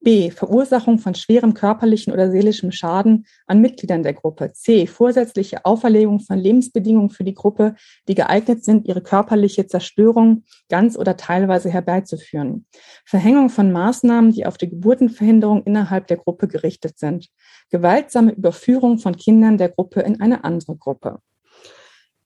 B. 0.06 0.30
Verursachung 0.30 1.00
von 1.00 1.16
schwerem 1.16 1.52
körperlichen 1.52 2.12
oder 2.12 2.30
seelischem 2.30 2.70
Schaden 2.70 3.26
an 3.48 3.60
Mitgliedern 3.60 4.04
der 4.04 4.14
Gruppe. 4.14 4.52
C. 4.52 4.86
Vorsätzliche 4.86 5.64
Auferlegung 5.64 6.20
von 6.20 6.38
Lebensbedingungen 6.38 7.10
für 7.10 7.24
die 7.24 7.34
Gruppe, 7.34 7.74
die 8.06 8.14
geeignet 8.14 8.64
sind, 8.64 8.86
ihre 8.86 9.02
körperliche 9.02 9.66
Zerstörung 9.66 10.44
ganz 10.68 10.96
oder 10.96 11.16
teilweise 11.16 11.70
herbeizuführen. 11.70 12.66
Verhängung 13.04 13.50
von 13.50 13.72
Maßnahmen, 13.72 14.30
die 14.30 14.46
auf 14.46 14.58
die 14.58 14.70
Geburtenverhinderung 14.70 15.64
innerhalb 15.64 16.06
der 16.06 16.18
Gruppe 16.18 16.46
gerichtet 16.46 17.00
sind. 17.00 17.26
Gewaltsame 17.70 18.30
Überführung 18.30 18.98
von 18.98 19.16
Kindern 19.16 19.58
der 19.58 19.70
Gruppe 19.70 20.02
in 20.02 20.20
eine 20.20 20.44
andere 20.44 20.76
Gruppe. 20.76 21.18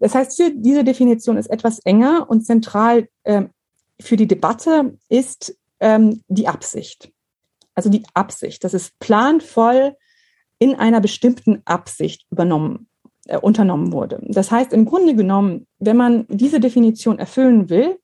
Das 0.01 0.15
heißt, 0.15 0.39
diese 0.57 0.85
Definition 0.85 1.39
ist 1.39 1.49
etwas 1.49 1.79
enger 1.79 2.29
und 2.29 2.45
zentral 2.45 3.09
äh, 3.23 3.45
für 3.99 4.19
die 4.19 4.27
Debatte 4.27 4.99
ist 5.09 5.57
ähm, 5.81 6.23
die 6.29 6.47
Absicht 6.47 7.11
also 7.75 7.89
die 7.89 8.05
Absicht, 8.15 8.65
dass 8.65 8.75
es 8.75 8.93
planvoll 8.99 9.97
in 10.59 10.75
einer 10.75 11.01
bestimmten 11.01 11.63
Absicht 11.65 12.27
übernommen, 12.31 12.89
äh, 13.27 13.39
unternommen 13.39 13.93
wurde. 13.93 14.21
Das 14.29 14.51
heißt, 14.51 14.73
im 14.73 14.85
Grunde 14.85 15.15
genommen, 15.15 15.67
wenn 15.79 15.97
man 15.97 16.27
diese 16.29 16.61
Definition 16.61 17.19
erfüllen 17.19 17.71
will, 17.71 17.99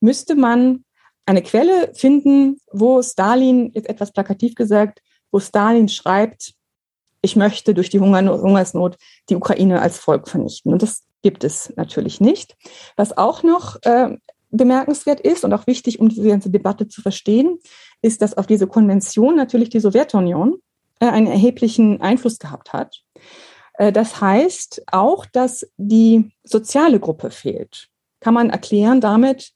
müsste 0.00 0.34
man 0.34 0.84
eine 1.26 1.42
Quelle 1.42 1.92
finden, 1.94 2.58
wo 2.72 3.02
Stalin, 3.02 3.70
jetzt 3.74 3.88
etwas 3.88 4.12
plakativ 4.12 4.54
gesagt, 4.54 5.00
wo 5.30 5.38
Stalin 5.38 5.88
schreibt, 5.88 6.54
ich 7.22 7.36
möchte 7.36 7.74
durch 7.74 7.90
die 7.90 8.00
Hungersnot 8.00 8.96
die 9.28 9.36
Ukraine 9.36 9.82
als 9.82 9.98
Volk 9.98 10.28
vernichten. 10.28 10.72
Und 10.72 10.82
das 10.82 11.04
gibt 11.22 11.44
es 11.44 11.72
natürlich 11.76 12.20
nicht. 12.20 12.56
Was 12.96 13.16
auch 13.16 13.42
noch 13.42 13.76
äh, 13.82 14.16
bemerkenswert 14.50 15.20
ist 15.20 15.44
und 15.44 15.52
auch 15.52 15.66
wichtig, 15.66 16.00
um 16.00 16.08
diese 16.08 16.28
ganze 16.28 16.50
Debatte 16.50 16.88
zu 16.88 17.02
verstehen, 17.02 17.58
ist, 18.02 18.22
dass 18.22 18.36
auf 18.36 18.46
diese 18.46 18.66
Konvention 18.66 19.36
natürlich 19.36 19.70
die 19.70 19.80
Sowjetunion 19.80 20.56
äh, 21.00 21.06
einen 21.06 21.26
erheblichen 21.26 22.00
Einfluss 22.00 22.38
gehabt 22.38 22.72
hat. 22.72 23.02
Äh, 23.74 23.92
das 23.92 24.20
heißt 24.20 24.82
auch, 24.92 25.26
dass 25.26 25.66
die 25.76 26.30
soziale 26.44 27.00
Gruppe 27.00 27.30
fehlt. 27.30 27.88
Kann 28.20 28.34
man 28.34 28.50
erklären 28.50 29.00
damit, 29.00 29.52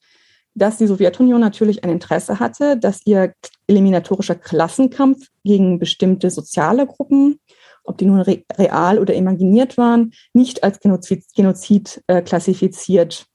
dass 0.54 0.78
die 0.78 0.86
Sowjetunion 0.86 1.40
natürlich 1.40 1.84
ein 1.84 1.90
Interesse 1.90 2.38
hatte, 2.38 2.76
dass 2.76 3.04
ihr 3.04 3.34
eliminatorischer 3.66 4.36
Klassenkampf 4.36 5.28
gegen 5.42 5.78
bestimmte 5.78 6.30
soziale 6.30 6.86
Gruppen, 6.86 7.40
ob 7.82 7.98
die 7.98 8.06
nun 8.06 8.20
real 8.20 8.98
oder 8.98 9.14
imaginiert 9.14 9.76
waren, 9.76 10.12
nicht 10.32 10.62
als 10.62 10.80
Genozid, 10.80 11.24
Genozid 11.34 12.02
äh, 12.06 12.22
klassifiziert 12.22 13.26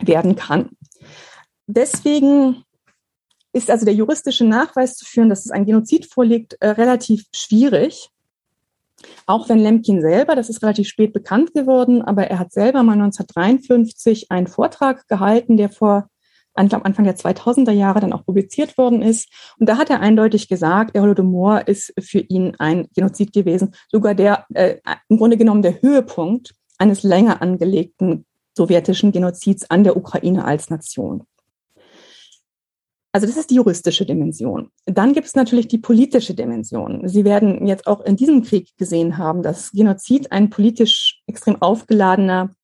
werden 0.00 0.36
kann. 0.36 0.70
Deswegen 1.66 2.64
ist 3.52 3.70
also 3.70 3.84
der 3.84 3.94
juristische 3.94 4.44
Nachweis 4.44 4.96
zu 4.96 5.04
führen, 5.04 5.28
dass 5.28 5.44
es 5.44 5.50
ein 5.50 5.66
Genozid 5.66 6.06
vorliegt, 6.06 6.56
äh, 6.60 6.68
relativ 6.68 7.24
schwierig. 7.34 8.08
Auch 9.26 9.48
wenn 9.48 9.58
Lemkin 9.58 10.00
selber, 10.00 10.36
das 10.36 10.48
ist 10.48 10.62
relativ 10.62 10.88
spät 10.88 11.12
bekannt 11.12 11.54
geworden, 11.54 12.02
aber 12.02 12.28
er 12.28 12.38
hat 12.38 12.52
selber 12.52 12.82
mal 12.82 12.92
1953 12.92 14.30
einen 14.30 14.46
Vortrag 14.46 15.06
gehalten, 15.08 15.56
der 15.56 15.70
vor 15.70 16.08
Anfang 16.54 17.04
der 17.04 17.16
2000er 17.16 17.72
Jahre 17.72 18.00
dann 18.00 18.12
auch 18.12 18.26
publiziert 18.26 18.76
worden 18.76 19.00
ist. 19.00 19.28
Und 19.58 19.68
da 19.68 19.78
hat 19.78 19.90
er 19.90 20.00
eindeutig 20.00 20.48
gesagt, 20.48 20.94
der 20.94 21.02
Holodomor 21.02 21.66
ist 21.66 21.94
für 21.98 22.18
ihn 22.20 22.54
ein 22.58 22.88
Genozid 22.94 23.32
gewesen, 23.32 23.74
sogar 23.90 24.14
der 24.14 24.44
äh, 24.52 24.76
im 25.08 25.16
Grunde 25.16 25.38
genommen 25.38 25.62
der 25.62 25.80
Höhepunkt 25.80 26.54
eines 26.78 27.02
länger 27.02 27.40
angelegten 27.40 28.26
sowjetischen 28.54 29.12
Genozids 29.12 29.70
an 29.70 29.82
der 29.82 29.96
Ukraine 29.96 30.44
als 30.44 30.68
Nation. 30.68 31.24
Also 33.12 33.26
das 33.26 33.36
ist 33.36 33.50
die 33.50 33.56
juristische 33.56 34.06
Dimension. 34.06 34.70
Dann 34.86 35.12
gibt 35.12 35.26
es 35.26 35.34
natürlich 35.34 35.68
die 35.68 35.78
politische 35.78 36.34
Dimension. 36.34 37.06
Sie 37.06 37.24
werden 37.24 37.66
jetzt 37.66 37.86
auch 37.86 38.00
in 38.00 38.16
diesem 38.16 38.42
Krieg 38.42 38.70
gesehen 38.78 39.18
haben, 39.18 39.42
dass 39.42 39.70
Genozid 39.72 40.32
ein 40.32 40.48
politisch 40.48 41.22
extrem 41.26 41.60
aufgeladener 41.60 42.54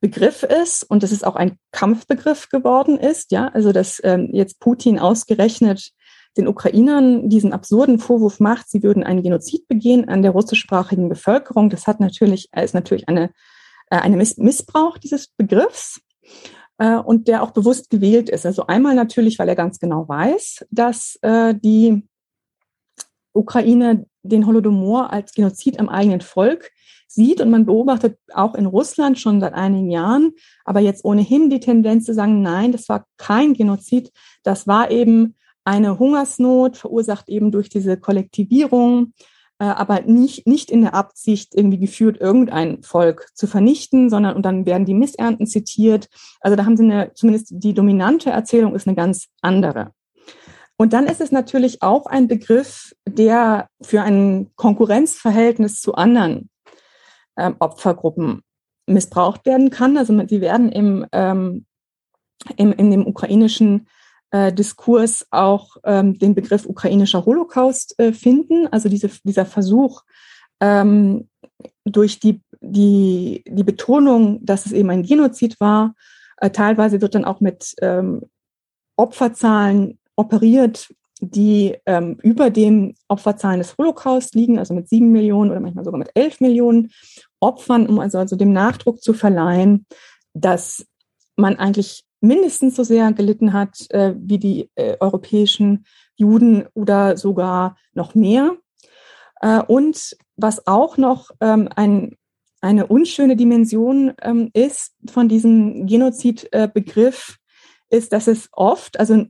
Begriff 0.00 0.42
ist 0.42 0.82
und 0.82 1.04
dass 1.04 1.12
es 1.12 1.22
auch 1.22 1.36
ein 1.36 1.58
Kampfbegriff 1.70 2.48
geworden 2.48 2.98
ist. 2.98 3.30
Ja, 3.30 3.48
also 3.48 3.72
dass 3.72 4.00
ähm, 4.02 4.30
jetzt 4.32 4.58
Putin 4.58 4.98
ausgerechnet 4.98 5.92
den 6.36 6.48
Ukrainern 6.48 7.28
diesen 7.28 7.52
absurden 7.52 7.98
Vorwurf 7.98 8.40
macht, 8.40 8.68
sie 8.68 8.82
würden 8.82 9.04
einen 9.04 9.22
Genozid 9.22 9.68
begehen 9.68 10.08
an 10.08 10.22
der 10.22 10.32
russischsprachigen 10.32 11.08
Bevölkerung. 11.08 11.70
Das 11.70 11.86
hat 11.86 12.00
natürlich, 12.00 12.50
ist 12.52 12.74
natürlich 12.74 13.08
eine, 13.08 13.30
äh, 13.90 13.96
eine 13.96 14.16
Missbrauch 14.16 14.98
dieses 14.98 15.28
Begriffs 15.28 16.00
äh, 16.78 16.96
und 16.96 17.28
der 17.28 17.42
auch 17.42 17.50
bewusst 17.50 17.90
gewählt 17.90 18.28
ist. 18.28 18.46
Also 18.46 18.66
einmal 18.66 18.94
natürlich, 18.94 19.38
weil 19.38 19.48
er 19.48 19.56
ganz 19.56 19.78
genau 19.78 20.08
weiß, 20.08 20.66
dass 20.70 21.18
äh, 21.22 21.54
die 21.54 22.02
Ukraine 23.32 24.06
den 24.22 24.46
Holodomor 24.46 25.12
als 25.12 25.32
Genozid 25.32 25.78
am 25.78 25.88
eigenen 25.88 26.20
Volk 26.20 26.70
sieht. 27.06 27.40
Und 27.40 27.50
man 27.50 27.66
beobachtet 27.66 28.18
auch 28.32 28.54
in 28.54 28.66
Russland 28.66 29.18
schon 29.18 29.40
seit 29.40 29.54
einigen 29.54 29.90
Jahren, 29.90 30.32
aber 30.64 30.80
jetzt 30.80 31.04
ohnehin 31.04 31.50
die 31.50 31.60
Tendenz 31.60 32.04
zu 32.04 32.14
sagen, 32.14 32.42
nein, 32.42 32.72
das 32.72 32.88
war 32.88 33.06
kein 33.16 33.54
Genozid, 33.54 34.12
das 34.42 34.66
war 34.66 34.90
eben 34.90 35.36
eine 35.64 35.98
Hungersnot, 35.98 36.76
verursacht 36.76 37.28
eben 37.28 37.50
durch 37.50 37.68
diese 37.68 37.96
Kollektivierung, 37.96 39.12
aber 39.64 40.02
nicht, 40.02 40.46
nicht 40.46 40.70
in 40.70 40.82
der 40.82 40.94
Absicht, 40.94 41.54
irgendwie 41.54 41.78
geführt, 41.78 42.20
irgendein 42.20 42.82
Volk 42.82 43.28
zu 43.34 43.46
vernichten, 43.46 44.10
sondern 44.10 44.36
und 44.36 44.44
dann 44.44 44.66
werden 44.66 44.84
die 44.84 44.94
Missernten 44.94 45.46
zitiert. 45.46 46.08
Also 46.40 46.56
da 46.56 46.64
haben 46.64 46.76
sie 46.76 46.84
eine, 46.84 47.12
zumindest 47.14 47.48
die 47.50 47.74
dominante 47.74 48.30
Erzählung 48.30 48.74
ist 48.74 48.86
eine 48.86 48.96
ganz 48.96 49.28
andere. 49.40 49.92
Und 50.76 50.92
dann 50.92 51.06
ist 51.06 51.22
es 51.22 51.32
natürlich 51.32 51.82
auch 51.82 52.06
ein 52.06 52.28
Begriff, 52.28 52.92
der 53.08 53.68
für 53.80 54.02
ein 54.02 54.50
Konkurrenzverhältnis 54.56 55.80
zu 55.80 55.94
anderen 55.94 56.50
ähm, 57.38 57.56
Opfergruppen 57.58 58.42
missbraucht 58.86 59.46
werden 59.46 59.70
kann. 59.70 59.96
Also 59.96 60.18
sie 60.28 60.40
werden 60.40 60.70
im, 60.70 61.06
ähm, 61.12 61.64
im, 62.56 62.72
in 62.72 62.90
dem 62.90 63.06
ukrainischen 63.06 63.88
äh, 64.30 64.52
Diskurs 64.52 65.26
auch 65.30 65.76
ähm, 65.84 66.18
den 66.18 66.34
Begriff 66.34 66.66
ukrainischer 66.66 67.24
Holocaust 67.24 67.98
äh, 67.98 68.12
finden. 68.12 68.66
Also 68.68 68.88
diese, 68.88 69.10
dieser 69.24 69.46
Versuch, 69.46 70.02
ähm, 70.60 71.28
durch 71.84 72.18
die, 72.20 72.40
die, 72.60 73.44
die 73.46 73.64
Betonung, 73.64 74.44
dass 74.44 74.66
es 74.66 74.72
eben 74.72 74.90
ein 74.90 75.02
Genozid 75.02 75.60
war, 75.60 75.94
äh, 76.38 76.50
teilweise 76.50 77.00
wird 77.00 77.14
dann 77.14 77.24
auch 77.24 77.40
mit 77.40 77.74
ähm, 77.80 78.22
Opferzahlen 78.96 79.98
operiert, 80.16 80.92
die 81.20 81.76
ähm, 81.86 82.18
über 82.22 82.50
den 82.50 82.94
Opferzahlen 83.08 83.58
des 83.58 83.76
Holocaust 83.78 84.34
liegen, 84.34 84.58
also 84.58 84.74
mit 84.74 84.88
sieben 84.88 85.12
Millionen 85.12 85.50
oder 85.50 85.60
manchmal 85.60 85.84
sogar 85.84 85.98
mit 85.98 86.10
elf 86.14 86.40
Millionen 86.40 86.90
Opfern, 87.40 87.86
um 87.86 88.00
also, 88.00 88.18
also 88.18 88.36
dem 88.36 88.52
Nachdruck 88.52 89.02
zu 89.02 89.14
verleihen, 89.14 89.86
dass 90.34 90.86
man 91.36 91.56
eigentlich 91.56 92.05
mindestens 92.20 92.76
so 92.76 92.82
sehr 92.82 93.12
gelitten 93.12 93.52
hat 93.52 93.86
äh, 93.90 94.14
wie 94.16 94.38
die 94.38 94.70
äh, 94.74 94.96
europäischen 95.00 95.84
Juden 96.16 96.66
oder 96.74 97.16
sogar 97.16 97.76
noch 97.92 98.14
mehr. 98.14 98.56
Äh, 99.40 99.62
und 99.62 100.16
was 100.36 100.66
auch 100.66 100.96
noch 100.96 101.30
ähm, 101.40 101.68
ein, 101.74 102.16
eine 102.60 102.86
unschöne 102.86 103.36
Dimension 103.36 104.14
ähm, 104.22 104.50
ist 104.54 104.94
von 105.10 105.28
diesem 105.28 105.86
Genozidbegriff, 105.86 107.36
ist, 107.90 108.12
dass 108.12 108.26
es 108.26 108.48
oft, 108.52 108.98
also 108.98 109.26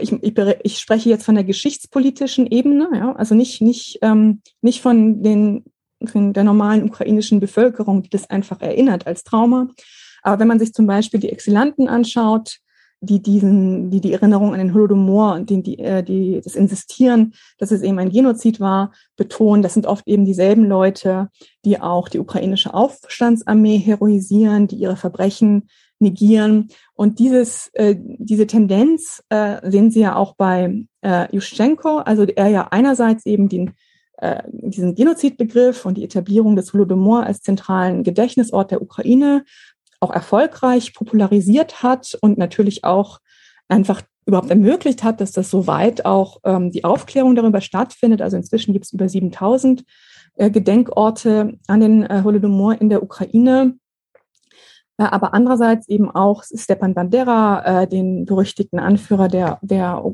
ich, 0.00 0.12
ich, 0.12 0.38
ich, 0.62 0.78
spreche 0.78 1.08
jetzt 1.08 1.24
von 1.24 1.34
der 1.34 1.44
geschichtspolitischen 1.44 2.46
Ebene, 2.46 2.88
ja, 2.94 3.12
also 3.12 3.34
nicht, 3.34 3.60
nicht, 3.60 3.98
ähm, 4.02 4.42
nicht 4.60 4.80
von, 4.80 5.22
den, 5.22 5.64
von 6.04 6.32
der 6.32 6.44
normalen 6.44 6.84
ukrainischen 6.84 7.40
Bevölkerung, 7.40 8.02
die 8.02 8.10
das 8.10 8.28
einfach 8.30 8.60
erinnert 8.60 9.06
als 9.06 9.24
Trauma. 9.24 9.68
Aber 10.22 10.40
wenn 10.40 10.48
man 10.48 10.58
sich 10.58 10.72
zum 10.72 10.86
Beispiel 10.86 11.20
die 11.20 11.30
Exilanten 11.30 11.88
anschaut, 11.88 12.58
die 13.00 13.22
diesen, 13.22 13.90
die 13.90 14.00
die 14.00 14.12
Erinnerung 14.12 14.52
an 14.52 14.58
den 14.58 14.74
Holodomor 14.74 15.34
und 15.34 15.50
die, 15.50 15.62
die, 15.62 15.78
äh, 15.78 16.02
die 16.02 16.40
das 16.42 16.56
Insistieren, 16.56 17.34
dass 17.58 17.70
es 17.70 17.82
eben 17.82 17.98
ein 17.98 18.10
Genozid 18.10 18.58
war, 18.58 18.92
betonen, 19.16 19.62
das 19.62 19.74
sind 19.74 19.86
oft 19.86 20.06
eben 20.08 20.24
dieselben 20.24 20.64
Leute, 20.64 21.28
die 21.64 21.80
auch 21.80 22.08
die 22.08 22.18
ukrainische 22.18 22.74
Aufstandsarmee 22.74 23.78
heroisieren, 23.78 24.66
die 24.66 24.76
ihre 24.76 24.96
Verbrechen 24.96 25.68
negieren. 26.00 26.68
Und 26.94 27.18
dieses, 27.18 27.70
äh, 27.74 27.96
diese 27.98 28.46
Tendenz 28.46 29.22
äh, 29.28 29.70
sehen 29.70 29.90
Sie 29.90 30.00
ja 30.00 30.16
auch 30.16 30.34
bei 30.36 30.84
äh, 31.02 31.34
Juschenko, 31.34 31.98
also 31.98 32.24
er 32.24 32.48
ja 32.48 32.68
einerseits 32.70 33.26
eben 33.26 33.48
den, 33.48 33.72
äh, 34.18 34.42
diesen 34.48 34.94
Genozidbegriff 34.94 35.86
und 35.86 35.96
die 35.96 36.04
Etablierung 36.04 36.56
des 36.56 36.72
Holodomor 36.72 37.24
als 37.24 37.40
zentralen 37.40 38.02
Gedächtnisort 38.02 38.70
der 38.70 38.82
Ukraine 38.82 39.44
auch 40.00 40.10
erfolgreich 40.10 40.94
popularisiert 40.94 41.82
hat 41.82 42.16
und 42.20 42.38
natürlich 42.38 42.84
auch 42.84 43.18
einfach 43.68 44.02
überhaupt 44.26 44.50
ermöglicht 44.50 45.02
hat, 45.02 45.20
dass 45.20 45.32
das 45.32 45.50
soweit 45.50 46.04
auch 46.04 46.38
ähm, 46.44 46.70
die 46.70 46.84
Aufklärung 46.84 47.34
darüber 47.34 47.60
stattfindet. 47.60 48.20
Also 48.20 48.36
inzwischen 48.36 48.72
gibt 48.72 48.84
es 48.84 48.92
über 48.92 49.08
7000 49.08 49.84
äh, 50.34 50.50
Gedenkorte 50.50 51.58
an 51.66 51.80
den 51.80 52.04
äh, 52.04 52.22
Holodomor 52.22 52.80
in 52.80 52.90
der 52.90 53.02
Ukraine. 53.02 53.76
Äh, 54.98 55.04
aber 55.04 55.32
andererseits 55.32 55.88
eben 55.88 56.10
auch 56.10 56.42
Stepan 56.44 56.94
Bandera, 56.94 57.82
äh, 57.82 57.88
den 57.88 58.26
berüchtigten 58.26 58.78
Anführer 58.78 59.28
der, 59.28 59.58
der 59.62 60.04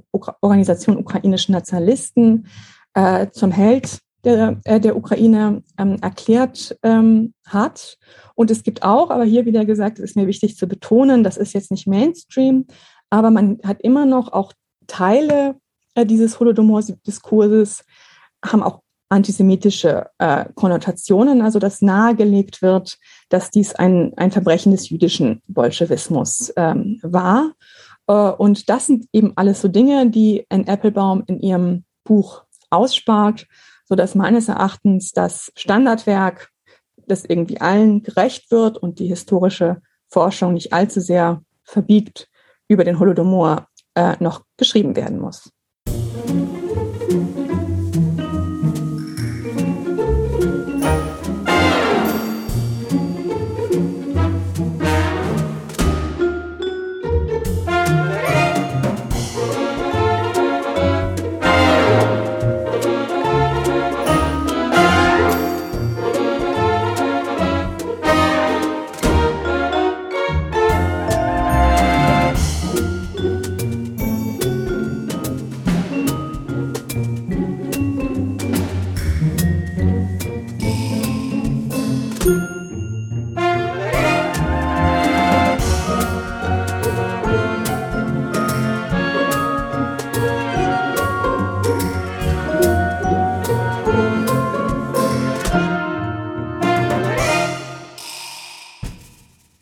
Organisation 0.41 0.97
ukrainischen 0.97 1.53
Nationalisten, 1.53 2.47
äh, 2.95 3.28
zum 3.30 3.51
Held 3.51 3.99
der, 4.25 4.61
äh, 4.64 4.81
der 4.81 4.97
Ukraine 4.97 5.62
ähm, 5.79 5.97
erklärt 6.01 6.77
ähm, 6.83 7.35
hat. 7.47 7.99
Und 8.35 8.51
es 8.51 8.62
gibt 8.62 8.83
auch, 8.83 9.11
aber 9.11 9.25
hier 9.25 9.47
wieder 9.47 9.64
gesagt, 9.64 9.99
es 9.99 10.11
ist 10.11 10.16
mir 10.16 10.27
wichtig 10.27 10.57
zu 10.57 10.66
betonen, 10.66 11.22
das 11.22 11.37
ist 11.37 11.53
jetzt 11.53 11.70
nicht 11.70 11.87
Mainstream, 11.87 12.66
aber 13.11 13.31
man 13.31 13.59
hat 13.64 13.81
immer 13.81 14.07
noch 14.07 14.33
auch 14.33 14.53
Teile 14.87 15.57
äh, 15.95 16.05
dieses 16.05 16.41
Holodomor-Diskurses, 16.41 17.85
haben 18.45 18.62
auch 18.62 18.81
antisemitische 19.09 20.07
äh, 20.18 20.47
Konnotationen, 20.55 21.43
also 21.43 21.59
dass 21.59 21.83
nahegelegt 21.83 22.62
wird, 22.62 22.99
dass 23.29 23.51
dies 23.51 23.75
ein, 23.75 24.12
ein 24.16 24.33
Verbrechen 24.33 24.72
des 24.72 24.89
jüdischen 24.89 25.43
Bolschewismus 25.47 26.53
ähm, 26.57 26.99
war. 27.03 27.53
Äh, 28.07 28.12
und 28.12 28.68
das 28.68 28.87
sind 28.87 29.07
eben 29.12 29.33
alles 29.37 29.61
so 29.61 29.68
Dinge, 29.68 30.11
die 30.11 30.45
Anne 30.49 30.66
Applebaum 30.66 31.22
in 31.27 31.41
ihrem 31.41 31.85
Buch 32.03 32.45
ausspart, 32.70 33.47
so 33.85 33.95
dass 33.95 34.14
meines 34.14 34.49
Erachtens 34.49 35.12
das 35.12 35.53
Standardwerk, 35.57 36.51
das 37.07 37.24
irgendwie 37.24 37.61
allen 37.61 38.03
gerecht 38.03 38.51
wird 38.51 38.78
und 38.78 38.99
die 38.99 39.07
historische 39.07 39.82
Forschung 40.09 40.55
nicht 40.55 40.72
allzu 40.72 41.01
sehr 41.01 41.43
verbiegt, 41.62 42.28
über 42.68 42.85
den 42.85 42.99
Holodomor 42.99 43.68
äh, 43.95 44.16
noch 44.20 44.45
geschrieben 44.57 44.97
werden 44.97 45.18
muss. 45.20 45.51
Musik 45.87 47.43